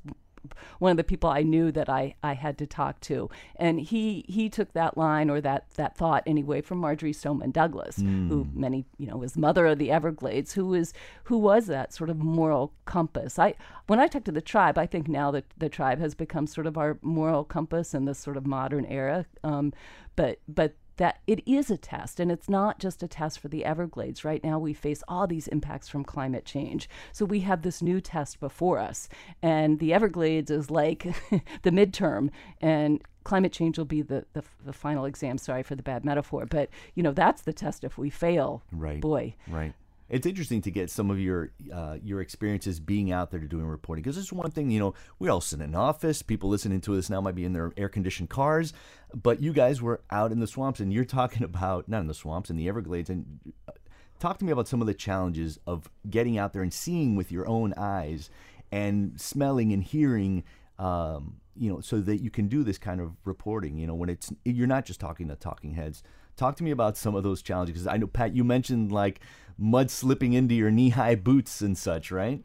one 0.79 0.91
of 0.91 0.97
the 0.97 1.03
people 1.03 1.29
I 1.29 1.43
knew 1.43 1.71
that 1.71 1.89
I, 1.89 2.15
I 2.23 2.33
had 2.33 2.57
to 2.59 2.65
talk 2.67 2.99
to. 3.01 3.29
And 3.55 3.79
he 3.79 4.25
he 4.27 4.49
took 4.49 4.73
that 4.73 4.97
line 4.97 5.29
or 5.29 5.41
that 5.41 5.69
that 5.75 5.95
thought 5.97 6.23
anyway 6.25 6.61
from 6.61 6.79
Marjory 6.79 7.13
Stoneman 7.13 7.51
Douglas, 7.51 7.97
who 7.97 8.03
Mm. 8.03 8.55
many 8.55 8.85
you 8.97 9.07
know 9.07 9.17
was 9.17 9.37
mother 9.37 9.65
of 9.67 9.77
the 9.77 9.91
Everglades, 9.91 10.53
who 10.53 10.65
was 10.67 10.93
who 11.25 11.37
was 11.37 11.67
that 11.67 11.93
sort 11.93 12.09
of 12.09 12.17
moral 12.17 12.73
compass. 12.85 13.39
I 13.39 13.55
when 13.87 13.99
I 13.99 14.07
talk 14.07 14.23
to 14.25 14.31
the 14.31 14.41
tribe, 14.41 14.77
I 14.77 14.85
think 14.85 15.07
now 15.07 15.31
that 15.31 15.45
the 15.57 15.69
tribe 15.69 15.99
has 15.99 16.15
become 16.15 16.47
sort 16.47 16.67
of 16.67 16.77
our 16.77 16.97
moral 17.01 17.43
compass 17.43 17.93
in 17.93 18.05
this 18.05 18.19
sort 18.19 18.37
of 18.37 18.45
modern 18.45 18.85
era. 18.85 19.25
Um, 19.43 19.73
but 20.15 20.39
but 20.47 20.75
that 20.97 21.19
it 21.27 21.41
is 21.47 21.71
a 21.71 21.77
test 21.77 22.19
and 22.19 22.31
it's 22.31 22.49
not 22.49 22.79
just 22.79 23.03
a 23.03 23.07
test 23.07 23.39
for 23.39 23.47
the 23.47 23.65
Everglades. 23.65 24.23
Right 24.23 24.43
now, 24.43 24.59
we 24.59 24.73
face 24.73 25.03
all 25.07 25.27
these 25.27 25.47
impacts 25.47 25.87
from 25.87 26.03
climate 26.03 26.45
change. 26.45 26.89
So 27.11 27.25
we 27.25 27.41
have 27.41 27.61
this 27.61 27.81
new 27.81 28.01
test 28.01 28.39
before 28.39 28.79
us, 28.79 29.09
and 29.41 29.79
the 29.79 29.93
Everglades 29.93 30.51
is 30.51 30.69
like 30.69 31.03
the 31.63 31.71
midterm, 31.71 32.29
and 32.61 33.01
climate 33.23 33.53
change 33.53 33.77
will 33.77 33.85
be 33.85 34.01
the, 34.01 34.25
the, 34.33 34.43
the 34.65 34.73
final 34.73 35.05
exam. 35.05 35.37
Sorry 35.37 35.63
for 35.63 35.75
the 35.75 35.83
bad 35.83 36.05
metaphor, 36.05 36.45
but 36.45 36.69
you 36.95 37.03
know, 37.03 37.13
that's 37.13 37.41
the 37.41 37.53
test 37.53 37.83
if 37.83 37.97
we 37.97 38.09
fail. 38.09 38.63
Right. 38.71 39.01
Boy. 39.01 39.35
Right. 39.47 39.73
It's 40.09 40.27
interesting 40.27 40.61
to 40.63 40.71
get 40.71 40.89
some 40.89 41.09
of 41.09 41.19
your 41.19 41.51
uh, 41.73 41.97
your 42.03 42.21
experiences 42.21 42.79
being 42.79 43.11
out 43.11 43.31
there 43.31 43.39
to 43.39 43.47
doing 43.47 43.65
reporting 43.65 44.03
because 44.03 44.17
is 44.17 44.31
one 44.33 44.51
thing 44.51 44.69
you 44.69 44.79
know 44.79 44.93
we 45.19 45.29
all 45.29 45.41
sit 45.41 45.59
in 45.59 45.69
an 45.69 45.75
office. 45.75 46.21
People 46.21 46.49
listening 46.49 46.81
to 46.81 46.95
this 46.95 47.09
now 47.09 47.21
might 47.21 47.35
be 47.35 47.45
in 47.45 47.53
their 47.53 47.71
air 47.77 47.89
conditioned 47.89 48.29
cars, 48.29 48.73
but 49.13 49.41
you 49.41 49.53
guys 49.53 49.81
were 49.81 50.01
out 50.11 50.31
in 50.31 50.39
the 50.39 50.47
swamps 50.47 50.79
and 50.79 50.93
you're 50.93 51.05
talking 51.19 51.43
about 51.43 51.87
not 51.87 52.01
in 52.01 52.07
the 52.07 52.13
swamps 52.13 52.49
in 52.49 52.57
the 52.57 52.67
Everglades 52.67 53.09
and 53.09 53.39
uh, 53.67 53.71
talk 54.19 54.37
to 54.39 54.45
me 54.45 54.51
about 54.51 54.67
some 54.67 54.81
of 54.81 54.87
the 54.87 54.93
challenges 54.93 55.59
of 55.65 55.89
getting 56.09 56.37
out 56.37 56.53
there 56.53 56.61
and 56.61 56.73
seeing 56.73 57.15
with 57.15 57.31
your 57.31 57.47
own 57.47 57.73
eyes 57.77 58.29
and 58.71 59.19
smelling 59.19 59.71
and 59.73 59.83
hearing. 59.83 60.43
Um, 60.79 61.37
you 61.55 61.69
know, 61.69 61.81
so 61.81 62.01
that 62.01 62.17
you 62.17 62.31
can 62.31 62.47
do 62.47 62.63
this 62.63 62.79
kind 62.79 62.99
of 62.99 63.11
reporting. 63.25 63.77
You 63.77 63.85
know, 63.85 63.93
when 63.93 64.09
it's 64.09 64.33
you're 64.43 64.65
not 64.65 64.85
just 64.85 64.99
talking 64.99 65.27
to 65.27 65.35
talking 65.35 65.75
heads. 65.75 66.01
Talk 66.35 66.55
to 66.57 66.63
me 66.63 66.71
about 66.71 66.97
some 66.97 67.15
of 67.15 67.23
those 67.23 67.41
challenges 67.41 67.73
because 67.73 67.87
I 67.87 67.97
know 67.97 68.07
Pat, 68.07 68.35
you 68.35 68.43
mentioned 68.43 68.91
like 68.91 69.19
mud 69.57 69.91
slipping 69.91 70.33
into 70.33 70.55
your 70.55 70.71
knee-high 70.71 71.15
boots 71.15 71.61
and 71.61 71.77
such, 71.77 72.11
right? 72.11 72.43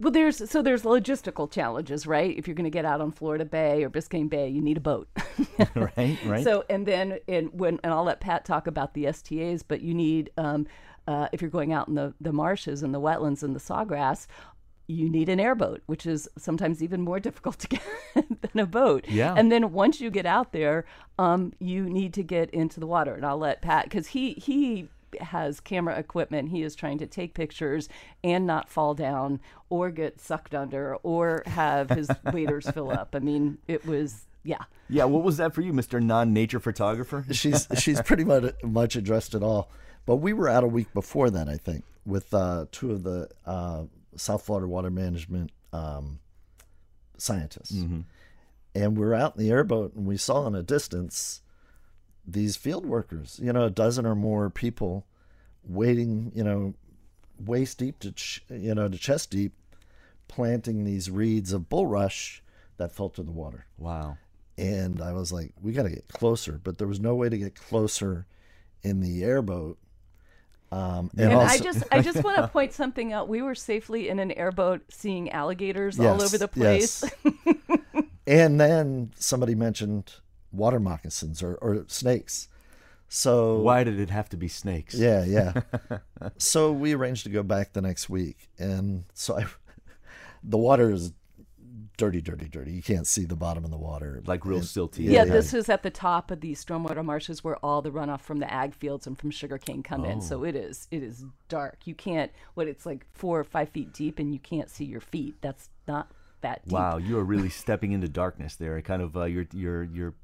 Well, 0.00 0.10
there's 0.10 0.50
so 0.50 0.60
there's 0.60 0.82
logistical 0.82 1.50
challenges, 1.50 2.06
right? 2.06 2.36
If 2.36 2.48
you're 2.48 2.56
going 2.56 2.64
to 2.64 2.70
get 2.70 2.84
out 2.84 3.00
on 3.00 3.12
Florida 3.12 3.44
Bay 3.44 3.84
or 3.84 3.90
Biscayne 3.90 4.28
Bay, 4.28 4.48
you 4.48 4.60
need 4.60 4.76
a 4.76 4.80
boat. 4.80 5.08
right, 5.74 6.18
right. 6.26 6.44
So 6.44 6.64
and 6.68 6.84
then 6.84 7.18
and 7.28 7.48
when 7.52 7.78
and 7.84 7.92
I'll 7.92 8.04
let 8.04 8.20
Pat 8.20 8.44
talk 8.44 8.66
about 8.66 8.94
the 8.94 9.10
STAs, 9.12 9.62
but 9.62 9.82
you 9.82 9.94
need 9.94 10.30
um, 10.36 10.66
uh, 11.06 11.28
if 11.32 11.40
you're 11.40 11.50
going 11.50 11.72
out 11.72 11.86
in 11.88 11.94
the 11.94 12.12
the 12.20 12.32
marshes 12.32 12.82
and 12.82 12.92
the 12.92 13.00
wetlands 13.00 13.42
and 13.42 13.54
the 13.54 13.60
sawgrass. 13.60 14.26
You 14.86 15.08
need 15.08 15.28
an 15.28 15.40
airboat, 15.40 15.82
which 15.86 16.06
is 16.06 16.28
sometimes 16.36 16.82
even 16.82 17.00
more 17.00 17.20
difficult 17.28 17.58
to 17.60 17.68
get 17.68 17.82
than 18.14 18.60
a 18.60 18.66
boat. 18.66 19.06
Yeah. 19.08 19.34
And 19.36 19.50
then 19.50 19.72
once 19.72 20.00
you 20.00 20.10
get 20.10 20.26
out 20.26 20.52
there, 20.52 20.84
um, 21.18 21.52
you 21.58 21.88
need 21.88 22.14
to 22.14 22.22
get 22.22 22.50
into 22.50 22.80
the 22.80 22.86
water. 22.86 23.14
And 23.14 23.24
I'll 23.24 23.38
let 23.38 23.62
Pat, 23.62 23.84
because 23.84 24.08
he 24.08 24.34
he 24.34 24.88
has 25.20 25.60
camera 25.60 25.98
equipment. 25.98 26.50
He 26.50 26.62
is 26.62 26.74
trying 26.74 26.98
to 26.98 27.06
take 27.06 27.34
pictures 27.34 27.88
and 28.22 28.46
not 28.46 28.68
fall 28.68 28.94
down 28.94 29.40
or 29.70 29.90
get 29.90 30.20
sucked 30.20 30.54
under 30.54 30.96
or 30.96 31.42
have 31.46 31.90
his 31.90 32.10
waders 32.32 32.68
fill 32.70 32.90
up. 32.90 33.14
I 33.14 33.20
mean, 33.20 33.58
it 33.68 33.86
was 33.86 34.26
yeah. 34.42 34.64
Yeah, 34.88 35.04
what 35.04 35.22
was 35.22 35.38
that 35.38 35.54
for 35.54 35.62
you, 35.62 35.72
Mr. 35.72 36.02
Non-nature 36.02 36.60
photographer? 36.60 37.24
she's 37.32 37.66
she's 37.78 38.00
pretty 38.02 38.24
much 38.24 38.54
much 38.62 38.96
addressed 38.96 39.34
it 39.34 39.42
all. 39.42 39.70
But 40.06 40.16
we 40.16 40.32
were 40.34 40.48
out 40.48 40.64
a 40.64 40.68
week 40.68 40.92
before 40.92 41.30
that, 41.30 41.48
I 41.48 41.56
think, 41.56 41.84
with 42.04 42.34
uh, 42.34 42.66
two 42.70 42.92
of 42.92 43.04
the 43.04 43.30
uh, 43.46 43.84
South 44.16 44.44
Florida 44.44 44.66
Water 44.68 44.90
Management 44.90 45.50
um, 45.72 46.18
scientists, 47.18 47.72
Mm-hmm. 47.72 48.00
and 48.74 48.96
we 48.96 49.04
were 49.04 49.14
out 49.14 49.36
in 49.36 49.42
the 49.44 49.50
airboat, 49.50 49.94
and 49.94 50.06
we 50.06 50.16
saw 50.16 50.46
in 50.46 50.54
a 50.54 50.62
distance 50.62 51.40
these 52.26 52.56
field 52.56 52.86
workers, 52.86 53.38
you 53.42 53.52
know, 53.52 53.64
a 53.64 53.70
dozen 53.70 54.06
or 54.06 54.14
more 54.14 54.48
people 54.50 55.06
wading, 55.62 56.32
you 56.34 56.42
know, 56.44 56.74
waist 57.44 57.78
deep 57.78 57.98
to 57.98 58.12
ch- 58.12 58.42
you 58.48 58.74
know 58.74 58.88
to 58.88 58.96
chest 58.98 59.30
deep, 59.30 59.52
planting 60.28 60.84
these 60.84 61.10
reeds 61.10 61.52
of 61.52 61.68
bulrush 61.68 62.40
that 62.76 62.92
filter 62.92 63.22
the 63.22 63.32
water. 63.32 63.66
Wow. 63.78 64.18
And 64.56 65.00
I 65.02 65.12
was 65.12 65.32
like, 65.32 65.52
we 65.60 65.72
got 65.72 65.82
to 65.82 65.90
get 65.90 66.06
closer, 66.08 66.60
but 66.62 66.78
there 66.78 66.86
was 66.86 67.00
no 67.00 67.14
way 67.16 67.28
to 67.28 67.36
get 67.38 67.54
closer 67.56 68.26
in 68.82 69.00
the 69.00 69.24
airboat. 69.24 69.78
Um, 70.74 71.08
and, 71.16 71.30
And, 71.30 71.40
I 71.40 71.56
just 71.58 71.84
I 71.92 72.00
just 72.00 72.24
want 72.24 72.36
to 72.38 72.48
point 72.48 72.72
something 72.72 73.12
out. 73.12 73.28
We 73.28 73.42
were 73.42 73.54
safely 73.54 74.08
in 74.08 74.18
an 74.18 74.32
airboat 74.32 74.82
seeing 74.90 75.30
alligators 75.30 76.00
all 76.00 76.20
over 76.20 76.36
the 76.36 76.48
place. 76.48 77.04
yes. 77.24 77.56
and 78.26 78.60
then 78.60 79.12
somebody 79.16 79.54
mentioned 79.54 80.14
water 80.50 80.80
moccasins 80.80 81.44
or, 81.44 81.54
or 81.56 81.84
snakes. 81.86 82.48
So 83.08 83.60
Why 83.60 83.84
did 83.84 84.00
it 84.00 84.10
have 84.10 84.28
to 84.30 84.36
be 84.36 84.48
snakes? 84.48 84.94
Yeah, 84.94 85.24
yeah. 85.24 85.60
so 86.38 86.72
we 86.72 86.92
arranged 86.92 87.22
to 87.24 87.30
go 87.30 87.44
back 87.44 87.72
the 87.72 87.82
next 87.82 88.10
week, 88.10 88.48
and 88.58 89.04
so 89.14 89.38
I, 89.38 89.46
the 90.42 90.58
water 90.58 90.90
is 90.90 91.12
dirty, 91.96 92.20
dirty, 92.20 92.48
dirty. 92.48 92.72
You 92.72 92.82
can't 92.82 93.06
see 93.06 93.24
the 93.24 93.36
bottom 93.36 93.64
of 93.64 93.70
the 93.70 93.76
water, 93.76 94.22
Like 94.26 94.44
real 94.44 94.58
And- 94.58 94.66
silty. 94.66 95.04
Yeah, 95.10 95.24
this 95.24 95.54
is 95.54 95.68
at 95.68 95.82
the 95.82 95.90
top 95.90 96.30
of 96.30 96.40
these 96.40 96.64
stormwater 96.64 97.04
marshes 97.04 97.44
where 97.44 97.56
all 97.56 97.82
the 97.82 97.90
runoff 97.90 98.20
from 98.20 98.38
the 98.38 98.52
ag 98.52 98.74
fields 98.74 99.06
and 99.06 99.18
from 99.18 99.30
sugarcane 99.30 99.82
come 99.82 100.04
in. 100.04 100.18
Oh. 100.18 100.20
So 100.20 100.44
it 100.44 100.56
is 100.56 100.88
it 100.90 101.02
is 101.02 101.24
dark. 101.48 101.86
You 101.86 101.94
can't 101.94 102.30
what 102.54 102.66
it's 102.68 102.84
like 102.86 103.06
four 103.12 103.38
or 103.40 103.44
five 103.44 103.68
feet 103.70 103.92
deep 103.92 104.18
and 104.18 104.32
you 104.32 104.38
can't 104.40 104.68
see 104.70 104.84
your 104.84 105.00
feet. 105.00 105.36
That's 105.40 105.70
not 105.86 106.10
that 106.40 106.64
deep. 106.64 106.72
Wow, 106.72 106.96
you 106.98 107.18
are 107.18 107.24
really 107.24 107.48
stepping 107.48 107.92
into 107.92 108.08
darkness 108.08 108.56
there. 108.56 108.80
Kind 108.82 109.02
of 109.02 109.16
uh, 109.16 109.24
you're 109.24 109.46
you're 109.52 109.84
you're 109.84 110.14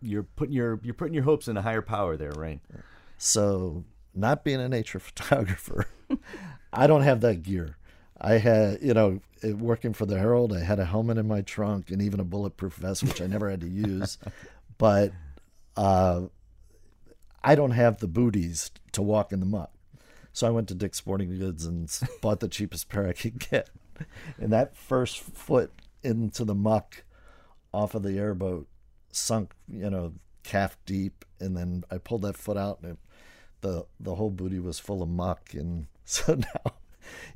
you're 0.00 0.22
putting 0.24 0.54
your 0.54 0.80
you're 0.82 0.94
putting 0.94 1.14
your 1.14 1.22
hopes 1.24 1.46
in 1.48 1.56
a 1.56 1.62
higher 1.62 1.82
power 1.82 2.16
there, 2.16 2.32
right? 2.32 2.60
So, 3.18 3.84
not 4.14 4.42
being 4.44 4.60
a 4.60 4.68
nature 4.68 4.98
photographer, 4.98 5.86
I 6.72 6.86
don't 6.86 7.02
have 7.02 7.20
that 7.20 7.42
gear. 7.42 7.76
I 8.22 8.34
had, 8.34 8.80
you 8.80 8.94
know, 8.94 9.20
working 9.42 9.92
for 9.92 10.06
the 10.06 10.16
Herald, 10.16 10.52
I 10.52 10.60
had 10.60 10.78
a 10.78 10.84
helmet 10.84 11.18
in 11.18 11.26
my 11.26 11.42
trunk 11.42 11.90
and 11.90 12.00
even 12.00 12.20
a 12.20 12.24
bulletproof 12.24 12.74
vest, 12.74 13.02
which 13.02 13.20
I 13.20 13.26
never 13.26 13.50
had 13.50 13.60
to 13.60 13.68
use. 13.68 14.18
But 14.78 15.12
uh, 15.76 16.22
I 17.44 17.54
don't 17.54 17.70
have 17.70 17.98
the 17.98 18.08
booties 18.08 18.72
to 18.92 19.02
walk 19.02 19.32
in 19.32 19.38
the 19.38 19.46
muck. 19.46 19.70
So 20.32 20.44
I 20.44 20.50
went 20.50 20.66
to 20.68 20.74
Dick's 20.74 20.98
Sporting 20.98 21.38
Goods 21.38 21.66
and 21.66 21.88
bought 22.20 22.40
the 22.40 22.48
cheapest 22.48 22.88
pair 22.88 23.06
I 23.06 23.12
could 23.12 23.38
get. 23.38 23.70
And 24.38 24.52
that 24.52 24.76
first 24.76 25.20
foot 25.20 25.70
into 26.02 26.44
the 26.44 26.54
muck 26.54 27.04
off 27.72 27.94
of 27.94 28.02
the 28.02 28.18
airboat 28.18 28.66
sunk, 29.12 29.52
you 29.68 29.88
know, 29.88 30.14
calf 30.42 30.76
deep. 30.84 31.24
And 31.38 31.56
then 31.56 31.84
I 31.88 31.98
pulled 31.98 32.22
that 32.22 32.36
foot 32.36 32.56
out 32.56 32.80
and 32.82 32.92
it, 32.92 32.98
the, 33.60 33.86
the 34.00 34.16
whole 34.16 34.30
booty 34.30 34.58
was 34.58 34.80
full 34.80 35.00
of 35.00 35.08
muck. 35.08 35.54
And 35.54 35.86
so 36.04 36.34
now 36.34 36.72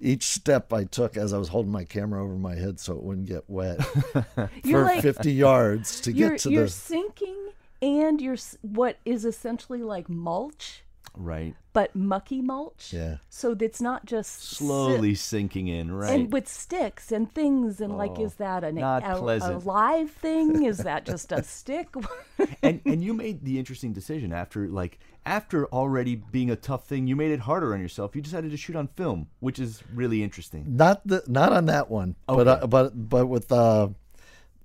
each 0.00 0.24
step 0.24 0.72
I 0.72 0.84
took 0.84 1.16
as 1.16 1.32
I 1.32 1.38
was 1.38 1.48
holding 1.48 1.72
my 1.72 1.84
camera 1.84 2.22
over 2.22 2.34
my 2.34 2.54
head 2.54 2.78
so 2.80 2.94
it 2.94 3.02
wouldn't 3.02 3.26
get 3.26 3.44
wet 3.48 3.82
for 4.64 4.82
like- 4.82 5.02
50 5.02 5.32
yards 5.32 6.00
to 6.02 6.12
get 6.12 6.38
to 6.40 6.50
you're 6.50 6.64
the. 6.64 6.70
sinking 6.70 7.36
and 7.82 8.20
you're 8.20 8.36
what 8.62 8.98
is 9.04 9.24
essentially 9.24 9.82
like 9.82 10.08
mulch, 10.08 10.82
Right. 11.16 11.54
but 11.72 11.94
mucky 11.94 12.40
mulch. 12.40 12.92
Yeah. 12.92 13.16
So 13.28 13.56
it's 13.58 13.80
not 13.80 14.06
just 14.06 14.42
sit- 14.42 14.58
Slowly 14.58 15.14
sinking 15.14 15.68
in, 15.68 15.92
right? 15.92 16.12
And 16.12 16.32
with 16.32 16.48
sticks 16.48 17.12
and 17.12 17.32
things, 17.34 17.80
and 17.80 17.96
like, 17.96 18.12
Oh, 18.16 18.24
is 18.24 18.34
that 18.36 18.64
an, 18.64 18.76
not 18.76 19.02
a, 19.02 19.16
a 19.16 19.58
live 19.58 20.10
thing? 20.10 20.64
Is 20.66 20.78
that 20.78 21.04
just 21.04 21.32
a 21.32 21.42
stick? 21.42 21.88
and 22.62 22.80
and 22.84 23.02
you 23.04 23.12
made 23.14 23.44
the 23.44 23.58
interesting 23.58 23.92
decision 23.92 24.32
after 24.32 24.68
like 24.68 24.98
after 25.26 25.66
already 25.66 26.14
being 26.14 26.50
a 26.50 26.56
tough 26.56 26.86
thing, 26.86 27.06
you 27.06 27.16
made 27.16 27.32
it 27.32 27.40
harder 27.40 27.74
on 27.74 27.80
yourself. 27.80 28.14
You 28.14 28.22
decided 28.22 28.52
to 28.52 28.56
shoot 28.56 28.76
on 28.76 28.86
film, 28.86 29.28
which 29.40 29.58
is 29.58 29.82
really 29.92 30.22
interesting. 30.22 30.76
Not 30.76 31.06
the 31.06 31.24
not 31.26 31.52
on 31.52 31.66
that 31.66 31.90
one, 31.90 32.14
but 32.26 32.48
uh, 32.48 32.66
but 32.66 33.08
but 33.08 33.26
with 33.26 33.50
uh, 33.50 33.88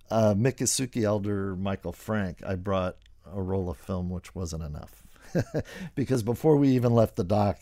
uh, 0.09 0.33
Miccosukee 0.35 1.03
elder 1.03 1.55
Michael 1.55 1.93
Frank, 1.93 2.43
I 2.45 2.55
brought 2.55 2.97
a 3.33 3.41
roll 3.41 3.69
of 3.69 3.77
film, 3.77 4.09
which 4.09 4.35
wasn't 4.35 4.63
enough, 4.63 5.00
because 5.95 6.23
before 6.23 6.55
we 6.57 6.69
even 6.69 6.93
left 6.93 7.15
the 7.15 7.23
dock, 7.23 7.59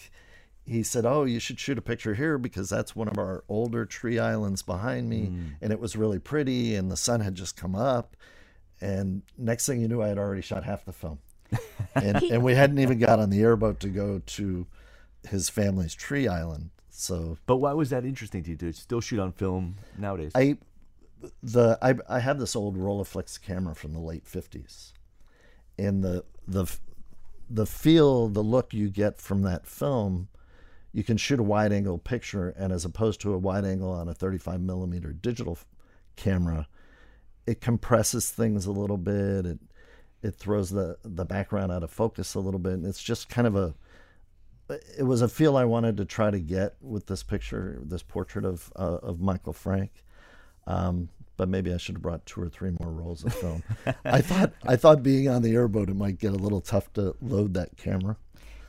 he 0.66 0.84
said, 0.84 1.06
"Oh, 1.06 1.24
you 1.24 1.40
should 1.40 1.60
shoot 1.60 1.78
a 1.78 1.82
picture 1.82 2.14
here 2.14 2.38
because 2.38 2.70
that's 2.70 2.96
one 2.96 3.08
of 3.08 3.18
our 3.18 3.44
older 3.50 3.86
tree 3.86 4.20
islands 4.20 4.62
behind 4.62 5.10
me, 5.10 5.28
Mm. 5.28 5.52
and 5.62 5.72
it 5.74 5.80
was 5.80 5.96
really 5.96 6.20
pretty, 6.20 6.76
and 6.76 6.92
the 6.92 6.98
sun 6.98 7.22
had 7.22 7.36
just 7.36 7.56
come 7.58 7.76
up." 7.76 8.16
And 8.82 9.24
next 9.38 9.66
thing 9.66 9.82
you 9.82 9.88
knew, 9.88 10.02
I 10.02 10.08
had 10.08 10.18
already 10.18 10.42
shot 10.42 10.64
half 10.64 10.86
the 10.86 10.94
film, 10.94 11.20
and 11.96 12.18
and 12.24 12.44
we 12.44 12.54
hadn't 12.56 12.80
even 12.80 13.00
got 13.00 13.20
on 13.20 13.30
the 13.30 13.42
airboat 13.42 13.80
to 13.82 13.90
go 13.90 14.20
to 14.20 14.68
his 15.28 15.50
family's 15.50 15.94
tree 15.96 16.28
island. 16.28 16.70
So 16.90 17.38
But 17.46 17.58
why 17.58 17.74
was 17.74 17.90
that 17.90 18.06
interesting 18.06 18.44
to 18.44 18.52
you 18.52 18.56
to 18.58 18.74
still 18.74 19.02
shoot 19.02 19.20
on 19.20 19.32
film 19.32 19.76
nowadays? 19.98 20.32
I 20.36 20.58
the 21.44 21.78
I 21.82 21.96
I 22.08 22.20
have 22.20 22.40
this 22.40 22.56
old 22.56 22.78
Rolleiflex 22.78 23.42
camera 23.42 23.74
from 23.76 23.94
the 23.94 24.00
late 24.00 24.26
fifties, 24.28 24.94
and 25.78 26.04
the 26.04 26.24
the 26.48 26.66
the 27.50 27.66
feel, 27.66 28.28
the 28.28 28.44
look 28.44 28.74
you 28.74 28.90
get 28.90 29.20
from 29.20 29.42
that 29.42 29.66
film, 29.66 30.28
you 30.92 31.04
can 31.04 31.18
shoot 31.18 31.40
a 31.40 31.44
wide 31.44 31.72
angle 31.72 31.98
picture, 31.98 32.50
and 32.58 32.72
as 32.72 32.86
opposed 32.86 33.22
to 33.22 33.34
a 33.34 33.38
wide 33.38 33.66
angle 33.66 33.92
on 33.92 34.08
a 34.08 34.14
thirty 34.14 34.38
five 34.38 34.62
millimeter 34.62 35.12
digital 35.12 35.58
camera, 36.16 36.68
it 37.48 37.62
compresses 37.62 38.30
things 38.30 38.66
a 38.66 38.72
little 38.72 38.98
bit. 38.98 39.46
It 39.46 39.60
it 40.22 40.36
throws 40.36 40.70
the 40.70 40.98
the 41.04 41.26
background 41.26 41.72
out 41.72 41.84
of 41.84 41.92
focus 41.92 42.36
a 42.36 42.40
little 42.40 42.60
bit, 42.60 42.74
and 42.74 42.86
it's 42.86 43.02
just 43.02 43.30
kind 43.30 43.48
of 43.48 43.56
a 43.56 43.74
it 44.98 45.04
was 45.04 45.22
a 45.22 45.28
feel 45.28 45.58
I 45.58 45.66
wanted 45.66 45.98
to 45.98 46.06
try 46.06 46.30
to 46.30 46.40
get 46.40 46.76
with 46.82 47.08
this 47.08 47.24
picture, 47.24 47.80
this 47.84 48.04
portrait 48.04 48.46
of 48.46 48.72
uh, 48.76 49.00
of 49.02 49.20
Michael 49.20 49.54
Frank. 49.54 50.04
Um, 50.68 51.10
but 51.40 51.48
maybe 51.48 51.74
I 51.74 51.78
should 51.78 51.96
have 51.96 52.02
brought 52.02 52.26
two 52.26 52.42
or 52.42 52.50
three 52.50 52.72
more 52.82 52.92
rolls 52.92 53.24
of 53.24 53.34
film. 53.34 53.64
I 54.04 54.20
thought 54.20 54.52
I 54.68 54.76
thought 54.76 55.02
being 55.02 55.30
on 55.30 55.42
the 55.42 55.54
airboat 55.54 55.90
it 55.90 55.96
might 55.96 56.20
get 56.20 56.34
a 56.34 56.36
little 56.36 56.60
tough 56.60 56.92
to 56.96 57.16
load 57.22 57.54
that 57.54 57.78
camera. 57.78 58.18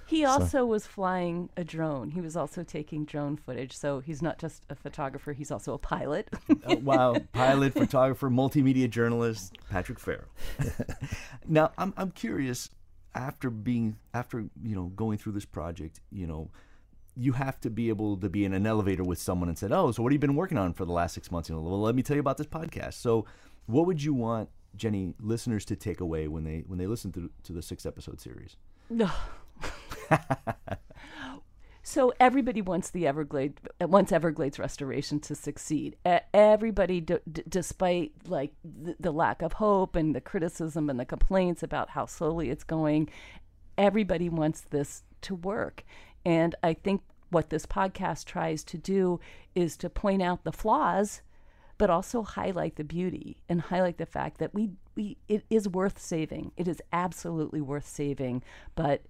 He 0.06 0.22
So- 0.22 0.28
also 0.30 0.64
was 0.64 0.86
flying 0.86 1.50
a 1.56 1.64
drone. 1.64 2.10
He 2.10 2.20
was 2.20 2.36
also 2.36 2.62
taking 2.62 3.04
drone 3.06 3.36
footage. 3.36 3.76
So 3.76 3.98
he's 3.98 4.22
not 4.22 4.38
just 4.38 4.64
a 4.70 4.76
photographer, 4.76 5.32
he's 5.32 5.50
also 5.50 5.74
a 5.74 5.78
pilot. 5.78 6.28
Uh, 6.48 6.76
wow, 6.80 7.16
pilot, 7.32 7.72
photographer, 7.72 8.30
multimedia 8.30 8.88
journalist, 8.88 9.56
Patrick 9.68 9.98
Farrell. 9.98 10.28
now, 11.48 11.72
I'm 11.76 11.92
I'm 11.96 12.12
curious. 12.12 12.70
After 13.12 13.50
being 13.50 13.96
after 14.14 14.44
you 14.62 14.76
know 14.76 14.84
going 14.94 15.18
through 15.18 15.32
this 15.32 15.44
project, 15.44 15.98
you 16.12 16.28
know, 16.28 16.52
you 17.20 17.32
have 17.32 17.60
to 17.60 17.68
be 17.68 17.90
able 17.90 18.16
to 18.16 18.30
be 18.30 18.46
in 18.46 18.54
an 18.54 18.66
elevator 18.66 19.04
with 19.04 19.18
someone 19.18 19.48
and 19.48 19.58
said, 19.58 19.72
"Oh, 19.72 19.92
so 19.92 20.02
what 20.02 20.10
have 20.10 20.14
you 20.14 20.18
been 20.18 20.36
working 20.36 20.56
on 20.56 20.72
for 20.72 20.86
the 20.86 20.92
last 20.92 21.12
six 21.12 21.30
months?" 21.30 21.50
You 21.50 21.54
know, 21.54 21.60
well, 21.60 21.80
let 21.80 21.94
me 21.94 22.02
tell 22.02 22.16
you 22.16 22.20
about 22.20 22.38
this 22.38 22.46
podcast. 22.46 22.94
So, 22.94 23.26
what 23.66 23.86
would 23.86 24.02
you 24.02 24.14
want 24.14 24.48
Jenny 24.74 25.14
listeners 25.20 25.66
to 25.66 25.76
take 25.76 26.00
away 26.00 26.28
when 26.28 26.44
they 26.44 26.64
when 26.66 26.78
they 26.78 26.86
listen 26.86 27.12
to 27.12 27.30
to 27.44 27.52
the 27.52 27.60
six 27.60 27.84
episode 27.84 28.20
series? 28.20 28.56
No. 28.88 29.10
so 31.82 32.12
everybody 32.18 32.62
wants 32.62 32.90
the 32.90 33.06
Everglades 33.06 33.60
wants 33.82 34.12
Everglades 34.12 34.58
restoration 34.58 35.20
to 35.20 35.34
succeed. 35.34 35.96
Everybody, 36.32 37.02
d- 37.02 37.18
despite 37.46 38.12
like 38.26 38.54
the 38.64 39.12
lack 39.12 39.42
of 39.42 39.52
hope 39.54 39.94
and 39.94 40.14
the 40.14 40.22
criticism 40.22 40.88
and 40.88 40.98
the 40.98 41.04
complaints 41.04 41.62
about 41.62 41.90
how 41.90 42.06
slowly 42.06 42.48
it's 42.48 42.64
going, 42.64 43.10
everybody 43.76 44.30
wants 44.30 44.62
this 44.70 45.02
to 45.20 45.34
work. 45.34 45.84
And 46.24 46.54
I 46.62 46.74
think 46.74 47.02
what 47.30 47.50
this 47.50 47.66
podcast 47.66 48.24
tries 48.24 48.62
to 48.64 48.78
do 48.78 49.20
is 49.54 49.76
to 49.78 49.88
point 49.88 50.22
out 50.22 50.44
the 50.44 50.52
flaws 50.52 51.22
but 51.80 51.88
also 51.88 52.22
highlight 52.22 52.76
the 52.76 52.84
beauty 52.84 53.38
and 53.48 53.58
highlight 53.58 53.96
the 53.96 54.04
fact 54.04 54.36
that 54.36 54.52
we, 54.52 54.68
we 54.96 55.16
it 55.28 55.42
is 55.48 55.66
worth 55.66 55.98
saving. 55.98 56.52
It 56.58 56.68
is 56.68 56.82
absolutely 56.92 57.62
worth 57.62 57.88
saving, 57.88 58.42
but 58.74 59.00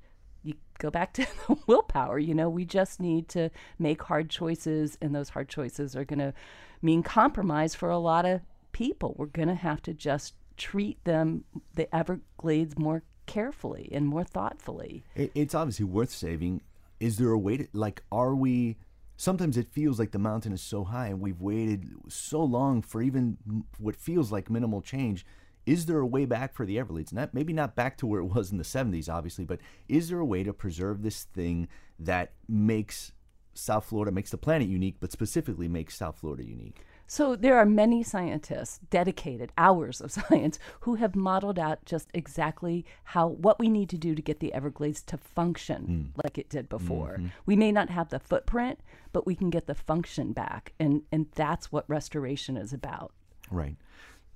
you 0.44 0.54
go 0.78 0.88
back 0.88 1.12
to 1.14 1.26
the 1.48 1.56
willpower, 1.66 2.20
you 2.20 2.32
know, 2.32 2.48
we 2.48 2.64
just 2.64 3.00
need 3.00 3.28
to 3.30 3.50
make 3.80 4.00
hard 4.04 4.30
choices 4.30 4.96
and 5.02 5.12
those 5.12 5.30
hard 5.30 5.48
choices 5.48 5.96
are 5.96 6.04
going 6.04 6.20
to 6.20 6.32
mean 6.80 7.02
compromise 7.02 7.74
for 7.74 7.90
a 7.90 7.98
lot 7.98 8.24
of 8.24 8.40
people. 8.70 9.16
We're 9.18 9.26
going 9.26 9.48
to 9.48 9.54
have 9.56 9.82
to 9.82 9.92
just 9.92 10.34
treat 10.56 11.02
them 11.02 11.42
the 11.74 11.92
Everglades 11.92 12.78
more 12.78 13.02
carefully 13.26 13.88
and 13.90 14.06
more 14.06 14.22
thoughtfully. 14.22 15.02
It's 15.16 15.56
obviously 15.56 15.86
worth 15.86 16.10
saving. 16.10 16.60
Is 17.00 17.16
there 17.16 17.30
a 17.30 17.38
way 17.38 17.56
to 17.56 17.68
like? 17.72 18.02
Are 18.12 18.34
we? 18.34 18.76
Sometimes 19.16 19.56
it 19.56 19.72
feels 19.72 19.98
like 19.98 20.12
the 20.12 20.18
mountain 20.18 20.52
is 20.52 20.62
so 20.62 20.84
high, 20.84 21.08
and 21.08 21.20
we've 21.20 21.40
waited 21.40 21.90
so 22.08 22.42
long 22.42 22.80
for 22.82 23.02
even 23.02 23.36
what 23.78 23.96
feels 23.96 24.30
like 24.30 24.48
minimal 24.48 24.80
change. 24.80 25.26
Is 25.66 25.86
there 25.86 25.98
a 25.98 26.06
way 26.06 26.24
back 26.24 26.54
for 26.54 26.64
the 26.64 26.78
Everglades? 26.78 27.12
Not 27.12 27.34
maybe 27.34 27.52
not 27.52 27.76
back 27.76 27.96
to 27.98 28.06
where 28.06 28.20
it 28.20 28.26
was 28.26 28.50
in 28.50 28.58
the 28.58 28.64
'70s, 28.64 29.08
obviously, 29.08 29.44
but 29.44 29.60
is 29.88 30.08
there 30.08 30.20
a 30.20 30.24
way 30.24 30.42
to 30.42 30.52
preserve 30.52 31.02
this 31.02 31.24
thing 31.24 31.68
that 31.98 32.32
makes 32.48 33.12
South 33.54 33.84
Florida 33.84 34.12
makes 34.12 34.30
the 34.30 34.38
planet 34.38 34.68
unique, 34.68 34.96
but 35.00 35.12
specifically 35.12 35.68
makes 35.68 35.96
South 35.96 36.18
Florida 36.18 36.44
unique? 36.44 36.80
So 37.10 37.34
there 37.34 37.58
are 37.58 37.66
many 37.66 38.04
scientists, 38.04 38.78
dedicated 38.88 39.50
hours 39.58 40.00
of 40.00 40.12
science, 40.18 40.60
who 40.82 40.94
have 40.94 41.16
modeled 41.16 41.58
out 41.58 41.84
just 41.84 42.08
exactly 42.14 42.86
how 43.02 43.26
what 43.26 43.58
we 43.58 43.68
need 43.68 43.88
to 43.88 43.98
do 43.98 44.14
to 44.14 44.22
get 44.22 44.38
the 44.38 44.54
Everglades 44.54 45.02
to 45.06 45.18
function 45.18 46.12
like 46.22 46.38
it 46.38 46.48
did 46.48 46.68
before. 46.68 47.16
Mhm. 47.18 47.32
We 47.46 47.56
may 47.56 47.72
not 47.72 47.90
have 47.90 48.10
the 48.10 48.20
footprint, 48.20 48.78
but 49.12 49.26
we 49.26 49.34
can 49.34 49.50
get 49.50 49.66
the 49.66 49.74
function 49.74 50.32
back, 50.32 50.72
and 50.78 51.02
and 51.10 51.26
that's 51.34 51.72
what 51.72 51.84
restoration 51.90 52.56
is 52.56 52.72
about. 52.72 53.12
Right. 53.50 53.74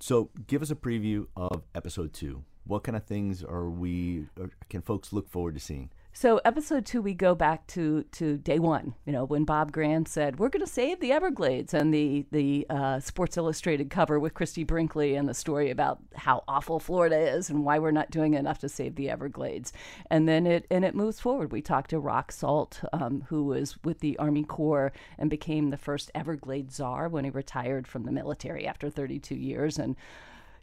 So, 0.00 0.30
give 0.48 0.60
us 0.60 0.72
a 0.72 0.74
preview 0.74 1.28
of 1.36 1.62
episode 1.76 2.12
two. 2.12 2.42
What 2.64 2.82
kind 2.82 2.96
of 2.96 3.04
things 3.04 3.44
are 3.44 3.70
we? 3.70 4.26
Or 4.36 4.50
can 4.68 4.82
folks 4.82 5.12
look 5.12 5.28
forward 5.28 5.54
to 5.54 5.60
seeing? 5.60 5.90
So 6.16 6.40
episode 6.44 6.86
two, 6.86 7.02
we 7.02 7.12
go 7.12 7.34
back 7.34 7.66
to 7.68 8.04
to 8.12 8.38
day 8.38 8.60
one. 8.60 8.94
You 9.04 9.12
know, 9.12 9.24
when 9.24 9.44
Bob 9.44 9.72
Graham 9.72 10.06
said 10.06 10.38
we're 10.38 10.48
going 10.48 10.64
to 10.64 10.70
save 10.70 11.00
the 11.00 11.10
Everglades, 11.10 11.74
and 11.74 11.92
the 11.92 12.24
the 12.30 12.66
uh, 12.70 13.00
Sports 13.00 13.36
Illustrated 13.36 13.90
cover 13.90 14.20
with 14.20 14.32
Christie 14.32 14.62
Brinkley 14.62 15.16
and 15.16 15.28
the 15.28 15.34
story 15.34 15.70
about 15.70 15.98
how 16.14 16.44
awful 16.46 16.78
Florida 16.78 17.18
is 17.18 17.50
and 17.50 17.64
why 17.64 17.80
we're 17.80 17.90
not 17.90 18.12
doing 18.12 18.34
enough 18.34 18.60
to 18.60 18.68
save 18.68 18.94
the 18.94 19.10
Everglades. 19.10 19.72
And 20.08 20.28
then 20.28 20.46
it 20.46 20.68
and 20.70 20.84
it 20.84 20.94
moves 20.94 21.18
forward. 21.18 21.50
We 21.50 21.60
talked 21.60 21.90
to 21.90 21.98
Rock 21.98 22.30
Salt, 22.30 22.84
um, 22.92 23.24
who 23.28 23.46
was 23.46 23.76
with 23.82 23.98
the 23.98 24.16
Army 24.18 24.44
Corps 24.44 24.92
and 25.18 25.28
became 25.28 25.70
the 25.70 25.76
first 25.76 26.12
Everglades 26.14 26.76
czar 26.76 27.08
when 27.08 27.24
he 27.24 27.30
retired 27.30 27.88
from 27.88 28.04
the 28.04 28.12
military 28.12 28.68
after 28.68 28.88
32 28.88 29.34
years, 29.34 29.80
and 29.80 29.96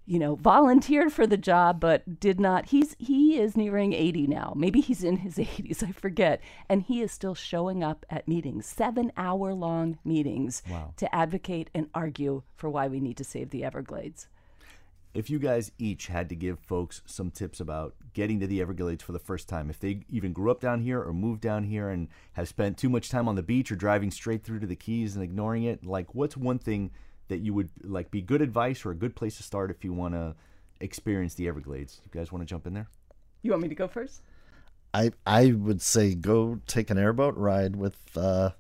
you 0.06 0.20
know, 0.20 0.36
volunteered 0.36 1.14
for 1.14 1.26
the 1.28 1.38
job 1.38 1.80
but 1.80 2.20
did 2.20 2.40
not. 2.40 2.68
He's 2.68 2.96
he 3.00 3.40
is 3.40 3.56
nearing 3.56 3.94
80 3.94 4.28
now. 4.28 4.54
Maybe 4.56 4.82
he's 4.82 5.04
in 5.04 5.18
his 5.18 5.36
80s, 5.38 5.84
I 5.88 5.92
forget. 5.92 6.42
And 6.68 6.82
he 6.84 7.02
is 7.02 7.12
still 7.12 7.36
showing 7.36 7.84
up 7.84 8.06
at 8.10 8.28
meetings, 8.28 8.74
7-hour 8.76 9.54
long 9.54 10.00
meetings 10.04 10.64
Wow. 10.70 10.94
to 10.98 11.14
advocate 11.16 11.70
and 11.74 11.90
argue 11.94 12.44
for 12.56 12.70
why 12.70 12.88
we 12.88 13.00
need 13.00 13.18
to 13.18 13.24
save 13.24 13.52
the 13.52 13.64
Everglades. 13.64 14.28
If 15.14 15.30
you 15.30 15.40
guys 15.40 15.74
each 15.78 16.08
had 16.08 16.30
to 16.30 16.36
give 16.36 16.58
folks 16.60 17.02
some 17.06 17.32
tips 17.32 17.60
about 17.60 17.96
getting 18.14 18.40
to 18.40 18.48
the 18.48 18.62
Everglades 18.62 19.04
for 19.04 19.12
the 19.12 19.20
first 19.20 19.50
time, 19.50 19.70
if 19.70 19.78
they 19.78 20.06
even 20.10 20.32
grew 20.32 20.50
up 20.50 20.62
down 20.62 20.80
here 20.82 21.02
or 21.02 21.12
moved 21.12 21.42
down 21.42 21.66
here 21.66 21.90
and 21.90 22.08
have 22.34 22.48
spent 22.48 22.78
too 22.78 22.88
much 22.90 23.10
time 23.10 23.28
on 23.28 23.36
the 23.36 23.44
beach 23.44 23.72
or 23.74 23.76
driving 23.76 24.10
straight 24.10 24.44
through 24.46 24.60
to 24.62 24.68
the 24.68 24.76
Keys 24.76 25.16
and 25.16 25.24
ignoring 25.24 25.64
it, 25.64 25.86
like 25.86 26.16
what's 26.16 26.38
one 26.38 26.60
thing 26.60 26.92
that 27.32 27.40
you 27.40 27.54
would 27.54 27.70
like 27.84 28.12
be 28.12 28.22
good 28.22 28.42
advice 28.42 28.86
or 28.86 28.92
a 28.92 28.96
good 28.96 29.16
place 29.16 29.38
to 29.38 29.44
start 29.44 29.72
if 29.72 29.84
you 29.86 29.94
want 29.94 30.14
to 30.14 30.36
experience 30.82 31.34
the 31.36 31.48
Everglades? 31.48 32.02
You 32.06 32.20
guys 32.20 32.32
want 32.32 32.42
to 32.42 32.46
jump 32.46 32.68
in 32.68 32.74
there? 32.74 32.90
You 33.42 33.52
want 33.52 33.64
me 33.64 33.70
to 33.70 33.76
go 33.76 33.88
first? 33.88 34.22
I 34.94 35.12
I 35.26 35.54
would 35.54 35.82
say 35.82 36.14
go 36.14 36.60
take 36.68 36.90
an 36.90 36.98
airboat 36.98 37.38
ride 37.38 37.78
with 37.78 37.96
uh, 38.18 38.52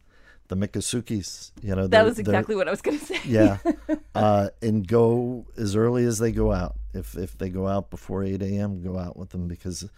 the 0.48 0.56
Miccosukees. 0.56 1.52
You 1.62 1.76
know 1.76 1.88
That 1.88 2.06
was 2.06 2.18
exactly 2.18 2.56
what 2.56 2.68
I 2.68 2.72
was 2.72 2.82
gonna 2.82 3.00
say. 3.00 3.20
Yeah, 3.26 3.58
uh, 4.16 4.50
and 4.62 4.88
go 4.88 5.46
as 5.58 5.76
early 5.76 6.06
as 6.06 6.20
they 6.20 6.32
go 6.32 6.54
out. 6.54 6.76
If 6.94 7.18
if 7.18 7.38
they 7.38 7.50
go 7.50 7.68
out 7.68 7.90
before 7.90 8.24
eight 8.24 8.42
a.m., 8.42 8.82
go 8.82 8.98
out 8.98 9.18
with 9.18 9.32
them 9.32 9.50
because 9.50 9.90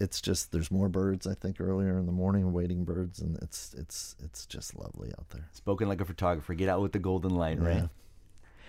it's 0.00 0.20
just 0.20 0.52
there's 0.52 0.70
more 0.70 0.88
birds. 0.88 1.26
I 1.26 1.34
think 1.34 1.60
earlier 1.60 1.98
in 1.98 2.06
the 2.06 2.12
morning, 2.12 2.52
wading 2.52 2.84
birds, 2.84 3.20
and 3.20 3.36
it's 3.42 3.74
it's 3.74 4.14
it's 4.22 4.46
just 4.46 4.76
lovely 4.76 5.12
out 5.18 5.30
there. 5.30 5.48
Spoken 5.52 5.88
like 5.88 6.00
a 6.00 6.04
photographer. 6.04 6.54
Get 6.54 6.68
out 6.68 6.80
with 6.80 6.92
the 6.92 6.98
golden 6.98 7.34
light, 7.34 7.60
right? 7.60 7.88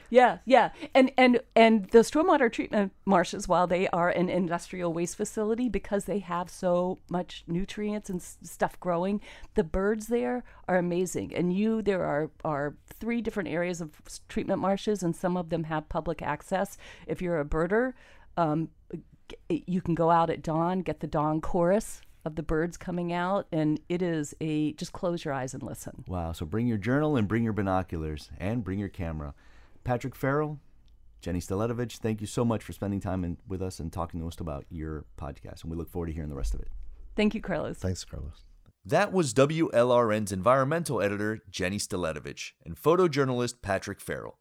Yeah. 0.09 0.39
Yeah, 0.45 0.71
and 0.93 1.11
and 1.17 1.39
and 1.55 1.85
the 1.89 1.99
stormwater 1.99 2.51
treatment 2.51 2.93
marshes, 3.05 3.47
while 3.47 3.67
they 3.67 3.87
are 3.89 4.09
an 4.09 4.29
industrial 4.29 4.93
waste 4.93 5.15
facility, 5.17 5.69
because 5.69 6.05
they 6.05 6.19
have 6.19 6.49
so 6.49 6.99
much 7.09 7.43
nutrients 7.47 8.09
and 8.09 8.19
s- 8.21 8.37
stuff 8.43 8.79
growing, 8.79 9.21
the 9.55 9.63
birds 9.63 10.07
there 10.07 10.43
are 10.67 10.77
amazing. 10.77 11.35
And 11.35 11.53
you, 11.53 11.81
there 11.81 12.03
are 12.03 12.31
are 12.43 12.75
three 12.87 13.21
different 13.21 13.49
areas 13.49 13.81
of 13.81 13.91
treatment 14.29 14.61
marshes, 14.61 15.03
and 15.03 15.15
some 15.15 15.37
of 15.37 15.49
them 15.49 15.65
have 15.65 15.89
public 15.89 16.21
access. 16.21 16.77
If 17.07 17.21
you're 17.21 17.39
a 17.39 17.45
birder, 17.45 17.93
um, 18.37 18.69
g- 19.49 19.63
you 19.67 19.81
can 19.81 19.95
go 19.95 20.11
out 20.11 20.29
at 20.29 20.41
dawn, 20.43 20.79
get 20.79 20.99
the 20.99 21.07
dawn 21.07 21.41
chorus 21.41 22.01
of 22.23 22.35
the 22.35 22.43
birds 22.43 22.75
coming 22.75 23.13
out, 23.13 23.45
and 23.51 23.79
it 23.87 24.01
is 24.01 24.33
a 24.41 24.73
just 24.73 24.93
close 24.93 25.23
your 25.23 25.33
eyes 25.33 25.53
and 25.53 25.61
listen. 25.61 26.03
Wow. 26.07 26.31
So 26.31 26.45
bring 26.45 26.65
your 26.67 26.79
journal 26.79 27.15
and 27.17 27.27
bring 27.27 27.43
your 27.43 27.53
binoculars 27.53 28.31
and 28.39 28.63
bring 28.63 28.79
your 28.79 28.89
camera. 28.89 29.33
Patrick 29.85 30.15
Farrell, 30.15 30.59
Jenny 31.21 31.39
Staletovich, 31.39 31.99
thank 31.99 32.19
you 32.19 32.27
so 32.27 32.43
much 32.43 32.63
for 32.63 32.73
spending 32.73 32.99
time 32.99 33.23
in, 33.23 33.37
with 33.47 33.61
us 33.61 33.79
and 33.79 33.93
talking 33.93 34.19
to 34.19 34.27
us 34.27 34.39
about 34.39 34.65
your 34.69 35.05
podcast. 35.17 35.61
And 35.61 35.71
we 35.71 35.77
look 35.77 35.89
forward 35.89 36.07
to 36.07 36.13
hearing 36.13 36.29
the 36.29 36.35
rest 36.35 36.53
of 36.53 36.59
it. 36.59 36.67
Thank 37.15 37.33
you, 37.33 37.41
Carlos. 37.41 37.77
Thanks, 37.77 38.03
Carlos. 38.03 38.43
That 38.83 39.13
was 39.13 39.33
WLRN's 39.33 40.31
environmental 40.31 41.01
editor, 41.01 41.39
Jenny 41.49 41.77
Staletovich, 41.77 42.51
and 42.63 42.75
photojournalist 42.75 43.61
Patrick 43.61 44.01
Farrell. 44.01 44.37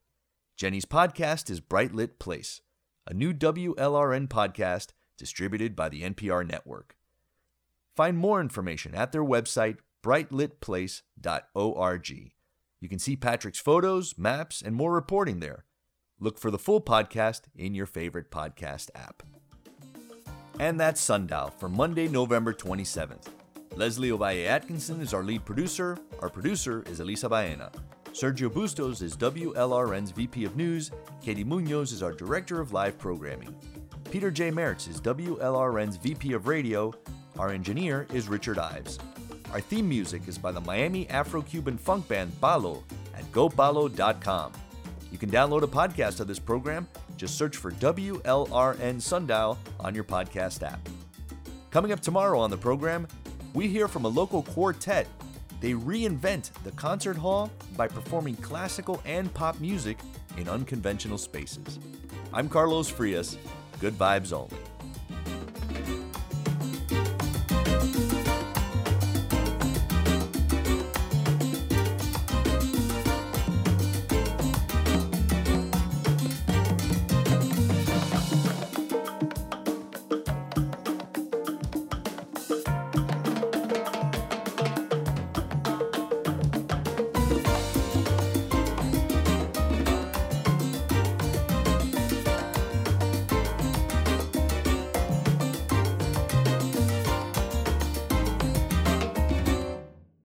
Jenny's 0.57 0.85
podcast 0.85 1.51
is 1.51 1.61
Bright 1.61 1.95
Lit 1.95 2.19
Place, 2.19 2.61
a 3.07 3.15
new 3.15 3.33
WLRN 3.33 4.29
podcast 4.29 4.89
distributed 5.17 5.77
by 5.77 5.89
the 5.89 6.03
NPR 6.03 6.47
network. 6.47 6.97
Find 7.97 8.19
more 8.19 8.41
information 8.41 8.95
at 8.95 9.13
their 9.13 9.25
website, 9.25 9.79
brightlitplace.org. 10.05 12.33
You 12.85 12.91
can 12.91 12.99
see 12.99 13.17
Patrick's 13.17 13.59
photos, 13.59 14.19
maps, 14.19 14.61
and 14.61 14.77
more 14.77 14.93
reporting 14.93 15.41
there. 15.41 15.65
Look 16.21 16.39
for 16.39 16.51
the 16.51 16.59
full 16.59 16.83
podcast 16.83 17.45
in 17.57 17.75
your 17.75 17.87
favorite 17.87 18.31
podcast 18.31 18.91
app. 18.95 19.23
And 20.61 20.79
that's 20.79 21.01
Sundial 21.01 21.49
for 21.49 21.71
Monday, 21.71 22.09
November 22.09 22.53
27th. 22.53 23.29
Leslie 23.75 24.11
Ovalle 24.11 24.47
Atkinson 24.47 25.01
is 25.01 25.15
our 25.15 25.23
lead 25.23 25.47
producer. 25.47 25.97
Our 26.21 26.29
producer 26.29 26.83
is 26.83 27.01
Elisa 27.01 27.27
Baena. 27.27 27.73
Sergio 28.13 28.53
Bustos 28.53 29.01
is 29.01 29.17
WLRN's 29.17 30.11
VP 30.11 30.45
of 30.45 30.55
News. 30.55 30.91
Katie 31.23 31.43
Munoz 31.43 31.91
is 31.91 32.03
our 32.03 32.13
Director 32.13 32.61
of 32.61 32.75
Live 32.75 32.99
Programming. 32.99 33.57
Peter 34.11 34.31
J. 34.31 34.51
Mertz 34.51 34.91
is 34.91 35.01
WLRN's 35.01 35.97
VP 35.97 36.35
of 36.35 36.47
Radio. 36.47 36.93
Our 37.39 37.49
engineer 37.49 38.07
is 38.13 38.29
Richard 38.29 38.59
Ives. 38.59 38.99
Our 39.55 39.61
theme 39.61 39.89
music 39.89 40.27
is 40.27 40.37
by 40.37 40.51
the 40.51 40.61
Miami 40.61 41.09
Afro 41.11 41.41
Cuban 41.41 41.79
funk 41.79 42.09
band 42.09 42.33
Palo 42.41 42.83
at 43.17 43.23
gopalo.com. 43.31 44.53
You 45.13 45.17
can 45.17 45.31
download 45.31 45.63
a 45.63 45.69
podcast 45.69 46.19
of 46.19 46.27
this 46.27 46.41
program. 46.41 46.89
Just 47.17 47.39
search 47.39 47.57
for 47.57 47.71
WLRN 47.71 49.01
Sundial 49.01 49.57
on 49.79 49.95
your 49.95 50.03
podcast 50.03 50.65
app. 50.65 50.81
Coming 51.71 51.93
up 51.93 52.01
tomorrow 52.01 52.41
on 52.41 52.51
the 52.51 52.57
program, 52.57 53.07
we 53.53 53.69
hear 53.69 53.87
from 53.87 54.07
a 54.07 54.09
local 54.09 54.43
quartet. 54.43 55.07
They 55.61 55.75
reinvent 55.75 56.51
the 56.65 56.73
concert 56.73 57.17
hall 57.17 57.49
by 57.77 57.87
performing 57.87 58.35
classical 58.39 59.01
and 59.05 59.33
pop 59.35 59.61
music 59.61 59.99
in 60.37 60.49
unconventional 60.49 61.17
spaces. 61.17 61.79
I'm 62.33 62.49
Carlos 62.49 62.89
Frias. 62.89 63.39
Good 63.79 63.95
vibes 63.95 64.33
only. 64.33 64.57